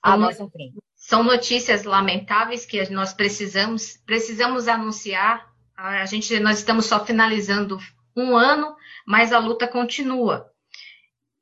à 0.00 0.16
nossa 0.16 0.48
frente. 0.48 0.78
São 1.06 1.22
notícias 1.22 1.84
lamentáveis 1.84 2.66
que 2.66 2.90
nós 2.90 3.14
precisamos 3.14 3.96
precisamos 4.04 4.66
anunciar. 4.66 5.48
A 5.76 6.04
gente 6.04 6.40
nós 6.40 6.58
estamos 6.58 6.86
só 6.86 7.06
finalizando 7.06 7.78
um 8.16 8.36
ano, 8.36 8.74
mas 9.06 9.32
a 9.32 9.38
luta 9.38 9.68
continua. 9.68 10.50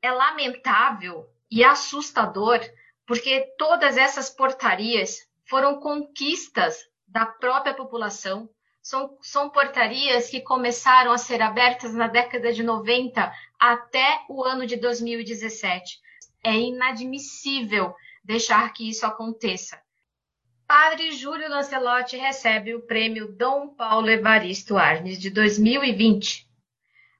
É 0.03 0.11
lamentável 0.11 1.25
e 1.49 1.63
assustador 1.63 2.59
porque 3.07 3.55
todas 3.57 3.97
essas 3.97 4.29
portarias 4.29 5.27
foram 5.49 5.79
conquistas 5.79 6.77
da 7.07 7.25
própria 7.25 7.73
população. 7.73 8.47
São, 8.83 9.17
são 9.19 9.49
portarias 9.49 10.29
que 10.29 10.41
começaram 10.41 11.11
a 11.11 11.17
ser 11.17 11.41
abertas 11.41 11.91
na 11.91 12.07
década 12.07 12.53
de 12.53 12.61
90 12.61 13.33
até 13.59 14.21
o 14.29 14.43
ano 14.43 14.67
de 14.67 14.75
2017. 14.75 15.97
É 16.43 16.53
inadmissível 16.53 17.95
deixar 18.25 18.73
que 18.73 18.89
isso 18.89 19.05
aconteça. 19.05 19.79
Padre 20.67 21.11
Júlio 21.11 21.47
Lancelotti 21.47 22.17
recebe 22.17 22.73
o 22.73 22.81
prêmio 22.81 23.31
Dom 23.31 23.69
Paulo 23.69 24.09
Evaristo 24.09 24.77
Arnes 24.77 25.19
de 25.19 25.29
2020. 25.29 26.47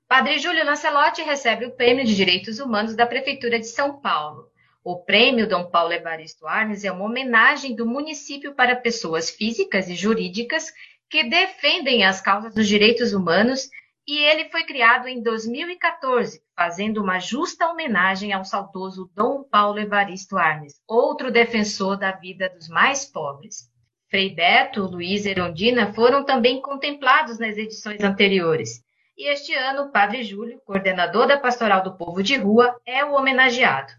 Padre 0.08 0.40
Júlio 0.40 0.66
Lancelotti 0.66 1.22
recebe 1.22 1.66
o 1.66 1.76
prêmio 1.76 2.04
de 2.04 2.16
Direitos 2.16 2.60
Humanos 2.60 2.96
da 2.96 3.06
Prefeitura 3.06 3.60
de 3.60 3.68
São 3.68 4.02
Paulo. 4.02 4.50
O 4.84 4.98
prêmio 4.98 5.48
Dom 5.48 5.70
Paulo 5.70 5.94
Evaristo 5.94 6.48
Arnes 6.48 6.84
é 6.84 6.92
uma 6.92 7.06
homenagem 7.06 7.76
do 7.76 7.86
município 7.86 8.56
para 8.56 8.76
pessoas 8.76 9.30
físicas 9.30 9.88
e 9.88 9.96
jurídicas 9.96 10.74
que 11.08 11.24
defendem 11.24 12.04
as 12.04 12.20
causas 12.22 12.54
dos 12.54 12.68
direitos 12.68 13.14
humanos 13.14 13.70
e 14.08 14.18
ele 14.20 14.50
foi 14.50 14.64
criado 14.64 15.08
em 15.08 15.22
2014, 15.22 16.42
fazendo 16.56 17.02
uma 17.02 17.20
justa 17.20 17.68
homenagem 17.68 18.34
ao 18.34 18.46
saudoso 18.46 19.10
Dom 19.16 19.44
Paulo 19.44 19.80
Evaristo 19.80 20.38
Arnes, 20.38 20.76
outro 20.88 21.32
defensor 21.32 21.98
da 21.98 22.12
vida 22.12 22.50
dos 22.50 22.70
mais 22.70 23.06
pobres. 23.06 23.70
Frei 24.08 24.34
Beto, 24.34 24.84
Luiz 24.84 25.26
Erondina 25.26 25.92
foram 25.94 26.24
também 26.24 26.62
contemplados 26.62 27.40
nas 27.40 27.58
edições 27.58 28.02
anteriores. 28.04 28.84
E 29.18 29.28
este 29.32 29.54
ano, 29.56 29.84
o 29.84 29.92
Padre 29.92 30.24
Júlio, 30.24 30.62
coordenador 30.66 31.26
da 31.26 31.38
Pastoral 31.38 31.82
do 31.82 31.98
Povo 31.98 32.22
de 32.22 32.36
Rua, 32.36 32.76
é 32.86 33.04
o 33.04 33.14
homenageado. 33.14 33.92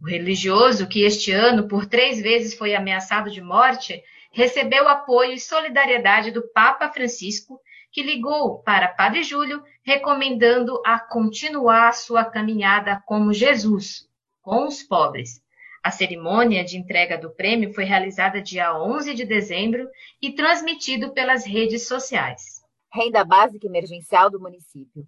O 0.00 0.08
religioso, 0.08 0.86
que 0.86 1.02
este 1.02 1.32
ano 1.32 1.66
por 1.66 1.86
três 1.86 2.20
vezes 2.20 2.54
foi 2.54 2.74
ameaçado 2.74 3.30
de 3.30 3.40
morte, 3.40 4.00
recebeu 4.32 4.88
apoio 4.88 5.32
e 5.32 5.40
solidariedade 5.40 6.30
do 6.30 6.46
Papa 6.52 6.88
Francisco 6.88 7.60
que 7.92 8.02
ligou 8.02 8.62
para 8.62 8.88
Padre 8.88 9.22
Júlio, 9.22 9.62
recomendando 9.82 10.80
a 10.84 10.98
continuar 10.98 11.92
sua 11.92 12.24
caminhada 12.24 13.02
como 13.06 13.32
Jesus, 13.32 14.08
com 14.40 14.66
os 14.66 14.82
pobres. 14.82 15.42
A 15.82 15.90
cerimônia 15.90 16.62
de 16.62 16.76
entrega 16.76 17.16
do 17.16 17.30
prêmio 17.30 17.72
foi 17.72 17.84
realizada 17.84 18.42
dia 18.42 18.76
11 18.78 19.14
de 19.14 19.24
dezembro 19.24 19.88
e 20.20 20.32
transmitido 20.32 21.12
pelas 21.12 21.46
redes 21.46 21.88
sociais. 21.88 22.62
Renda 22.92 23.24
básica 23.24 23.66
emergencial 23.66 24.28
do 24.28 24.38
município. 24.38 25.06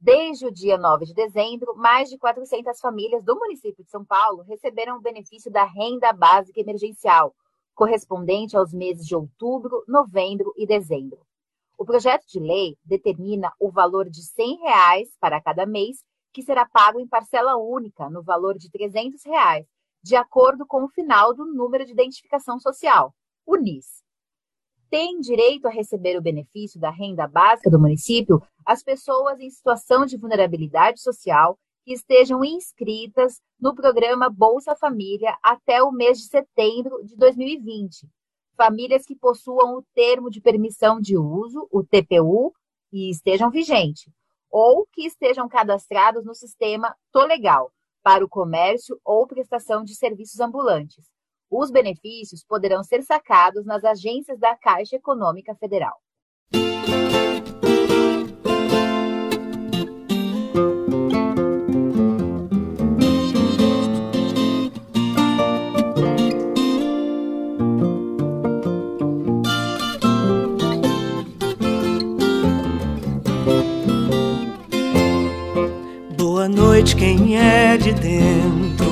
Desde 0.00 0.46
o 0.46 0.52
dia 0.52 0.76
9 0.76 1.06
de 1.06 1.14
dezembro, 1.14 1.74
mais 1.76 2.10
de 2.10 2.18
400 2.18 2.78
famílias 2.78 3.24
do 3.24 3.34
município 3.36 3.82
de 3.82 3.90
São 3.90 4.04
Paulo 4.04 4.42
receberam 4.42 4.98
o 4.98 5.00
benefício 5.00 5.50
da 5.50 5.64
renda 5.64 6.12
básica 6.12 6.60
emergencial, 6.60 7.34
correspondente 7.74 8.56
aos 8.56 8.72
meses 8.72 9.06
de 9.06 9.16
outubro, 9.16 9.82
novembro 9.88 10.52
e 10.56 10.66
dezembro. 10.66 11.18
O 11.84 11.86
projeto 11.86 12.24
de 12.26 12.40
lei 12.40 12.78
determina 12.82 13.52
o 13.60 13.70
valor 13.70 14.08
de 14.08 14.22
100 14.22 14.56
reais 14.60 15.14
para 15.20 15.38
cada 15.38 15.66
mês, 15.66 15.98
que 16.32 16.40
será 16.40 16.64
pago 16.64 16.98
em 16.98 17.06
parcela 17.06 17.58
única, 17.58 18.08
no 18.08 18.22
valor 18.22 18.56
de 18.56 18.70
300 18.70 19.22
reais, 19.22 19.66
de 20.02 20.16
acordo 20.16 20.64
com 20.66 20.82
o 20.82 20.88
final 20.88 21.34
do 21.34 21.44
número 21.44 21.84
de 21.84 21.92
identificação 21.92 22.58
social, 22.58 23.14
o 23.44 23.56
NIS. 23.56 24.02
Tem 24.88 25.20
direito 25.20 25.68
a 25.68 25.70
receber 25.70 26.16
o 26.16 26.22
benefício 26.22 26.80
da 26.80 26.88
renda 26.88 27.28
básica 27.28 27.70
do 27.70 27.78
município 27.78 28.40
as 28.64 28.82
pessoas 28.82 29.38
em 29.38 29.50
situação 29.50 30.06
de 30.06 30.16
vulnerabilidade 30.16 31.02
social 31.02 31.58
que 31.84 31.92
estejam 31.92 32.42
inscritas 32.42 33.42
no 33.60 33.74
programa 33.74 34.30
Bolsa 34.30 34.74
Família 34.74 35.36
até 35.42 35.82
o 35.82 35.92
mês 35.92 36.16
de 36.16 36.28
setembro 36.28 37.04
de 37.04 37.14
2020, 37.14 38.08
famílias 38.56 39.04
que 39.04 39.16
possuam 39.16 39.76
o 39.76 39.84
termo 39.94 40.30
de 40.30 40.40
permissão 40.40 41.00
de 41.00 41.16
uso, 41.16 41.68
o 41.70 41.82
TPU, 41.82 42.52
e 42.92 43.10
estejam 43.10 43.50
vigentes, 43.50 44.12
ou 44.50 44.86
que 44.92 45.06
estejam 45.06 45.48
cadastrados 45.48 46.24
no 46.24 46.34
sistema 46.34 46.94
Tolegal 47.10 47.72
para 48.02 48.24
o 48.24 48.28
comércio 48.28 49.00
ou 49.04 49.26
prestação 49.26 49.82
de 49.82 49.96
serviços 49.96 50.38
ambulantes. 50.38 51.06
Os 51.50 51.70
benefícios 51.70 52.44
poderão 52.44 52.82
ser 52.82 53.02
sacados 53.02 53.64
nas 53.64 53.84
agências 53.84 54.38
da 54.38 54.56
Caixa 54.56 54.96
Econômica 54.96 55.54
Federal. 55.54 56.00
De 77.84 77.92
dentro. 77.92 78.86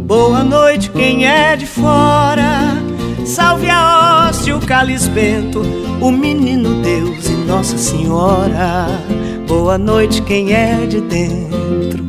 Boa 0.00 0.42
noite 0.42 0.90
quem 0.90 1.24
é 1.24 1.54
de 1.54 1.66
fora. 1.66 2.76
Salve 3.24 3.70
a 3.70 4.26
hóstia, 4.28 4.56
o 4.56 4.66
cálice 4.66 5.08
bento, 5.10 5.62
o 6.00 6.10
menino 6.10 6.82
Deus 6.82 7.28
e 7.28 7.32
Nossa 7.46 7.78
Senhora. 7.78 8.88
Boa 9.46 9.78
noite 9.78 10.20
quem 10.22 10.52
é 10.52 10.84
de 10.84 11.00
dentro. 11.00 12.02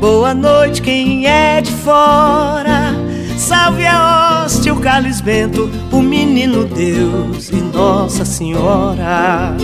Boa 0.00 0.34
noite 0.34 0.80
quem 0.82 1.26
é 1.26 1.60
de 1.60 1.72
fora. 1.72 2.94
Salve 3.36 3.84
a 3.86 4.44
hóstia, 4.44 4.72
o 4.72 4.78
cálice 4.78 5.20
bento, 5.20 5.68
o 5.90 6.00
menino 6.00 6.64
Deus 6.64 7.48
e 7.50 7.56
Nossa 7.56 8.24
Senhora. 8.24 9.56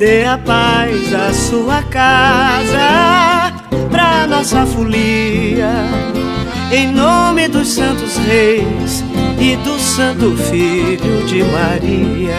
Dê 0.00 0.24
a 0.24 0.38
paz 0.38 1.12
à 1.12 1.30
sua 1.30 1.82
casa, 1.82 3.52
pra 3.90 4.26
nossa 4.26 4.64
folia, 4.64 5.70
em 6.72 6.90
nome 6.90 7.46
dos 7.48 7.68
santos 7.68 8.16
reis 8.16 9.04
e 9.38 9.56
do 9.56 9.78
Santo 9.78 10.34
Filho 10.48 11.26
de 11.26 11.44
Maria. 11.44 12.34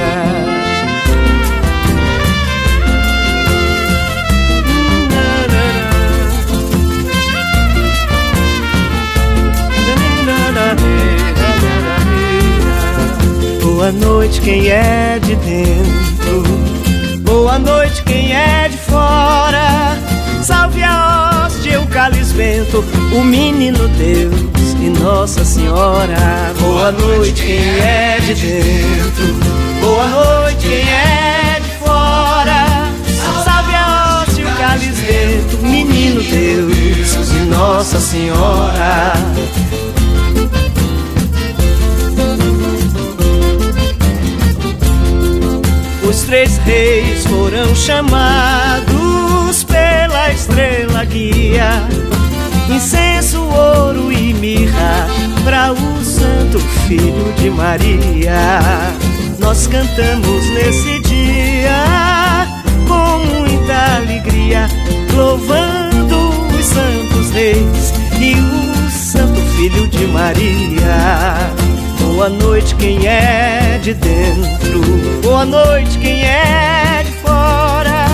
Boa 13.62 13.92
noite, 13.92 14.42
quem 14.42 14.68
é 14.68 15.20
de 15.20 15.36
dentro 15.36 16.01
noite, 17.62 18.04
quem 18.04 18.34
é 18.36 18.68
de 18.68 18.78
fora. 18.78 19.98
Salve 20.44 20.84
a 20.84 21.46
hóstia, 21.46 21.80
o 21.82 21.88
cálice 21.88 22.34
vento, 22.34 22.84
o 23.14 23.24
menino 23.24 23.88
Deus 23.90 24.74
e 24.82 24.90
Nossa 25.00 25.46
Senhora. 25.46 26.54
Boa 26.60 26.92
noite, 26.92 27.44
quem 27.44 27.80
é 27.80 28.18
de 28.20 28.34
dentro. 28.34 29.36
Boa 29.80 30.08
noite, 30.08 30.68
quem 30.68 30.90
é 30.90 31.60
de 31.62 31.70
fora. 31.78 32.90
Salve 33.44 33.76
a 33.76 34.24
hóstia, 34.24 34.48
o 34.48 34.58
cálice 34.58 34.92
vento, 34.92 35.58
menino 35.64 36.22
Deus 36.22 37.32
e 37.32 37.46
Nossa 37.46 38.00
Senhora. 38.00 39.14
Três 46.32 46.58
reis 46.60 47.26
foram 47.28 47.76
chamados 47.76 49.66
pela 49.66 50.32
estrela 50.32 51.04
guia. 51.04 51.86
Incenso, 52.74 53.42
ouro 53.42 54.10
e 54.14 54.34
mirra 54.36 55.08
para 55.44 55.74
o 55.74 56.06
Santo 56.06 56.58
Filho 56.88 57.34
de 57.36 57.50
Maria. 57.50 58.72
Nós 59.40 59.68
cantamos 59.68 60.50
nesse 60.52 61.02
dia 61.02 62.48
com 62.88 63.26
muita 63.26 63.98
alegria, 63.98 64.70
louvando 65.14 66.30
os 66.58 66.66
santos 66.66 67.30
reis 67.32 67.94
e 68.22 68.36
o 68.36 68.90
Santo 68.90 69.42
Filho 69.58 69.86
de 69.90 70.08
Maria. 70.08 71.81
Boa 72.22 72.30
noite, 72.30 72.76
quem 72.76 73.08
é 73.08 73.80
de 73.82 73.96
dentro. 73.96 74.80
Boa 75.24 75.44
noite, 75.44 75.98
quem 75.98 76.24
é 76.24 77.02
de 77.04 77.12
fora. 77.14 78.06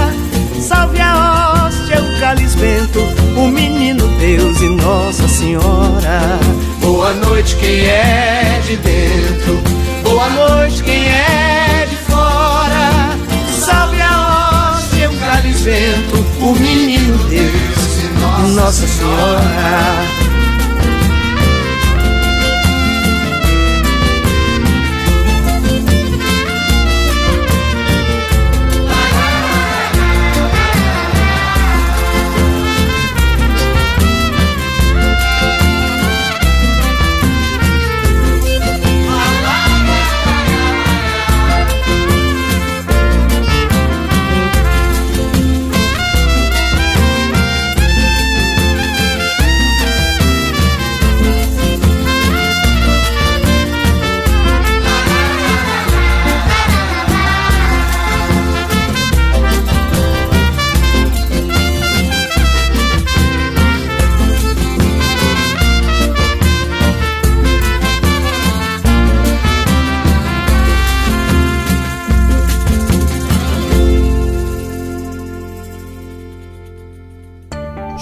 Salve 0.62 1.02
a 1.02 1.66
hóstia, 1.68 2.02
o 2.02 2.18
calisbento, 2.18 3.00
o 3.36 3.50
menino 3.50 4.08
Deus 4.18 4.62
e 4.62 4.70
Nossa 4.70 5.28
Senhora. 5.28 6.40
Boa 6.80 7.12
noite, 7.16 7.58
quem 7.58 7.82
é 7.82 8.62
de 8.66 8.78
dentro. 8.78 9.62
Boa 10.04 10.30
noite, 10.30 10.82
quem 10.84 11.06
é 11.06 11.86
de 11.90 11.98
fora. 12.10 13.14
Salve 13.60 14.00
a 14.00 14.72
hóstia, 14.72 15.10
o 15.10 15.18
calisbento, 15.18 16.26
o 16.40 16.54
menino 16.54 17.18
Deus 17.28 18.04
e 18.06 18.56
Nossa 18.56 18.88
Senhora. 18.88 20.27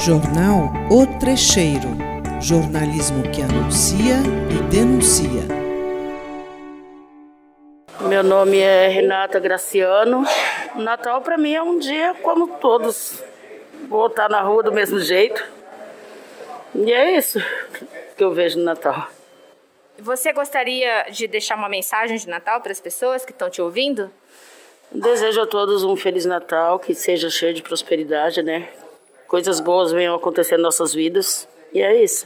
Jornal 0.05 0.71
O 0.91 1.07
Trecheiro. 1.17 1.89
Jornalismo 2.39 3.23
que 3.31 3.41
anuncia 3.41 4.17
e 4.51 4.61
denuncia. 4.69 5.41
Meu 8.01 8.21
nome 8.21 8.59
é 8.59 8.87
Renata 8.87 9.39
Graciano. 9.39 10.23
O 10.75 10.79
Natal 10.79 11.21
para 11.21 11.39
mim 11.39 11.55
é 11.55 11.63
um 11.63 11.79
dia 11.79 12.13
como 12.21 12.59
todos. 12.59 13.23
Vou 13.89 14.05
estar 14.05 14.29
na 14.29 14.41
rua 14.41 14.61
do 14.61 14.71
mesmo 14.71 14.99
jeito. 14.99 15.43
E 16.75 16.93
é 16.93 17.17
isso 17.17 17.39
que 18.15 18.23
eu 18.23 18.31
vejo 18.31 18.59
no 18.59 18.63
Natal. 18.63 19.07
Você 19.97 20.31
gostaria 20.31 21.09
de 21.09 21.27
deixar 21.27 21.55
uma 21.55 21.67
mensagem 21.67 22.15
de 22.15 22.29
Natal 22.29 22.61
para 22.61 22.71
as 22.71 22.79
pessoas 22.79 23.25
que 23.25 23.31
estão 23.31 23.49
te 23.49 23.59
ouvindo? 23.59 24.11
Desejo 24.91 25.41
a 25.41 25.47
todos 25.47 25.83
um 25.83 25.95
Feliz 25.95 26.25
Natal, 26.25 26.77
que 26.77 26.93
seja 26.93 27.27
cheio 27.31 27.55
de 27.55 27.63
prosperidade, 27.63 28.43
né? 28.43 28.69
Coisas 29.35 29.59
boas 29.59 29.91
venham 29.91 30.15
acontecer 30.15 30.57
em 30.57 30.61
nossas 30.61 30.93
vidas. 30.93 31.45
E 31.73 31.81
é 31.81 32.01
isso. 32.01 32.25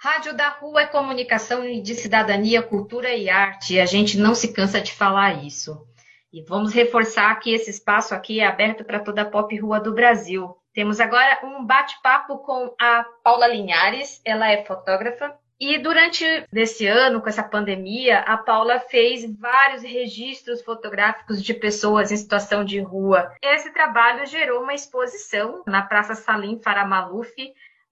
Rádio 0.00 0.36
da 0.36 0.50
Rua 0.50 0.82
é 0.82 0.86
comunicação 0.86 1.64
de 1.82 1.94
cidadania, 1.96 2.62
cultura 2.62 3.12
e 3.12 3.28
arte, 3.28 3.80
a 3.80 3.84
gente 3.84 4.16
não 4.16 4.36
se 4.36 4.52
cansa 4.52 4.80
de 4.80 4.92
falar 4.92 5.44
isso. 5.44 5.84
E 6.32 6.40
vamos 6.44 6.72
reforçar 6.72 7.34
que 7.40 7.52
esse 7.52 7.70
espaço 7.70 8.14
aqui 8.14 8.38
é 8.38 8.46
aberto 8.46 8.84
para 8.84 9.00
toda 9.00 9.22
a 9.22 9.24
pop 9.28 9.58
rua 9.58 9.80
do 9.80 9.92
Brasil. 9.92 10.56
Temos 10.72 11.00
agora 11.00 11.40
um 11.42 11.66
bate-papo 11.66 12.38
com 12.38 12.72
a 12.80 13.04
Paula 13.24 13.48
Linhares, 13.48 14.20
ela 14.24 14.48
é 14.48 14.64
fotógrafa, 14.64 15.36
e 15.60 15.76
durante 15.78 16.24
esse 16.52 16.86
ano, 16.86 17.20
com 17.20 17.28
essa 17.28 17.42
pandemia, 17.42 18.20
a 18.20 18.36
Paula 18.36 18.78
fez 18.78 19.24
vários 19.38 19.82
registros 19.82 20.62
fotográficos 20.62 21.42
de 21.42 21.52
pessoas 21.52 22.12
em 22.12 22.16
situação 22.16 22.64
de 22.64 22.80
rua. 22.80 23.34
Esse 23.42 23.72
trabalho 23.72 24.24
gerou 24.24 24.62
uma 24.62 24.74
exposição 24.74 25.64
na 25.66 25.82
Praça 25.82 26.14
Salim 26.14 26.60
Faramaluf, 26.62 27.32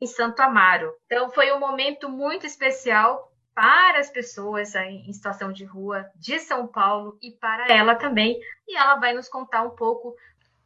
em 0.01 0.07
Santo 0.07 0.41
Amaro. 0.41 0.93
Então, 1.07 1.31
foi 1.31 1.51
um 1.53 1.59
momento 1.59 2.09
muito 2.09 2.47
especial 2.47 3.33
para 3.53 3.99
as 3.99 4.11
pessoas 4.11 4.75
em 4.75 5.12
situação 5.12 5.51
de 5.51 5.64
rua 5.64 6.07
de 6.14 6.39
São 6.39 6.69
Paulo 6.69 7.19
e 7.21 7.33
para 7.33 7.67
ela 7.69 7.95
também. 7.97 8.39
E 8.69 8.77
ela 8.77 8.97
vai 8.97 9.12
nos 9.12 9.29
contar 9.29 9.62
um 9.62 9.71
pouco 9.71 10.14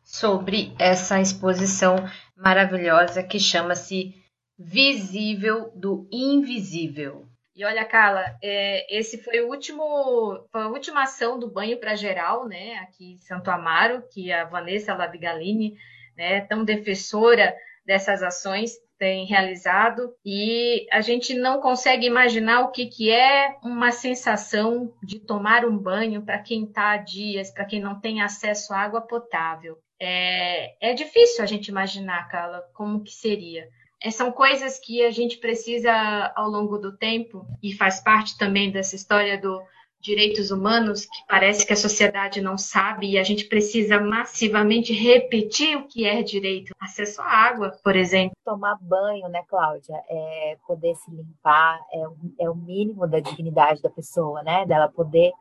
sobre 0.02 0.74
essa 0.78 1.20
exposição 1.20 1.96
maravilhosa 2.36 3.22
que 3.22 3.38
chama-se 3.38 4.19
visível 4.62 5.72
do 5.74 6.06
invisível. 6.12 7.26
E 7.56 7.64
olha, 7.64 7.84
Carla, 7.84 8.36
é, 8.42 8.86
esse 8.94 9.18
foi 9.22 9.40
o 9.40 9.48
último, 9.48 10.46
foi 10.52 10.62
a 10.62 10.68
última 10.68 11.02
ação 11.02 11.38
do 11.38 11.50
banho 11.50 11.78
para 11.78 11.96
geral, 11.96 12.46
né, 12.46 12.74
aqui 12.76 13.14
em 13.14 13.18
Santo 13.18 13.50
Amaro, 13.50 14.04
que 14.12 14.30
a 14.30 14.44
Vanessa 14.44 14.94
Labigalini, 14.94 15.76
né, 16.16 16.42
tão 16.42 16.62
defensora 16.62 17.54
dessas 17.84 18.22
ações, 18.22 18.72
tem 18.98 19.24
realizado 19.24 20.14
e 20.22 20.86
a 20.92 21.00
gente 21.00 21.32
não 21.32 21.58
consegue 21.58 22.06
imaginar 22.06 22.60
o 22.60 22.70
que, 22.70 22.84
que 22.84 23.10
é 23.10 23.56
uma 23.62 23.90
sensação 23.90 24.92
de 25.02 25.18
tomar 25.18 25.64
um 25.64 25.76
banho 25.76 26.20
para 26.22 26.38
quem 26.38 26.64
está 26.64 26.90
há 26.90 26.96
dias, 26.98 27.50
para 27.50 27.64
quem 27.64 27.80
não 27.80 27.98
tem 27.98 28.20
acesso 28.20 28.74
à 28.74 28.80
água 28.80 29.00
potável. 29.00 29.78
É, 29.98 30.90
é 30.90 30.92
difícil 30.92 31.42
a 31.42 31.46
gente 31.46 31.68
imaginar, 31.68 32.28
Carla, 32.28 32.62
como 32.74 33.02
que 33.02 33.10
seria. 33.10 33.66
É, 34.02 34.10
são 34.10 34.32
coisas 34.32 34.78
que 34.78 35.04
a 35.04 35.10
gente 35.10 35.38
precisa 35.38 35.92
ao 36.34 36.48
longo 36.48 36.78
do 36.78 36.96
tempo 36.96 37.46
e 37.62 37.72
faz 37.72 38.00
parte 38.00 38.38
também 38.38 38.70
dessa 38.70 38.96
história 38.96 39.38
do 39.38 39.62
direitos 40.00 40.50
humanos 40.50 41.04
que 41.04 41.26
parece 41.28 41.66
que 41.66 41.74
a 41.74 41.76
sociedade 41.76 42.40
não 42.40 42.56
sabe 42.56 43.10
e 43.10 43.18
a 43.18 43.22
gente 43.22 43.44
precisa 43.44 44.00
massivamente 44.00 44.94
repetir 44.94 45.76
o 45.76 45.86
que 45.86 46.06
é 46.06 46.22
direito. 46.22 46.72
Acesso 46.80 47.20
à 47.20 47.26
água, 47.26 47.76
por 47.84 47.94
exemplo. 47.94 48.34
Tomar 48.44 48.78
banho, 48.80 49.28
né, 49.28 49.42
Cláudia? 49.46 50.02
É 50.08 50.56
poder 50.66 50.94
se 50.96 51.10
limpar, 51.10 51.78
é, 51.92 52.44
é 52.44 52.50
o 52.50 52.54
mínimo 52.54 53.06
da 53.06 53.20
dignidade 53.20 53.82
da 53.82 53.90
pessoa, 53.90 54.42
né? 54.42 54.64
Dela 54.64 54.88
poder 54.88 55.32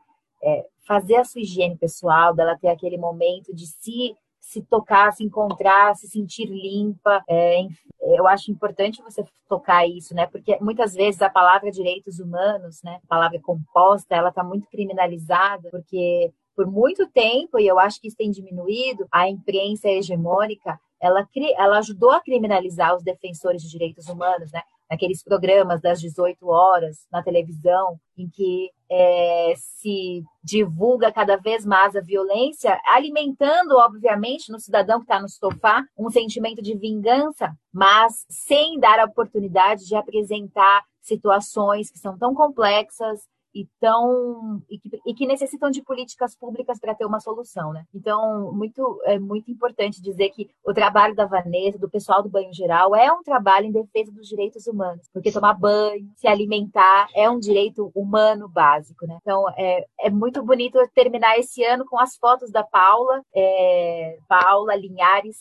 é, 0.44 0.66
fazer 0.86 1.16
a 1.16 1.24
sua 1.24 1.42
higiene 1.42 1.78
pessoal, 1.78 2.34
dela 2.34 2.58
ter 2.58 2.68
aquele 2.68 2.98
momento 2.98 3.56
de 3.56 3.66
se 3.66 4.14
se 4.50 4.64
tocar, 4.64 5.14
se 5.14 5.24
encontrar, 5.24 5.96
se 5.96 6.08
sentir 6.08 6.46
limpa. 6.48 7.24
É, 7.30 7.68
eu 8.02 8.28
acho 8.28 8.52
importante 8.52 9.00
você 9.04 9.24
tocar 9.48 9.88
isso, 9.88 10.16
né? 10.16 10.26
Porque 10.26 10.58
muitas 10.60 10.96
vezes 10.96 11.22
a 11.22 11.30
palavra 11.30 11.70
direitos 11.70 12.20
humanos, 12.20 12.82
né? 12.84 13.00
A 13.04 13.08
palavra 13.08 13.40
composta, 13.40 14.16
ela 14.16 14.30
está 14.30 14.44
muito 14.44 14.68
criminalizada, 14.68 15.70
porque 15.70 16.34
por 16.56 16.66
muito 16.66 17.08
tempo, 17.12 17.60
e 17.60 17.68
eu 17.68 17.78
acho 17.78 18.02
que 18.02 18.08
isso 18.08 18.18
tem 18.18 18.32
diminuído, 18.32 19.08
a 19.12 19.30
imprensa 19.30 19.88
hegemônica, 19.88 20.80
ela, 21.02 21.28
ela 21.58 21.78
ajudou 21.80 22.12
a 22.12 22.22
criminalizar 22.22 22.96
os 22.96 23.04
defensores 23.04 23.62
de 23.62 23.70
direitos 23.70 24.08
humanos, 24.08 24.52
né? 24.52 24.62
naqueles 24.90 25.24
programas 25.24 25.80
das 25.82 26.02
18 26.02 26.48
horas 26.48 27.06
na 27.12 27.22
televisão, 27.22 28.00
em 28.18 28.28
que 28.28 28.72
é, 28.92 29.54
se 29.56 30.24
divulga 30.44 31.12
cada 31.12 31.38
vez 31.38 31.64
mais 31.64 31.96
a 31.96 32.02
violência, 32.02 32.80
alimentando, 32.88 33.78
obviamente, 33.78 34.52
no 34.52 34.60
cidadão 34.60 34.98
que 34.98 35.04
está 35.04 35.22
no 35.22 35.30
sofá 35.30 35.86
um 35.98 36.10
sentimento 36.10 36.62
de 36.62 36.76
vingança, 36.76 37.54
mas 37.72 38.26
sem 38.30 38.80
dar 38.80 39.00
a 39.00 39.06
oportunidade 39.06 39.86
de 39.86 39.96
apresentar 39.96 40.84
situações 41.02 41.92
que 41.92 42.00
são 42.00 42.18
tão 42.18 42.34
complexas, 42.34 43.22
e, 43.54 43.68
tão, 43.80 44.62
e, 44.70 44.78
que, 44.78 44.90
e 45.06 45.14
que 45.14 45.28
necessitam 45.28 45.70
de 45.70 45.82
políticas 45.82 46.36
públicas 46.36 46.80
para 46.80 46.96
ter 46.96 47.06
uma 47.06 47.20
solução, 47.20 47.74
né? 47.74 47.86
Então, 47.94 48.52
muito, 48.54 49.02
é 49.06 49.18
muito 49.18 49.52
importante 49.52 50.02
dizer 50.02 50.30
que 50.30 50.50
o 50.64 50.74
trabalho 50.74 51.16
da 51.16 51.26
Vanessa, 51.26 51.78
do 51.78 51.90
pessoal 51.90 52.22
do 52.22 52.30
banho 52.30 52.54
geral, 52.54 52.96
é 52.96 53.12
um 53.12 53.24
trabalho 53.24 53.66
em 53.66 53.72
defesa 53.72 54.12
dos 54.12 54.28
direitos 54.28 54.68
humanos, 54.68 55.08
porque 55.14 55.32
tomar 55.32 55.54
banho, 55.54 56.10
se 56.16 56.28
alimentar, 56.28 57.08
é 57.16 57.30
um 57.30 57.40
direito 57.40 57.92
humano 57.96 58.48
básico, 58.48 59.06
né? 59.08 59.18
Então, 59.22 59.46
é, 59.58 59.86
é 60.00 60.10
muito 60.10 60.44
bonito 60.44 60.80
terminar 60.94 61.38
esse 61.38 61.64
ano 61.64 61.86
com 61.86 62.00
as 62.00 62.16
fotos 62.18 62.52
da 62.52 62.64
Paula, 62.64 63.22
é, 63.36 64.18
Paula 64.28 64.76
Linhares 64.76 65.40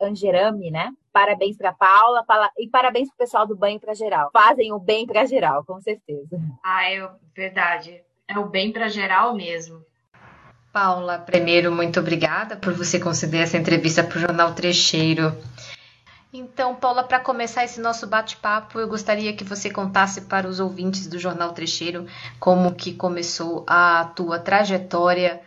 Angerami, 0.00 0.70
né? 0.70 0.92
Parabéns 1.12 1.56
para 1.56 1.72
Paula 1.72 2.24
e 2.58 2.68
parabéns 2.68 3.08
para 3.08 3.14
o 3.14 3.18
pessoal 3.18 3.46
do 3.46 3.56
Banho 3.56 3.78
para 3.78 3.94
Geral. 3.94 4.30
Fazem 4.32 4.72
o 4.72 4.78
bem 4.78 5.06
para 5.06 5.26
geral, 5.26 5.64
com 5.64 5.80
certeza. 5.80 6.40
Ah, 6.64 6.90
é 6.90 7.08
verdade. 7.36 8.02
É 8.26 8.38
o 8.38 8.46
bem 8.46 8.72
para 8.72 8.88
geral 8.88 9.34
mesmo. 9.34 9.84
Paula, 10.72 11.18
primeiro, 11.18 11.70
muito 11.70 12.00
obrigada 12.00 12.56
por 12.56 12.72
você 12.72 12.98
conceder 12.98 13.42
essa 13.42 13.58
entrevista 13.58 14.02
para 14.02 14.16
o 14.16 14.20
Jornal 14.20 14.54
Trecheiro. 14.54 15.36
Então, 16.32 16.74
Paula, 16.74 17.04
para 17.04 17.20
começar 17.20 17.62
esse 17.62 17.78
nosso 17.78 18.06
bate-papo, 18.06 18.80
eu 18.80 18.88
gostaria 18.88 19.34
que 19.34 19.44
você 19.44 19.68
contasse 19.68 20.22
para 20.22 20.48
os 20.48 20.60
ouvintes 20.60 21.06
do 21.06 21.18
Jornal 21.18 21.52
Trecheiro 21.52 22.06
como 22.40 22.74
que 22.74 22.94
começou 22.94 23.66
a 23.68 24.10
tua 24.16 24.38
trajetória 24.38 25.42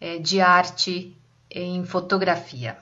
é, 0.00 0.16
de 0.16 0.40
arte 0.40 1.14
em 1.50 1.84
fotografia. 1.84 2.78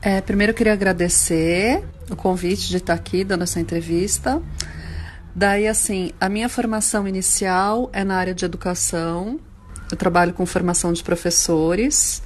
É, 0.00 0.20
primeiro 0.20 0.52
eu 0.52 0.54
queria 0.54 0.72
agradecer 0.72 1.82
o 2.10 2.16
convite 2.16 2.68
de 2.68 2.76
estar 2.76 2.94
aqui 2.94 3.24
dando 3.24 3.42
essa 3.42 3.58
entrevista. 3.58 4.40
Daí, 5.34 5.66
assim, 5.66 6.12
a 6.20 6.28
minha 6.28 6.48
formação 6.48 7.06
inicial 7.06 7.90
é 7.92 8.04
na 8.04 8.16
área 8.16 8.34
de 8.34 8.44
educação. 8.44 9.38
Eu 9.90 9.96
trabalho 9.96 10.32
com 10.32 10.46
formação 10.46 10.92
de 10.92 11.02
professores. 11.02 12.22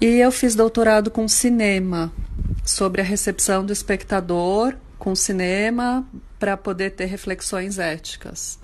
E 0.00 0.06
eu 0.06 0.30
fiz 0.30 0.54
doutorado 0.54 1.10
com 1.10 1.26
cinema, 1.26 2.12
sobre 2.64 3.00
a 3.00 3.04
recepção 3.04 3.64
do 3.64 3.72
espectador 3.72 4.74
com 4.98 5.14
cinema 5.14 6.06
para 6.38 6.56
poder 6.56 6.90
ter 6.90 7.06
reflexões 7.06 7.78
éticas. 7.78 8.58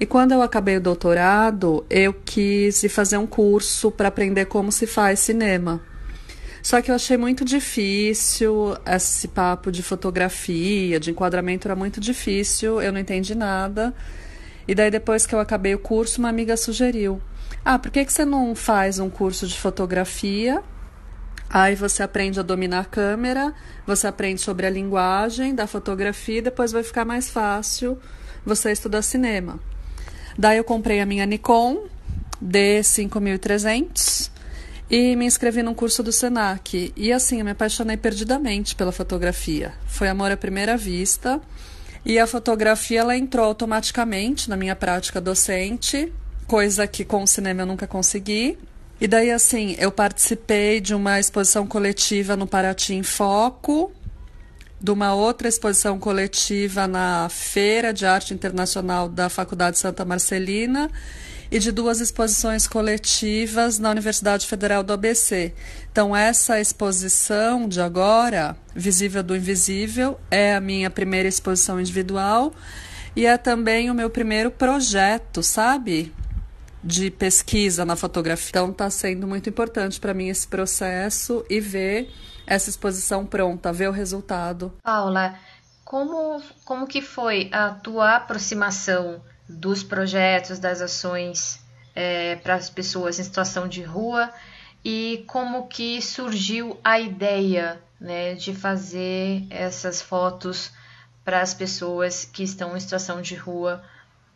E 0.00 0.04
quando 0.04 0.32
eu 0.32 0.42
acabei 0.42 0.76
o 0.76 0.80
doutorado, 0.80 1.86
eu 1.88 2.12
quis 2.12 2.84
fazer 2.90 3.16
um 3.16 3.26
curso 3.26 3.90
para 3.90 4.08
aprender 4.08 4.46
como 4.46 4.72
se 4.72 4.86
faz 4.86 5.20
cinema. 5.20 5.80
Só 6.64 6.80
que 6.80 6.90
eu 6.90 6.94
achei 6.94 7.18
muito 7.18 7.44
difícil 7.44 8.74
esse 8.86 9.28
papo 9.28 9.70
de 9.70 9.82
fotografia, 9.82 10.98
de 10.98 11.10
enquadramento 11.10 11.68
era 11.68 11.76
muito 11.76 12.00
difícil, 12.00 12.80
eu 12.80 12.90
não 12.90 12.98
entendi 12.98 13.34
nada. 13.34 13.92
E 14.66 14.74
daí 14.74 14.90
depois 14.90 15.26
que 15.26 15.34
eu 15.34 15.40
acabei 15.40 15.74
o 15.74 15.78
curso, 15.78 16.20
uma 16.20 16.30
amiga 16.30 16.56
sugeriu: 16.56 17.20
"Ah, 17.62 17.78
por 17.78 17.90
que 17.90 18.02
que 18.02 18.10
você 18.10 18.24
não 18.24 18.54
faz 18.54 18.98
um 18.98 19.10
curso 19.10 19.46
de 19.46 19.58
fotografia? 19.58 20.62
Aí 21.50 21.74
você 21.74 22.02
aprende 22.02 22.40
a 22.40 22.42
dominar 22.42 22.80
a 22.80 22.84
câmera, 22.86 23.52
você 23.86 24.06
aprende 24.06 24.40
sobre 24.40 24.66
a 24.66 24.70
linguagem 24.70 25.54
da 25.54 25.66
fotografia, 25.66 26.38
e 26.38 26.42
depois 26.42 26.72
vai 26.72 26.82
ficar 26.82 27.04
mais 27.04 27.28
fácil 27.28 27.98
você 28.42 28.72
estudar 28.72 29.02
cinema." 29.02 29.60
Daí 30.38 30.56
eu 30.56 30.64
comprei 30.64 30.98
a 31.00 31.04
minha 31.04 31.26
Nikon 31.26 31.88
D5300 32.42 34.32
e 34.96 35.16
me 35.16 35.26
inscrevi 35.26 35.60
num 35.60 35.74
curso 35.74 36.04
do 36.04 36.12
Senac. 36.12 36.92
E 36.94 37.12
assim, 37.12 37.40
eu 37.40 37.44
me 37.44 37.50
apaixonei 37.50 37.96
perdidamente 37.96 38.76
pela 38.76 38.92
fotografia. 38.92 39.74
Foi 39.88 40.06
amor 40.06 40.30
à 40.30 40.36
primeira 40.36 40.76
vista. 40.76 41.40
E 42.04 42.16
a 42.16 42.28
fotografia 42.28 43.00
ela 43.00 43.16
entrou 43.16 43.44
automaticamente 43.44 44.48
na 44.48 44.56
minha 44.56 44.76
prática 44.76 45.20
docente, 45.20 46.12
coisa 46.46 46.86
que 46.86 47.04
com 47.04 47.24
o 47.24 47.26
cinema 47.26 47.62
eu 47.62 47.66
nunca 47.66 47.88
consegui. 47.88 48.56
E 49.00 49.08
daí 49.08 49.32
assim, 49.32 49.74
eu 49.80 49.90
participei 49.90 50.80
de 50.80 50.94
uma 50.94 51.18
exposição 51.18 51.66
coletiva 51.66 52.36
no 52.36 52.46
Paraty 52.46 52.94
em 52.94 53.02
Foco, 53.02 53.90
de 54.80 54.92
uma 54.92 55.12
outra 55.12 55.48
exposição 55.48 55.98
coletiva 55.98 56.86
na 56.86 57.28
Feira 57.28 57.92
de 57.92 58.06
Arte 58.06 58.32
Internacional 58.32 59.08
da 59.08 59.28
Faculdade 59.28 59.76
Santa 59.76 60.04
Marcelina 60.04 60.88
e 61.54 61.58
de 61.60 61.70
duas 61.70 62.00
exposições 62.00 62.66
coletivas 62.66 63.78
na 63.78 63.88
Universidade 63.88 64.44
Federal 64.44 64.82
do 64.82 64.92
ABC. 64.92 65.54
Então, 65.88 66.14
essa 66.14 66.60
exposição 66.60 67.68
de 67.68 67.80
agora, 67.80 68.56
Visível 68.74 69.22
do 69.22 69.36
Invisível, 69.36 70.18
é 70.28 70.56
a 70.56 70.60
minha 70.60 70.90
primeira 70.90 71.28
exposição 71.28 71.78
individual 71.78 72.52
e 73.14 73.24
é 73.24 73.38
também 73.38 73.88
o 73.88 73.94
meu 73.94 74.10
primeiro 74.10 74.50
projeto, 74.50 75.44
sabe? 75.44 76.12
De 76.82 77.08
pesquisa 77.08 77.84
na 77.84 77.94
fotografia. 77.94 78.50
Então, 78.50 78.70
está 78.72 78.90
sendo 78.90 79.24
muito 79.24 79.48
importante 79.48 80.00
para 80.00 80.12
mim 80.12 80.30
esse 80.30 80.48
processo 80.48 81.46
e 81.48 81.60
ver 81.60 82.10
essa 82.48 82.68
exposição 82.68 83.24
pronta, 83.24 83.72
ver 83.72 83.88
o 83.88 83.92
resultado. 83.92 84.72
Paula, 84.82 85.38
como, 85.84 86.42
como 86.64 86.84
que 86.84 87.00
foi 87.00 87.48
a 87.52 87.70
tua 87.74 88.16
aproximação 88.16 89.22
dos 89.48 89.82
projetos, 89.82 90.58
das 90.58 90.80
ações 90.80 91.60
é, 91.94 92.36
para 92.36 92.54
as 92.54 92.70
pessoas 92.70 93.18
em 93.18 93.24
situação 93.24 93.68
de 93.68 93.82
rua 93.82 94.30
e 94.84 95.24
como 95.26 95.66
que 95.66 96.00
surgiu 96.02 96.78
a 96.82 96.98
ideia 97.00 97.80
né, 98.00 98.34
de 98.34 98.54
fazer 98.54 99.46
essas 99.50 100.02
fotos 100.02 100.70
para 101.24 101.40
as 101.40 101.54
pessoas 101.54 102.24
que 102.24 102.42
estão 102.42 102.76
em 102.76 102.80
situação 102.80 103.22
de 103.22 103.34
rua 103.34 103.82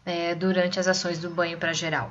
é, 0.07 0.35
durante 0.35 0.81
as 0.81 0.89
ações 0.89 1.19
do 1.19 1.29
banho 1.29 1.59
para 1.59 1.73
geral. 1.73 2.11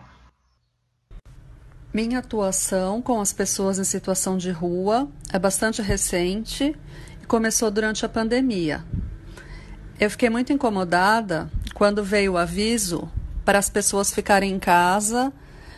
Minha 1.92 2.20
atuação 2.20 3.02
com 3.02 3.20
as 3.20 3.34
pessoas 3.34 3.80
em 3.80 3.84
situação 3.84 4.38
de 4.38 4.52
rua 4.52 5.08
é 5.34 5.40
bastante 5.40 5.82
recente 5.82 6.76
e 7.22 7.26
começou 7.26 7.72
durante 7.72 8.06
a 8.06 8.10
pandemia. 8.10 8.86
Eu 10.00 10.12
fiquei 10.12 10.30
muito 10.30 10.54
incomodada 10.54 11.50
quando 11.78 12.04
veio 12.04 12.34
o 12.34 12.38
aviso 12.40 13.08
para 13.46 13.60
as 13.60 13.70
pessoas 13.70 14.12
ficarem 14.12 14.52
em 14.52 14.58
casa 14.58 15.32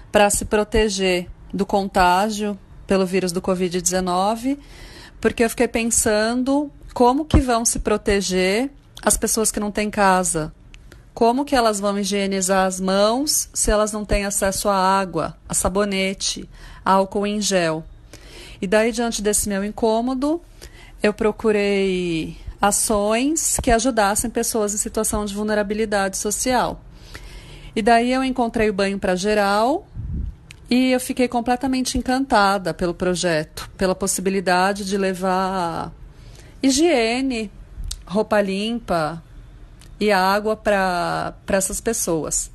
para 0.09 0.29
se 0.29 0.45
proteger 0.45 1.27
do 1.53 1.65
contágio 1.65 2.57
pelo 2.87 3.05
vírus 3.05 3.33
do 3.33 3.41
Covid-19, 3.41 4.57
porque 5.19 5.43
eu 5.43 5.49
fiquei 5.49 5.67
pensando 5.67 6.71
como 6.93 7.25
que 7.25 7.41
vão 7.41 7.65
se 7.65 7.79
proteger 7.79 8.71
as 9.03 9.17
pessoas 9.17 9.51
que 9.51 9.59
não 9.59 9.71
têm 9.71 9.89
casa. 9.89 10.53
Como 11.13 11.43
que 11.43 11.53
elas 11.53 11.81
vão 11.81 11.99
higienizar 11.99 12.65
as 12.65 12.79
mãos 12.79 13.49
se 13.53 13.69
elas 13.69 13.91
não 13.91 14.05
têm 14.05 14.23
acesso 14.23 14.69
à 14.69 14.77
água, 14.77 15.35
a 15.49 15.53
sabonete, 15.53 16.49
álcool 16.85 17.27
em 17.27 17.41
gel? 17.41 17.83
E 18.61 18.65
daí, 18.65 18.93
diante 18.93 19.21
desse 19.21 19.49
meu 19.49 19.65
incômodo, 19.65 20.41
eu 21.03 21.13
procurei 21.13 22.37
ações 22.61 23.57
que 23.61 23.71
ajudassem 23.71 24.29
pessoas 24.29 24.73
em 24.73 24.77
situação 24.77 25.25
de 25.25 25.33
vulnerabilidade 25.33 26.17
social. 26.17 26.81
E 27.75 27.81
daí 27.81 28.11
eu 28.11 28.23
encontrei 28.23 28.69
o 28.69 28.73
banho 28.73 28.99
para 28.99 29.15
geral 29.15 29.87
e 30.69 30.91
eu 30.91 30.99
fiquei 30.99 31.27
completamente 31.27 31.97
encantada 31.97 32.73
pelo 32.73 32.93
projeto, 32.93 33.69
pela 33.77 33.95
possibilidade 33.95 34.85
de 34.85 34.97
levar 34.97 35.91
higiene, 36.61 37.51
roupa 38.05 38.41
limpa 38.41 39.23
e 39.99 40.11
água 40.11 40.55
para 40.55 41.35
essas 41.47 41.79
pessoas. 41.79 42.51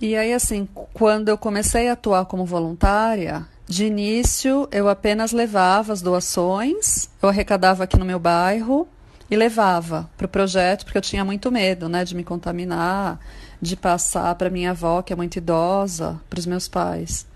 E 0.00 0.16
aí, 0.16 0.32
assim, 0.32 0.68
quando 0.92 1.28
eu 1.28 1.38
comecei 1.38 1.88
a 1.88 1.92
atuar 1.92 2.24
como 2.24 2.44
voluntária, 2.44 3.46
de 3.72 3.86
início, 3.86 4.68
eu 4.70 4.86
apenas 4.86 5.32
levava 5.32 5.94
as 5.94 6.02
doações, 6.02 7.08
eu 7.22 7.30
arrecadava 7.30 7.84
aqui 7.84 7.98
no 7.98 8.04
meu 8.04 8.18
bairro 8.18 8.86
e 9.30 9.34
levava 9.34 10.10
para 10.14 10.26
o 10.26 10.28
projeto, 10.28 10.84
porque 10.84 10.98
eu 10.98 11.02
tinha 11.02 11.24
muito 11.24 11.50
medo 11.50 11.88
né, 11.88 12.04
de 12.04 12.14
me 12.14 12.22
contaminar, 12.22 13.18
de 13.62 13.74
passar 13.74 14.34
para 14.34 14.50
minha 14.50 14.72
avó, 14.72 15.00
que 15.00 15.10
é 15.10 15.16
muito 15.16 15.36
idosa, 15.36 16.20
para 16.28 16.38
os 16.38 16.44
meus 16.44 16.68
pais. 16.68 17.26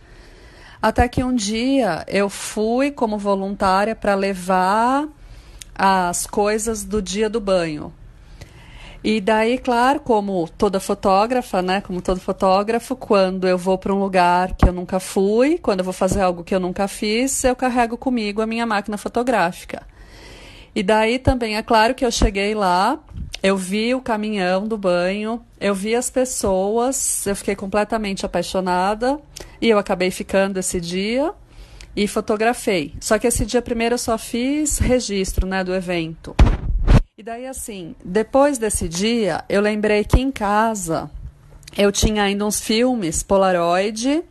Até 0.81 1.09
que 1.09 1.25
um 1.25 1.35
dia 1.35 2.05
eu 2.07 2.29
fui 2.29 2.91
como 2.91 3.17
voluntária 3.17 3.97
para 3.97 4.15
levar 4.15 5.09
as 5.75 6.27
coisas 6.27 6.85
do 6.85 7.01
dia 7.01 7.31
do 7.31 7.41
banho. 7.41 7.95
E 9.09 9.21
daí, 9.21 9.57
claro, 9.57 10.01
como 10.01 10.49
toda 10.59 10.81
fotógrafa, 10.81 11.63
né? 11.63 11.81
Como 11.81 12.03
todo 12.03 12.19
fotógrafo, 12.19 12.97
quando 12.97 13.47
eu 13.47 13.57
vou 13.57 13.79
para 13.79 13.95
um 13.95 14.01
lugar 14.01 14.57
que 14.57 14.69
eu 14.69 14.73
nunca 14.73 14.99
fui, 14.99 15.59
quando 15.59 15.79
eu 15.79 15.85
vou 15.85 15.93
fazer 15.93 16.23
algo 16.23 16.43
que 16.43 16.53
eu 16.53 16.59
nunca 16.59 16.89
fiz, 16.89 17.45
eu 17.45 17.55
carrego 17.55 17.97
comigo 17.97 18.43
a 18.43 18.47
minha 18.49 18.67
máquina 18.67 18.99
fotográfica. 18.99 19.87
E 20.75 20.83
daí 20.83 21.21
também 21.21 21.57
é 21.57 21.63
claro 21.63 21.95
que 21.95 22.05
eu 22.05 22.11
cheguei 22.11 22.53
lá, 22.53 22.99
eu 23.41 23.57
vi 23.57 23.95
o 23.95 24.01
caminhão 24.01 24.67
do 24.67 24.77
banho, 24.77 25.41
eu 25.61 25.73
vi 25.73 25.95
as 25.95 26.11
pessoas, 26.11 27.25
eu 27.29 27.37
fiquei 27.37 27.55
completamente 27.55 28.27
apaixonada 28.27 29.21
e 29.61 29.71
eu 29.71 29.79
acabei 29.79 30.11
ficando 30.11 30.59
esse 30.59 30.81
dia 30.81 31.33
e 31.95 32.09
fotografei. 32.09 32.93
Só 33.01 33.21
que 33.21 33.29
esse 33.29 33.47
dia 33.47 33.63
primeiro 33.63 33.95
eu 33.95 33.99
só 33.99 34.19
fiz 34.19 34.79
registro, 34.79 35.47
né, 35.47 35.63
do 35.63 35.73
evento. 35.73 36.35
E 37.19 37.23
daí, 37.23 37.47
assim, 37.47 37.97
depois 38.05 38.59
desse 38.59 38.87
dia, 38.87 39.43
eu 39.49 39.63
lembrei 39.63 40.05
que 40.05 40.21
em 40.21 40.31
casa 40.31 41.11
eu 41.75 41.91
tinha 41.91 42.23
ainda 42.23 42.45
uns 42.45 42.61
filmes 42.61 43.23
Polaroid 43.23 44.23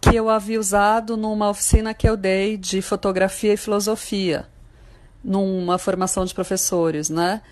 que 0.00 0.14
eu 0.14 0.30
havia 0.30 0.60
usado 0.60 1.16
numa 1.16 1.50
oficina 1.50 1.92
que 1.92 2.08
eu 2.08 2.16
dei 2.16 2.56
de 2.56 2.80
fotografia 2.80 3.54
e 3.54 3.56
filosofia, 3.56 4.46
numa 5.24 5.78
formação 5.78 6.24
de 6.24 6.32
professores, 6.32 7.10
né? 7.10 7.42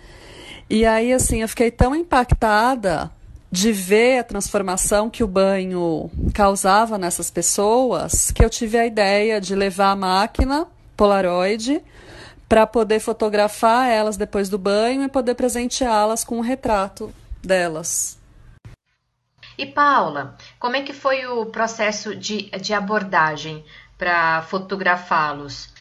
E 0.69 0.85
aí, 0.85 1.11
assim, 1.11 1.41
eu 1.41 1.49
fiquei 1.49 1.69
tão 1.69 1.93
impactada 1.93 3.11
de 3.51 3.73
ver 3.73 4.19
a 4.19 4.23
transformação 4.23 5.09
que 5.09 5.21
o 5.21 5.27
banho 5.27 6.09
causava 6.33 6.97
nessas 6.97 7.29
pessoas 7.29 8.31
que 8.31 8.41
eu 8.41 8.49
tive 8.49 8.77
a 8.77 8.85
ideia 8.85 9.41
de 9.41 9.53
levar 9.53 9.91
a 9.91 9.95
máquina 9.97 10.65
Polaroid 10.95 11.83
para 12.55 12.65
poder 12.65 13.01
fotografar 13.01 13.89
elas 13.89 14.15
depois 14.15 14.47
do 14.47 14.57
banho 14.57 15.03
e 15.03 15.09
poder 15.09 15.35
presenteá-las 15.35 16.23
com 16.23 16.37
um 16.37 16.41
retrato 16.41 17.13
delas. 17.43 18.17
E 19.57 19.65
Paula, 19.65 20.37
como 20.57 20.77
é 20.77 20.81
que 20.81 20.93
foi 20.93 21.25
o 21.25 21.47
processo 21.47 22.15
de, 22.15 22.49
de 22.51 22.73
abordagem 22.73 23.61
para 23.97 24.41
fotografá-los? 24.43 25.73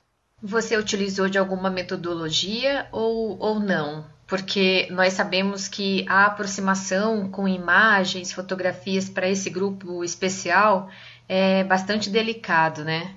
Você 0.43 0.77
utilizou 0.77 1.29
de 1.29 1.39
alguma 1.39 1.71
metodologia 1.71 2.89
ou, 2.91 3.39
ou 3.39 3.61
não? 3.61 4.05
Porque 4.27 4.89
nós 4.91 5.13
sabemos 5.13 5.69
que 5.69 6.05
a 6.09 6.27
aproximação 6.27 7.31
com 7.31 7.47
imagens, 7.47 8.33
fotografias 8.33 9.09
para 9.09 9.29
esse 9.29 9.49
grupo 9.49 10.03
especial 10.03 10.91
é 11.29 11.63
bastante 11.63 12.11
delicado, 12.11 12.83
né? 12.83 13.15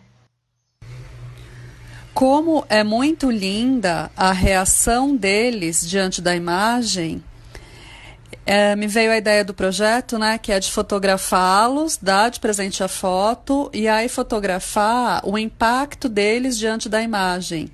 Como 2.18 2.66
é 2.68 2.84
muito 2.84 3.30
linda 3.30 4.10
a 4.18 4.32
reação 4.32 5.16
deles 5.16 5.88
diante 5.88 6.20
da 6.20 6.36
imagem, 6.36 7.24
é, 8.44 8.76
me 8.76 8.88
veio 8.88 9.12
a 9.12 9.18
ideia 9.18 9.46
do 9.46 9.54
projeto, 9.54 10.18
né, 10.18 10.40
que 10.40 10.52
é 10.52 10.60
de 10.60 10.72
fotografá-los, 10.72 11.96
dar 12.02 12.32
de 12.32 12.40
presente 12.40 12.84
a 12.84 12.88
foto 12.88 13.70
e 13.72 13.88
aí 13.88 14.10
fotografar 14.10 15.22
o 15.24 15.38
impacto 15.38 16.10
deles 16.10 16.58
diante 16.58 16.90
da 16.90 17.04
imagem. 17.04 17.70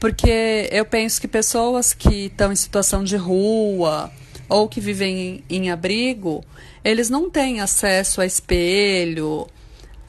Porque 0.00 0.66
eu 0.72 0.86
penso 0.86 1.20
que 1.20 1.28
pessoas 1.28 1.92
que 1.92 2.24
estão 2.24 2.50
em 2.50 2.56
situação 2.56 3.04
de 3.04 3.16
rua 3.16 4.10
ou 4.48 4.66
que 4.66 4.80
vivem 4.80 5.44
em, 5.50 5.64
em 5.64 5.70
abrigo, 5.70 6.42
eles 6.82 7.10
não 7.10 7.28
têm 7.28 7.60
acesso 7.60 8.22
a 8.22 8.24
espelho, 8.24 9.46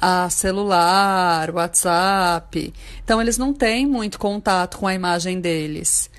a 0.01 0.29
celular, 0.29 1.51
WhatsApp. 1.51 2.73
Então 3.03 3.21
eles 3.21 3.37
não 3.37 3.53
têm 3.53 3.85
muito 3.85 4.17
contato 4.17 4.77
com 4.77 4.87
a 4.87 4.93
imagem 4.93 5.41
deles. 5.41 6.09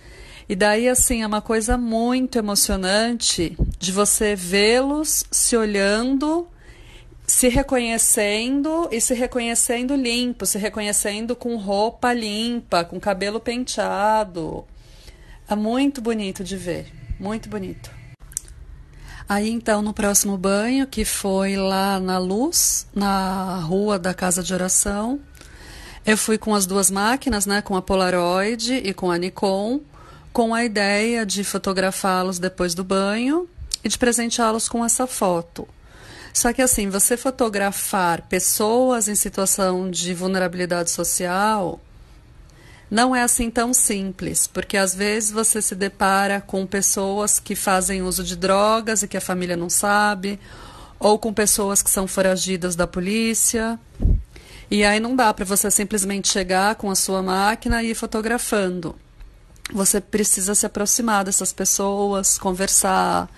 E 0.48 0.56
daí 0.56 0.88
assim 0.88 1.22
é 1.22 1.26
uma 1.26 1.40
coisa 1.40 1.78
muito 1.78 2.36
emocionante 2.36 3.56
de 3.78 3.92
você 3.92 4.34
vê-los 4.34 5.24
se 5.30 5.56
olhando, 5.56 6.48
se 7.24 7.48
reconhecendo 7.48 8.88
e 8.90 9.00
se 9.00 9.14
reconhecendo 9.14 9.94
limpo, 9.94 10.44
se 10.44 10.58
reconhecendo 10.58 11.36
com 11.36 11.56
roupa 11.56 12.12
limpa, 12.12 12.84
com 12.84 12.98
cabelo 12.98 13.38
penteado. 13.38 14.64
É 15.48 15.54
muito 15.54 16.00
bonito 16.00 16.42
de 16.42 16.56
ver, 16.56 16.92
muito 17.18 17.48
bonito. 17.48 17.99
Aí 19.30 19.48
então 19.48 19.80
no 19.80 19.94
próximo 19.94 20.36
banho, 20.36 20.88
que 20.88 21.04
foi 21.04 21.54
lá 21.54 22.00
na 22.00 22.18
Luz, 22.18 22.84
na 22.92 23.60
rua 23.60 23.96
da 23.96 24.12
casa 24.12 24.42
de 24.42 24.52
oração, 24.52 25.20
eu 26.04 26.18
fui 26.18 26.36
com 26.36 26.52
as 26.52 26.66
duas 26.66 26.90
máquinas, 26.90 27.46
né, 27.46 27.62
com 27.62 27.76
a 27.76 27.80
Polaroid 27.80 28.74
e 28.74 28.92
com 28.92 29.08
a 29.08 29.16
Nikon, 29.16 29.82
com 30.32 30.52
a 30.52 30.64
ideia 30.64 31.24
de 31.24 31.44
fotografá-los 31.44 32.40
depois 32.40 32.74
do 32.74 32.82
banho 32.82 33.48
e 33.84 33.88
de 33.88 33.96
presenteá-los 33.96 34.68
com 34.68 34.84
essa 34.84 35.06
foto. 35.06 35.68
Só 36.34 36.52
que 36.52 36.60
assim, 36.60 36.88
você 36.90 37.16
fotografar 37.16 38.22
pessoas 38.22 39.06
em 39.06 39.14
situação 39.14 39.88
de 39.88 40.12
vulnerabilidade 40.12 40.90
social 40.90 41.80
não 42.90 43.14
é 43.14 43.22
assim 43.22 43.48
tão 43.50 43.72
simples, 43.72 44.48
porque 44.48 44.76
às 44.76 44.94
vezes 44.94 45.30
você 45.30 45.62
se 45.62 45.76
depara 45.76 46.40
com 46.40 46.66
pessoas 46.66 47.38
que 47.38 47.54
fazem 47.54 48.02
uso 48.02 48.24
de 48.24 48.34
drogas 48.34 49.02
e 49.02 49.08
que 49.08 49.16
a 49.16 49.20
família 49.20 49.56
não 49.56 49.70
sabe, 49.70 50.40
ou 50.98 51.18
com 51.18 51.32
pessoas 51.32 51.82
que 51.82 51.90
são 51.90 52.08
foragidas 52.08 52.74
da 52.74 52.86
polícia. 52.86 53.78
E 54.68 54.84
aí 54.84 54.98
não 54.98 55.14
dá 55.14 55.32
para 55.32 55.44
você 55.44 55.70
simplesmente 55.70 56.28
chegar 56.28 56.74
com 56.74 56.90
a 56.90 56.96
sua 56.96 57.22
máquina 57.22 57.82
e 57.82 57.90
ir 57.90 57.94
fotografando. 57.94 58.96
Você 59.72 60.00
precisa 60.00 60.54
se 60.54 60.66
aproximar 60.66 61.24
dessas 61.24 61.52
pessoas, 61.52 62.36
conversar, 62.36 63.28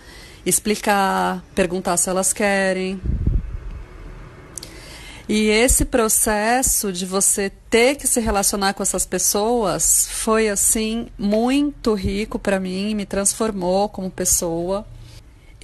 explicar, 0.46 1.44
perguntar 1.54 1.98
se 1.98 2.08
elas 2.08 2.32
querem. 2.32 3.00
E 5.28 5.48
esse 5.48 5.84
processo 5.84 6.92
de 6.92 7.06
você 7.06 7.50
ter 7.70 7.96
que 7.96 8.06
se 8.06 8.20
relacionar 8.20 8.74
com 8.74 8.82
essas 8.82 9.06
pessoas 9.06 10.08
foi 10.10 10.48
assim 10.48 11.08
muito 11.16 11.94
rico 11.94 12.38
para 12.38 12.58
mim, 12.58 12.94
me 12.94 13.06
transformou 13.06 13.88
como 13.88 14.10
pessoa. 14.10 14.84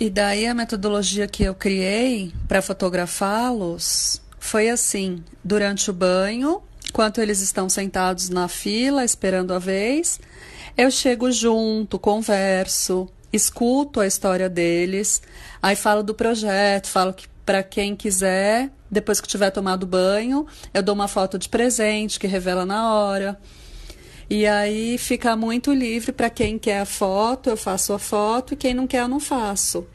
E 0.00 0.08
daí 0.08 0.46
a 0.46 0.54
metodologia 0.54 1.26
que 1.26 1.42
eu 1.42 1.54
criei 1.54 2.32
para 2.46 2.62
fotografá-los 2.62 4.22
foi 4.38 4.70
assim: 4.70 5.24
durante 5.42 5.90
o 5.90 5.94
banho, 5.94 6.62
enquanto 6.88 7.20
eles 7.20 7.40
estão 7.40 7.68
sentados 7.68 8.28
na 8.28 8.46
fila 8.46 9.04
esperando 9.04 9.52
a 9.52 9.58
vez, 9.58 10.20
eu 10.76 10.90
chego 10.90 11.32
junto, 11.32 11.98
converso, 11.98 13.08
escuto 13.32 14.00
a 14.00 14.06
história 14.06 14.48
deles, 14.48 15.20
aí 15.60 15.74
falo 15.74 16.04
do 16.04 16.14
projeto, 16.14 16.86
falo 16.86 17.12
que 17.12 17.26
para 17.44 17.62
quem 17.62 17.96
quiser, 17.96 18.70
depois 18.90 19.20
que 19.20 19.28
tiver 19.28 19.50
tomado 19.50 19.86
banho, 19.86 20.46
eu 20.72 20.82
dou 20.82 20.94
uma 20.94 21.08
foto 21.08 21.38
de 21.38 21.48
presente 21.48 22.18
que 22.18 22.26
revela 22.26 22.64
na 22.64 22.92
hora. 22.92 23.40
E 24.30 24.46
aí 24.46 24.98
fica 24.98 25.34
muito 25.36 25.72
livre 25.72 26.12
para 26.12 26.28
quem 26.28 26.58
quer 26.58 26.80
a 26.80 26.84
foto, 26.84 27.48
eu 27.48 27.56
faço 27.56 27.92
a 27.92 27.98
foto, 27.98 28.52
e 28.52 28.56
quem 28.56 28.74
não 28.74 28.86
quer, 28.86 29.00
eu 29.00 29.08
não 29.08 29.20
faço. 29.20 29.86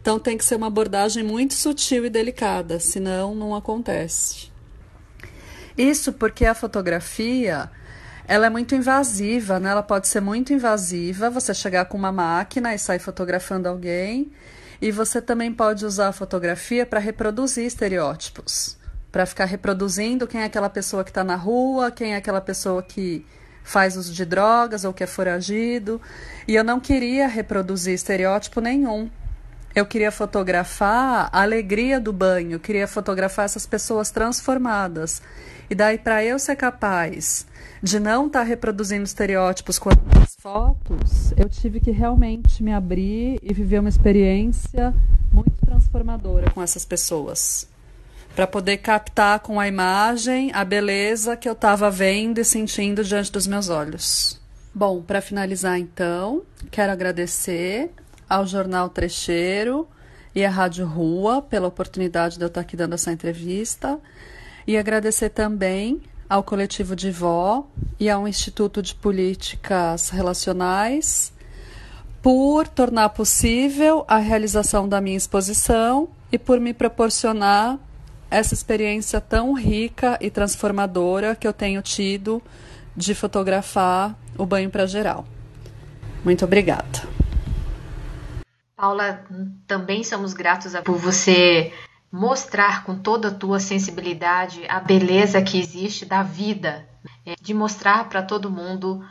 Então 0.00 0.18
tem 0.18 0.36
que 0.36 0.44
ser 0.44 0.56
uma 0.56 0.66
abordagem 0.66 1.22
muito 1.22 1.54
sutil 1.54 2.04
e 2.04 2.10
delicada, 2.10 2.80
senão 2.80 3.36
não 3.36 3.54
acontece. 3.54 4.50
Isso 5.78 6.12
porque 6.12 6.44
a 6.44 6.54
fotografia 6.54 7.70
ela 8.26 8.46
é 8.46 8.50
muito 8.50 8.74
invasiva, 8.74 9.60
né? 9.60 9.70
Ela 9.70 9.82
pode 9.82 10.08
ser 10.08 10.20
muito 10.20 10.52
invasiva, 10.52 11.30
você 11.30 11.54
chegar 11.54 11.84
com 11.84 11.96
uma 11.96 12.12
máquina 12.12 12.74
e 12.74 12.78
sair 12.78 12.98
fotografando 12.98 13.68
alguém. 13.68 14.32
E 14.82 14.90
você 14.90 15.22
também 15.22 15.52
pode 15.52 15.86
usar 15.86 16.08
a 16.08 16.12
fotografia 16.12 16.84
para 16.84 16.98
reproduzir 16.98 17.64
estereótipos, 17.64 18.76
para 19.12 19.24
ficar 19.24 19.44
reproduzindo 19.44 20.26
quem 20.26 20.40
é 20.40 20.44
aquela 20.44 20.68
pessoa 20.68 21.04
que 21.04 21.10
está 21.10 21.22
na 21.22 21.36
rua, 21.36 21.92
quem 21.92 22.14
é 22.14 22.16
aquela 22.16 22.40
pessoa 22.40 22.82
que 22.82 23.24
faz 23.62 23.96
uso 23.96 24.12
de 24.12 24.24
drogas 24.24 24.84
ou 24.84 24.92
que 24.92 25.04
é 25.04 25.06
foragido. 25.06 26.00
E 26.48 26.56
eu 26.56 26.64
não 26.64 26.80
queria 26.80 27.28
reproduzir 27.28 27.94
estereótipo 27.94 28.60
nenhum. 28.60 29.08
Eu 29.72 29.86
queria 29.86 30.10
fotografar 30.10 31.30
a 31.32 31.42
alegria 31.42 32.00
do 32.00 32.12
banho, 32.12 32.58
queria 32.58 32.88
fotografar 32.88 33.44
essas 33.44 33.64
pessoas 33.64 34.10
transformadas. 34.10 35.22
E 35.70 35.76
daí, 35.76 35.96
para 35.96 36.24
eu 36.24 36.40
ser 36.40 36.56
capaz 36.56 37.46
de 37.82 37.98
não 37.98 38.28
estar 38.28 38.40
tá 38.40 38.44
reproduzindo 38.44 39.02
estereótipos 39.02 39.78
com 39.78 39.90
as 39.90 40.36
fotos, 40.38 41.32
eu 41.36 41.48
tive 41.48 41.80
que 41.80 41.90
realmente 41.90 42.62
me 42.62 42.72
abrir 42.72 43.40
e 43.42 43.52
viver 43.52 43.80
uma 43.80 43.88
experiência 43.88 44.94
muito 45.32 45.52
transformadora 45.66 46.48
com 46.52 46.62
essas 46.62 46.84
pessoas. 46.84 47.68
Para 48.36 48.46
poder 48.46 48.78
captar 48.78 49.40
com 49.40 49.58
a 49.58 49.66
imagem 49.66 50.52
a 50.54 50.64
beleza 50.64 51.36
que 51.36 51.48
eu 51.48 51.54
estava 51.54 51.90
vendo 51.90 52.38
e 52.38 52.44
sentindo 52.44 53.02
diante 53.02 53.32
dos 53.32 53.48
meus 53.48 53.68
olhos. 53.68 54.40
Bom, 54.72 55.02
para 55.02 55.20
finalizar 55.20 55.78
então, 55.78 56.42
quero 56.70 56.92
agradecer 56.92 57.90
ao 58.28 58.46
Jornal 58.46 58.88
Trecheiro 58.88 59.88
e 60.34 60.44
à 60.44 60.48
Rádio 60.48 60.86
Rua 60.86 61.42
pela 61.42 61.68
oportunidade 61.68 62.38
de 62.38 62.44
eu 62.44 62.48
estar 62.48 62.60
aqui 62.60 62.76
dando 62.76 62.94
essa 62.94 63.12
entrevista 63.12 63.98
e 64.66 64.78
agradecer 64.78 65.30
também 65.30 66.00
ao 66.32 66.42
Coletivo 66.42 66.96
de 66.96 67.10
Vó 67.10 67.66
e 68.00 68.08
ao 68.08 68.26
Instituto 68.26 68.80
de 68.80 68.94
Políticas 68.94 70.08
Relacionais 70.08 71.30
por 72.22 72.66
tornar 72.66 73.10
possível 73.10 74.02
a 74.08 74.16
realização 74.16 74.88
da 74.88 74.98
minha 74.98 75.18
exposição 75.18 76.08
e 76.32 76.38
por 76.38 76.58
me 76.58 76.72
proporcionar 76.72 77.78
essa 78.30 78.54
experiência 78.54 79.20
tão 79.20 79.52
rica 79.52 80.16
e 80.22 80.30
transformadora 80.30 81.36
que 81.36 81.46
eu 81.46 81.52
tenho 81.52 81.82
tido 81.82 82.42
de 82.96 83.14
fotografar 83.14 84.16
o 84.38 84.46
banho 84.46 84.70
para 84.70 84.86
geral. 84.86 85.26
Muito 86.24 86.46
obrigada. 86.46 87.02
Paula, 88.74 89.22
também 89.66 90.02
somos 90.02 90.32
gratos 90.32 90.72
por 90.82 90.96
você 90.96 91.74
mostrar 92.12 92.84
com 92.84 92.94
toda 92.98 93.28
a 93.28 93.34
tua 93.34 93.58
sensibilidade 93.58 94.62
a 94.68 94.78
beleza 94.78 95.40
que 95.40 95.58
existe 95.58 96.04
da 96.04 96.22
vida, 96.22 96.86
é, 97.24 97.34
de 97.40 97.54
mostrar 97.54 98.08
para 98.10 98.22
todo 98.22 98.50
mundo 98.50 99.02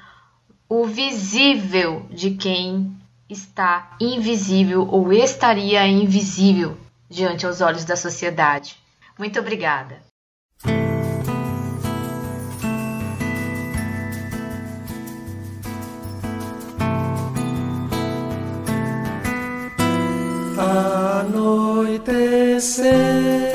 o 0.69 0.85
visível 0.85 2.05
de 2.11 2.31
quem 2.31 2.95
está 3.27 3.97
invisível 3.99 4.87
ou 4.87 5.11
estaria 5.11 5.85
invisível 5.87 6.77
diante 7.09 7.45
aos 7.45 7.59
olhos 7.59 7.83
da 7.83 7.95
sociedade. 7.95 8.77
Muito 9.17 9.39
obrigada. 9.39 10.10
say 22.61 23.50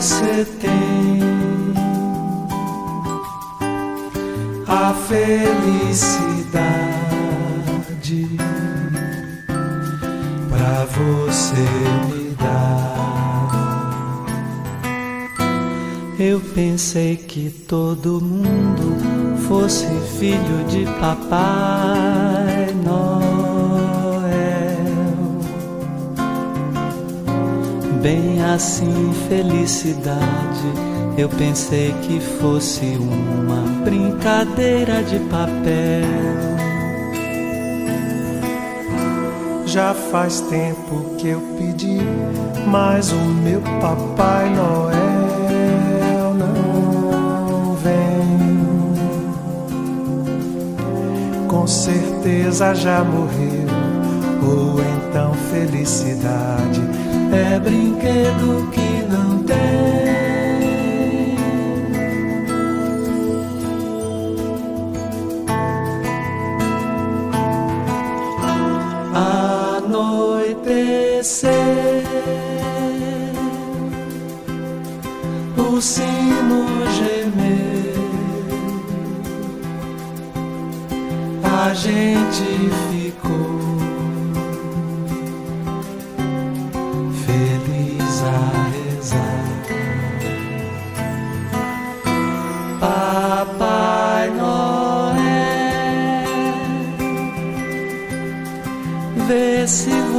você 0.00 0.46
tem 0.60 1.18
a 4.68 4.94
felicidade 4.94 6.28
pra 10.48 10.84
você 10.84 11.66
me 12.06 12.30
dar. 12.36 13.08
Eu 16.20 16.40
pensei 16.54 17.16
que 17.16 17.50
todo 17.50 18.20
mundo 18.20 18.96
fosse 19.48 19.88
filho 20.16 20.64
de 20.68 20.84
Papai 21.00 22.37
Bem 28.08 28.42
assim, 28.42 29.12
felicidade. 29.28 30.18
Eu 31.18 31.28
pensei 31.28 31.94
que 32.00 32.18
fosse 32.18 32.96
uma 32.98 33.60
brincadeira 33.84 35.02
de 35.02 35.18
papel. 35.28 36.08
Já 39.66 39.92
faz 39.92 40.40
tempo 40.40 41.16
que 41.18 41.28
eu 41.28 41.40
pedi, 41.58 41.98
mas 42.66 43.12
o 43.12 43.20
meu 43.44 43.60
Papai 43.78 44.48
Noel 44.56 46.32
não 46.32 47.74
vem. 47.74 48.38
Com 51.46 51.66
certeza 51.66 52.74
já 52.74 53.04
morreu, 53.04 53.68
ou 54.42 54.80
então 54.80 55.34
felicidade 55.52 56.87
é 57.34 57.58
brinquedo 57.58 58.68
que 58.70 59.02
não 59.10 59.42
tem. 59.42 59.58
Anoitecer, 70.78 72.04
o 75.56 75.80
sino 75.80 76.66
gemer, 76.96 77.94
a 81.42 81.74
gente 81.74 82.87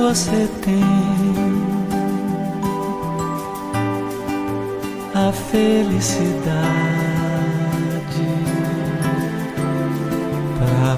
você 0.10 0.50
tem 0.64 0.82
a 5.14 5.32
felicidade. 5.32 6.50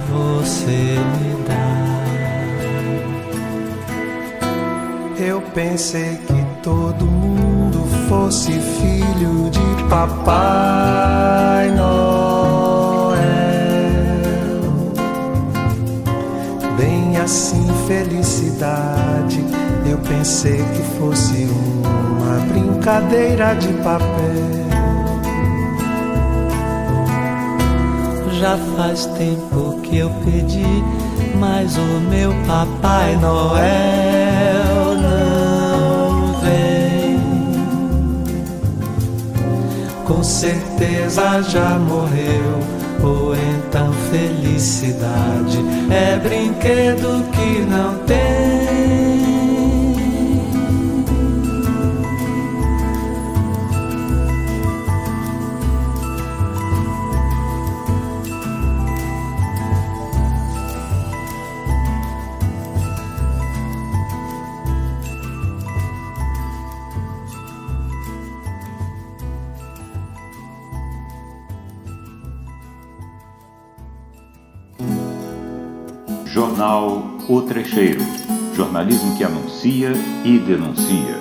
você 0.09 0.95
me 1.11 1.43
dá. 1.45 1.67
Eu 5.21 5.41
pensei 5.53 6.17
que 6.27 6.45
todo 6.63 7.05
mundo 7.05 7.85
fosse 8.07 8.53
filho 8.53 9.49
de 9.49 9.83
Papai 9.89 11.69
Noel. 11.71 11.91
Bem 16.77 17.17
assim, 17.17 17.60
felicidade. 17.91 19.43
Eu 19.85 19.97
pensei 19.97 20.63
que 20.63 20.81
fosse 20.97 21.43
uma 21.43 22.39
brincadeira 22.47 23.53
de 23.55 23.67
papel. 23.83 24.61
Já 28.39 28.57
faz 28.77 29.05
tempo 29.07 29.79
que 29.81 29.97
eu 29.97 30.09
pedi, 30.23 30.83
mas 31.37 31.77
o 31.77 31.99
meu 32.09 32.33
Papai 32.47 33.15
Noel 33.17 34.95
não 35.01 36.39
vem. 36.39 37.19
Com 40.07 40.23
certeza 40.23 41.43
já 41.43 41.77
morreu, 41.77 42.80
ou 43.03 43.33
então 43.35 43.91
felicidade 44.11 45.57
é 45.89 46.17
brinquedo 46.17 47.23
que 47.31 47.59
não 47.65 47.97
tem. 48.05 48.60
Jornalismo 78.91 79.17
que 79.17 79.23
anuncia 79.23 79.91
e 80.25 80.39
denuncia. 80.39 81.15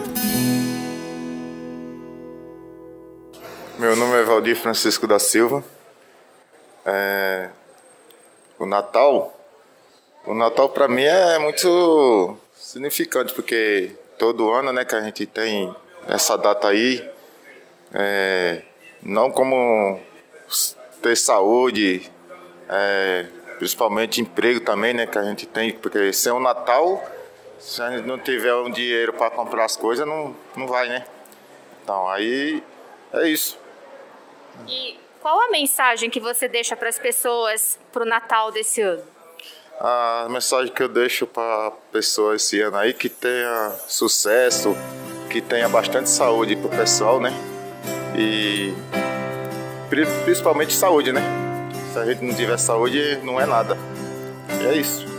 Meu 3.79 3.95
nome 3.95 4.17
é 4.17 4.23
Valdir 4.25 4.57
Francisco 4.57 5.07
da 5.07 5.19
Silva. 5.21 5.63
É... 6.85 7.51
O 8.59 8.67
Natal, 8.67 9.33
o 10.27 10.35
Natal 10.35 10.69
para 10.71 10.89
mim 10.89 11.05
é 11.05 11.39
muito 11.39 12.37
significante 12.55 13.33
porque 13.33 13.93
todo 14.19 14.51
ano, 14.51 14.73
né, 14.73 14.85
que 14.85 14.95
a 14.95 15.01
gente 15.01 15.25
tem 15.25 15.75
essa 16.09 16.37
data 16.37 16.69
aí, 16.69 17.09
é... 17.95 18.63
não 19.01 19.31
como 19.31 20.01
ter 21.01 21.17
saúde, 21.17 22.11
é 22.69 23.27
principalmente 23.59 24.21
emprego 24.21 24.61
também, 24.61 24.95
né, 24.95 25.07
que 25.07 25.19
a 25.19 25.23
gente 25.23 25.47
tem, 25.47 25.73
porque 25.73 26.13
sem 26.15 26.33
o 26.33 26.41
Natal, 26.41 27.03
se 27.61 27.83
a 27.83 27.91
gente 27.91 28.07
não 28.07 28.19
tiver 28.19 28.55
um 28.55 28.71
dinheiro 28.71 29.13
para 29.13 29.31
comprar 29.31 29.67
as 29.67 29.77
coisas, 29.77 30.07
não, 30.07 30.35
não 30.57 30.67
vai, 30.67 30.89
né? 30.89 31.07
Então, 31.83 32.09
aí 32.09 32.63
é 33.13 33.29
isso. 33.29 33.59
E 34.67 34.99
qual 35.21 35.39
a 35.41 35.51
mensagem 35.51 36.09
que 36.09 36.19
você 36.19 36.49
deixa 36.49 36.75
para 36.75 36.89
as 36.89 36.99
pessoas 36.99 37.79
para 37.93 38.03
o 38.03 38.07
Natal 38.07 38.51
desse 38.51 38.81
ano? 38.81 39.03
A 39.79 40.27
mensagem 40.31 40.73
que 40.73 40.83
eu 40.83 40.89
deixo 40.89 41.27
para 41.27 41.71
pessoas 41.93 42.43
esse 42.43 42.61
ano 42.61 42.77
aí 42.77 42.93
que 42.93 43.09
tenha 43.09 43.75
sucesso, 43.87 44.75
que 45.31 45.41
tenha 45.41 45.69
bastante 45.69 46.09
saúde 46.09 46.57
para 46.57 46.67
o 46.67 46.71
pessoal, 46.71 47.21
né? 47.21 47.31
E 48.17 48.75
principalmente 50.25 50.73
saúde, 50.73 51.13
né? 51.13 51.23
Se 51.93 51.99
a 51.99 52.05
gente 52.07 52.23
não 52.25 52.35
tiver 52.35 52.59
saúde, 52.59 53.19
não 53.23 53.41
é 53.41 53.47
nada. 53.47 53.77
E 54.63 54.67
é 54.67 54.75
isso. 54.75 55.10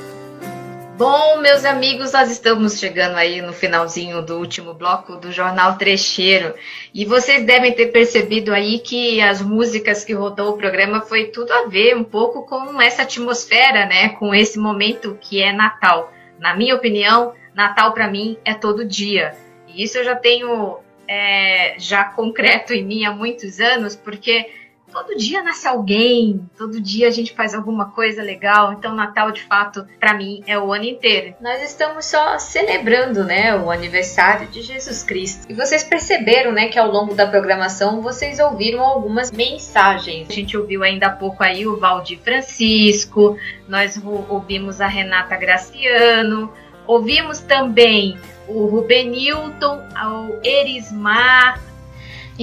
Bom, 1.02 1.38
meus 1.38 1.66
amigos, 1.66 2.12
nós 2.12 2.30
estamos 2.30 2.78
chegando 2.78 3.16
aí 3.16 3.42
no 3.42 3.54
finalzinho 3.54 4.22
do 4.22 4.38
último 4.38 4.72
bloco 4.72 5.16
do 5.16 5.32
Jornal 5.32 5.76
Trecheiro. 5.76 6.54
E 6.94 7.06
vocês 7.06 7.44
devem 7.44 7.74
ter 7.74 7.88
percebido 7.88 8.54
aí 8.54 8.78
que 8.78 9.20
as 9.20 9.42
músicas 9.42 10.04
que 10.04 10.14
rodou 10.14 10.52
o 10.52 10.58
programa 10.58 11.02
foi 11.02 11.26
tudo 11.26 11.52
a 11.54 11.66
ver 11.66 11.98
um 11.98 12.04
pouco 12.04 12.46
com 12.46 12.80
essa 12.80 13.02
atmosfera, 13.02 13.88
né? 13.88 14.10
Com 14.10 14.36
esse 14.36 14.60
momento 14.60 15.18
que 15.20 15.42
é 15.42 15.52
Natal. 15.52 16.14
Na 16.38 16.56
minha 16.56 16.76
opinião, 16.76 17.34
Natal 17.56 17.94
para 17.94 18.08
mim 18.08 18.38
é 18.46 18.54
todo 18.54 18.86
dia. 18.86 19.34
E 19.70 19.82
isso 19.82 19.98
eu 19.98 20.04
já 20.04 20.16
tenho 20.16 20.78
é, 21.08 21.74
já 21.80 22.04
concreto 22.04 22.76
em 22.76 22.86
mim 22.86 23.06
há 23.06 23.12
muitos 23.12 23.60
anos, 23.60 23.96
porque 23.96 24.52
todo 24.92 25.16
dia 25.16 25.42
nasce 25.42 25.68
alguém, 25.68 26.48
todo 26.58 26.82
dia 26.82 27.08
a 27.08 27.12
gente 27.12 27.34
faz 27.34 27.56
alguma 27.56 27.92
coisa 27.92 28.22
legal. 28.22 28.74
Então, 28.74 28.94
Natal, 28.94 29.32
de 29.32 29.42
fato, 29.44 29.88
para 30.00 30.14
mim 30.14 30.44
é 30.46 30.60
o 30.60 30.72
ano 30.72 30.86
inteiro. 30.86 31.34
Nós 31.42 31.64
estamos 31.64 32.06
só 32.06 32.38
celebrando, 32.38 33.24
né, 33.24 33.56
o 33.56 33.72
aniversário 33.72 34.48
de 34.48 34.62
Jesus 34.62 35.04
Cristo. 35.04 35.48
E 35.50 35.54
vocês 35.54 35.84
perceberam, 35.84 36.52
né, 36.52 36.68
que 36.68 36.78
ao 36.78 36.92
longo 36.92 37.16
da 37.16 37.26
programação 37.26 38.02
vocês 38.02 38.40
ouviram 38.40 38.82
algumas 38.82 39.32
mensagens. 39.32 40.30
A 40.30 40.34
gente 40.34 40.58
ouviu 40.58 40.84
ainda 40.84 41.08
há 41.08 41.12
pouco 41.12 41.44
aí 41.44 41.66
o 41.66 41.80
Valdir 41.80 42.20
Francisco, 42.20 43.38
nós 43.68 44.00
ouvimos 44.30 44.82
a 44.82 44.88
Renata 44.88 45.38
Graciano, 45.38 46.52
ouvimos 46.86 47.40
também 47.40 48.18
o 48.48 48.66
Rubenilton, 48.66 49.82
o 49.96 50.46
Erismar, 50.46 51.60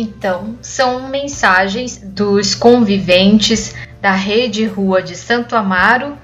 então, 0.01 0.59
são 0.63 1.09
mensagens 1.09 1.99
dos 1.99 2.55
conviventes 2.55 3.75
da 4.01 4.13
rede 4.13 4.65
Rua 4.65 5.03
de 5.03 5.17
Santo 5.17 5.57
Amaro 5.57 6.17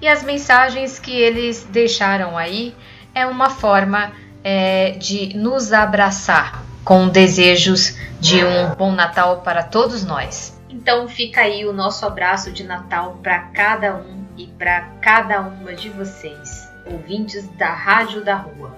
e 0.00 0.08
as 0.08 0.22
mensagens 0.22 0.98
que 0.98 1.12
eles 1.12 1.66
deixaram 1.70 2.36
aí 2.36 2.74
é 3.14 3.24
uma 3.26 3.48
forma 3.48 4.12
é, 4.42 4.90
de 4.92 5.36
nos 5.36 5.72
abraçar 5.72 6.62
com 6.84 7.08
desejos 7.08 7.96
de 8.20 8.44
um 8.44 8.74
bom 8.74 8.92
Natal 8.92 9.40
para 9.42 9.62
todos 9.62 10.04
nós. 10.04 10.60
Então 10.68 11.08
fica 11.08 11.42
aí 11.42 11.64
o 11.64 11.72
nosso 11.72 12.04
abraço 12.04 12.50
de 12.50 12.64
Natal 12.64 13.18
para 13.22 13.38
cada 13.38 13.94
um 13.94 14.24
e 14.36 14.46
para 14.46 14.88
cada 15.00 15.40
uma 15.40 15.74
de 15.74 15.88
vocês, 15.90 16.68
ouvintes 16.84 17.48
da 17.56 17.72
Rádio 17.72 18.24
da 18.24 18.34
Rua. 18.34 18.74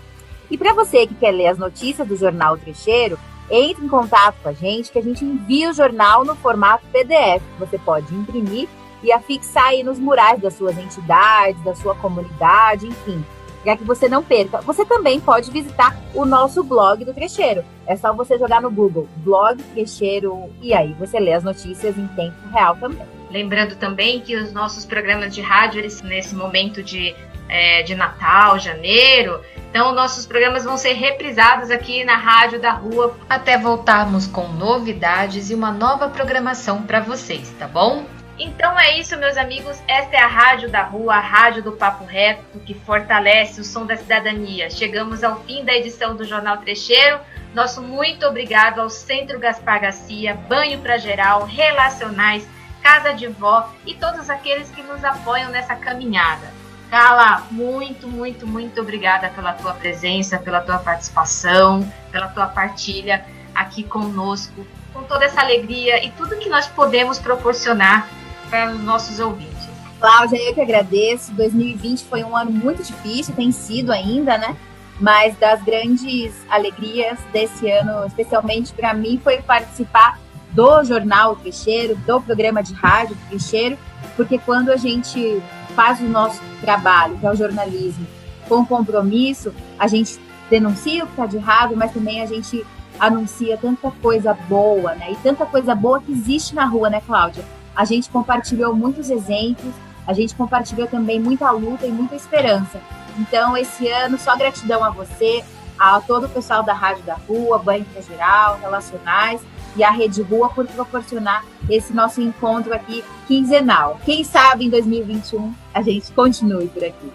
E 0.48 0.58
para 0.58 0.72
você 0.74 1.08
que 1.08 1.14
quer 1.14 1.32
ler 1.32 1.48
as 1.48 1.58
notícias 1.58 2.06
do 2.06 2.16
Jornal 2.16 2.56
Trecheiro, 2.56 3.18
entre 3.50 3.84
em 3.84 3.88
contato 3.88 4.36
com 4.42 4.48
a 4.48 4.52
gente 4.52 4.92
que 4.92 4.98
a 4.98 5.02
gente 5.02 5.24
envia 5.24 5.70
o 5.70 5.74
jornal 5.74 6.24
no 6.24 6.36
formato 6.36 6.86
PDF. 6.92 7.42
Você 7.58 7.78
pode 7.78 8.14
imprimir 8.14 8.68
e 9.02 9.12
afixar 9.12 9.66
aí 9.66 9.82
nos 9.82 9.98
murais 9.98 10.40
das 10.40 10.54
suas 10.54 10.76
entidades, 10.78 11.62
da 11.64 11.74
sua 11.74 11.94
comunidade, 11.94 12.86
enfim, 12.86 13.24
para 13.64 13.76
que 13.76 13.84
você 13.84 14.08
não 14.08 14.22
perca. 14.22 14.60
Você 14.60 14.84
também 14.84 15.18
pode 15.20 15.50
visitar 15.50 15.96
o 16.14 16.24
nosso 16.24 16.62
blog 16.62 17.04
do 17.04 17.14
Trecheiro. 17.14 17.64
É 17.86 17.96
só 17.96 18.12
você 18.12 18.38
jogar 18.38 18.60
no 18.60 18.70
Google 18.70 19.08
blog 19.16 19.62
Trecheiro 19.74 20.50
e 20.60 20.72
aí 20.72 20.92
você 20.94 21.18
lê 21.18 21.32
as 21.32 21.42
notícias 21.42 21.98
em 21.98 22.06
tempo 22.08 22.36
real 22.52 22.76
também. 22.76 23.06
Lembrando 23.30 23.76
também 23.76 24.20
que 24.20 24.36
os 24.36 24.52
nossos 24.52 24.84
programas 24.84 25.34
de 25.34 25.40
rádio, 25.40 25.80
eles, 25.80 26.02
nesse 26.02 26.34
momento 26.34 26.82
de 26.82 27.14
é, 27.50 27.82
de 27.82 27.94
Natal, 27.94 28.58
janeiro. 28.58 29.40
Então, 29.70 29.94
nossos 29.94 30.26
programas 30.26 30.64
vão 30.64 30.76
ser 30.76 30.94
reprisados 30.94 31.70
aqui 31.70 32.04
na 32.04 32.16
Rádio 32.16 32.60
da 32.60 32.72
Rua 32.72 33.16
até 33.28 33.56
voltarmos 33.56 34.26
com 34.26 34.48
novidades 34.48 35.48
e 35.48 35.54
uma 35.54 35.70
nova 35.70 36.08
programação 36.08 36.82
para 36.82 36.98
vocês, 36.98 37.54
tá 37.56 37.68
bom? 37.68 38.04
Então 38.36 38.76
é 38.78 38.98
isso, 38.98 39.16
meus 39.18 39.36
amigos. 39.36 39.80
Esta 39.86 40.16
é 40.16 40.18
a 40.18 40.26
Rádio 40.26 40.70
da 40.70 40.82
Rua, 40.82 41.14
a 41.14 41.20
Rádio 41.20 41.62
do 41.62 41.72
Papo 41.72 42.04
Reto, 42.04 42.58
que 42.60 42.72
fortalece 42.72 43.60
o 43.60 43.64
som 43.64 43.84
da 43.84 43.96
cidadania. 43.96 44.70
Chegamos 44.70 45.22
ao 45.22 45.40
fim 45.42 45.62
da 45.62 45.74
edição 45.74 46.16
do 46.16 46.24
Jornal 46.24 46.56
Trecheiro. 46.56 47.20
Nosso 47.54 47.82
muito 47.82 48.26
obrigado 48.26 48.80
ao 48.80 48.88
Centro 48.88 49.38
Gaspar 49.38 49.82
Garcia, 49.82 50.34
Banho 50.48 50.80
para 50.80 50.96
Geral, 50.96 51.44
Relacionais, 51.44 52.48
Casa 52.82 53.12
de 53.12 53.28
Vó 53.28 53.70
e 53.84 53.94
todos 53.94 54.30
aqueles 54.30 54.70
que 54.70 54.82
nos 54.82 55.04
apoiam 55.04 55.50
nessa 55.50 55.76
caminhada. 55.76 56.59
Carla, 56.90 57.46
muito, 57.52 58.08
muito, 58.08 58.44
muito 58.44 58.80
obrigada 58.80 59.28
pela 59.28 59.52
tua 59.52 59.72
presença, 59.74 60.38
pela 60.38 60.60
tua 60.60 60.76
participação, 60.78 61.88
pela 62.10 62.26
tua 62.26 62.46
partilha 62.46 63.24
aqui 63.54 63.84
conosco, 63.84 64.66
com 64.92 65.04
toda 65.04 65.24
essa 65.24 65.40
alegria 65.40 66.04
e 66.04 66.10
tudo 66.10 66.36
que 66.36 66.48
nós 66.48 66.66
podemos 66.66 67.20
proporcionar 67.20 68.08
para 68.50 68.72
os 68.72 68.80
nossos 68.80 69.20
ouvintes. 69.20 69.68
Cláudia, 70.00 70.36
eu 70.36 70.52
que 70.52 70.60
agradeço. 70.60 71.32
2020 71.34 72.04
foi 72.06 72.24
um 72.24 72.36
ano 72.36 72.50
muito 72.50 72.82
difícil, 72.82 73.36
tem 73.36 73.52
sido 73.52 73.92
ainda, 73.92 74.36
né? 74.36 74.56
Mas 74.98 75.38
das 75.38 75.62
grandes 75.62 76.34
alegrias 76.50 77.20
desse 77.32 77.70
ano, 77.70 78.04
especialmente 78.06 78.72
para 78.72 78.92
mim, 78.94 79.20
foi 79.22 79.40
participar 79.40 80.18
do 80.50 80.82
jornal 80.82 81.36
Trecheiro, 81.36 81.94
do 81.98 82.20
programa 82.20 82.62
de 82.62 82.74
rádio 82.74 83.16
Trecheiro, 83.28 83.78
porque 84.16 84.38
quando 84.38 84.70
a 84.70 84.76
gente 84.76 85.40
faz 85.70 86.00
o 86.00 86.04
nosso 86.04 86.40
trabalho, 86.60 87.18
que 87.18 87.26
é 87.26 87.30
o 87.30 87.36
jornalismo, 87.36 88.06
com 88.48 88.64
compromisso, 88.66 89.54
a 89.78 89.86
gente 89.86 90.18
denuncia 90.50 91.04
o 91.04 91.06
que 91.06 91.12
está 91.12 91.26
de 91.26 91.36
errado, 91.36 91.76
mas 91.76 91.92
também 91.92 92.20
a 92.20 92.26
gente 92.26 92.66
anuncia 92.98 93.56
tanta 93.56 93.90
coisa 94.02 94.34
boa, 94.48 94.94
né? 94.94 95.12
E 95.12 95.16
tanta 95.16 95.46
coisa 95.46 95.74
boa 95.74 96.00
que 96.00 96.12
existe 96.12 96.54
na 96.54 96.66
rua, 96.66 96.90
né, 96.90 97.00
Cláudia? 97.06 97.44
A 97.74 97.84
gente 97.84 98.10
compartilhou 98.10 98.74
muitos 98.74 99.08
exemplos, 99.08 99.72
a 100.06 100.12
gente 100.12 100.34
compartilhou 100.34 100.88
também 100.88 101.20
muita 101.20 101.50
luta 101.50 101.86
e 101.86 101.90
muita 101.90 102.16
esperança. 102.16 102.80
Então, 103.18 103.56
esse 103.56 103.88
ano, 103.88 104.18
só 104.18 104.36
gratidão 104.36 104.84
a 104.84 104.90
você, 104.90 105.44
a 105.78 106.00
todo 106.00 106.26
o 106.26 106.28
pessoal 106.28 106.62
da 106.62 106.74
Rádio 106.74 107.04
da 107.04 107.14
Rua, 107.14 107.58
Banco 107.58 107.86
Geral, 108.06 108.58
Relacionais 108.60 109.40
e 109.76 109.84
a 109.84 109.90
Rede 109.90 110.22
Rua 110.22 110.48
por 110.48 110.66
proporcionar 110.66 111.44
esse 111.68 111.92
nosso 111.92 112.20
encontro 112.20 112.74
aqui 112.74 113.04
quinzenal. 113.26 114.00
Quem 114.04 114.24
sabe 114.24 114.66
em 114.66 114.70
2021 114.70 115.54
a 115.72 115.82
gente 115.82 116.10
continue 116.12 116.68
por 116.68 116.84
aqui. 116.84 117.12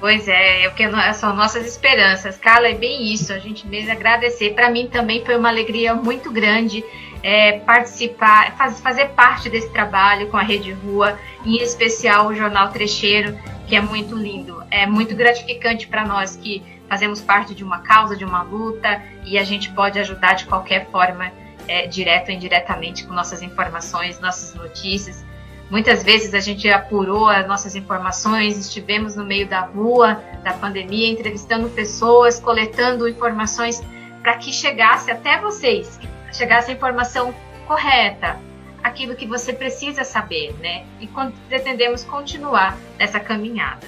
Pois 0.00 0.28
é, 0.28 0.70
que 0.70 0.84
são 1.14 1.34
nossas 1.34 1.66
esperanças. 1.66 2.38
Carla, 2.38 2.68
é 2.68 2.74
bem 2.74 3.12
isso, 3.12 3.32
a 3.32 3.38
gente 3.38 3.66
mesmo 3.66 3.90
agradecer. 3.90 4.54
Para 4.54 4.70
mim 4.70 4.86
também 4.86 5.24
foi 5.24 5.36
uma 5.36 5.48
alegria 5.48 5.92
muito 5.92 6.30
grande 6.30 6.84
é, 7.22 7.58
participar, 7.60 8.56
faz, 8.56 8.80
fazer 8.80 9.08
parte 9.08 9.50
desse 9.50 9.70
trabalho 9.70 10.28
com 10.28 10.36
a 10.36 10.42
Rede 10.42 10.72
Rua, 10.72 11.18
em 11.44 11.56
especial 11.56 12.28
o 12.28 12.34
Jornal 12.34 12.68
Trecheiro, 12.70 13.36
que 13.66 13.74
é 13.74 13.80
muito 13.80 14.16
lindo. 14.16 14.62
É 14.70 14.86
muito 14.86 15.16
gratificante 15.16 15.88
para 15.88 16.06
nós 16.06 16.36
que 16.36 16.62
fazemos 16.88 17.20
parte 17.20 17.54
de 17.54 17.64
uma 17.64 17.80
causa, 17.80 18.16
de 18.16 18.24
uma 18.24 18.42
luta, 18.42 19.02
e 19.24 19.36
a 19.36 19.44
gente 19.44 19.70
pode 19.70 19.98
ajudar 19.98 20.34
de 20.34 20.46
qualquer 20.46 20.88
forma, 20.90 21.30
é, 21.68 21.86
direto 21.86 22.30
ou 22.30 22.34
indiretamente, 22.34 23.06
com 23.06 23.12
nossas 23.12 23.42
informações, 23.42 24.18
nossas 24.18 24.54
notícias. 24.54 25.24
Muitas 25.70 26.02
vezes 26.02 26.32
a 26.32 26.40
gente 26.40 26.68
apurou 26.68 27.28
as 27.28 27.46
nossas 27.46 27.76
informações, 27.76 28.56
estivemos 28.56 29.14
no 29.14 29.24
meio 29.24 29.46
da 29.46 29.60
rua, 29.60 30.20
da 30.42 30.54
pandemia, 30.54 31.10
entrevistando 31.10 31.68
pessoas, 31.68 32.40
coletando 32.40 33.06
informações 33.06 33.82
para 34.22 34.38
que 34.38 34.50
chegasse 34.50 35.10
até 35.10 35.38
vocês, 35.38 36.00
chegar 36.32 36.56
essa 36.56 36.72
informação 36.72 37.34
correta, 37.66 38.40
aquilo 38.82 39.14
que 39.14 39.26
você 39.26 39.52
precisa 39.52 40.04
saber, 40.04 40.54
né? 40.58 40.86
E 41.00 41.08
pretendemos 41.48 42.02
continuar 42.02 42.76
nessa 42.98 43.20
caminhada. 43.20 43.86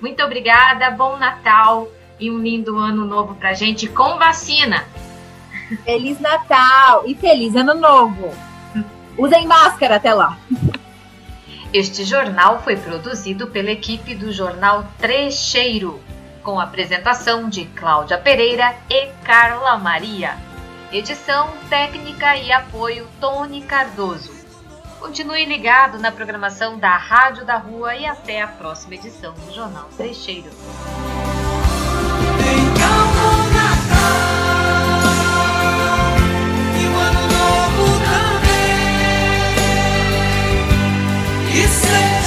Muito 0.00 0.22
obrigada, 0.22 0.90
bom 0.90 1.18
Natal 1.18 1.88
e 2.18 2.30
um 2.30 2.38
lindo 2.38 2.78
ano 2.78 3.04
novo 3.04 3.34
pra 3.34 3.52
gente 3.52 3.86
com 3.86 4.16
vacina. 4.16 4.84
Feliz 5.76 6.18
Natal 6.18 7.04
e 7.06 7.14
feliz 7.14 7.54
ano 7.54 7.74
novo. 7.74 8.34
Usem 9.16 9.46
máscara 9.46 9.96
até 9.96 10.14
lá. 10.14 10.38
Este 11.72 12.04
jornal 12.04 12.62
foi 12.62 12.76
produzido 12.76 13.48
pela 13.48 13.70
equipe 13.70 14.14
do 14.14 14.32
jornal 14.32 14.86
Trecheiro, 14.98 16.00
com 16.42 16.58
apresentação 16.58 17.48
de 17.48 17.66
Cláudia 17.66 18.16
Pereira 18.16 18.74
e 18.88 19.08
Carla 19.22 19.76
Maria. 19.76 20.36
Edição, 20.90 21.50
técnica 21.68 22.36
e 22.36 22.50
apoio 22.50 23.06
Tony 23.20 23.60
Cardoso. 23.60 24.32
Continue 24.98 25.44
ligado 25.44 25.98
na 25.98 26.10
programação 26.10 26.78
da 26.78 26.96
Rádio 26.96 27.44
da 27.44 27.58
Rua 27.58 27.94
e 27.94 28.06
até 28.06 28.40
a 28.40 28.48
próxima 28.48 28.94
edição 28.94 29.34
do 29.34 29.54
Jornal 29.54 29.88
Trecheiro. 29.96 30.50
e. 41.60 42.17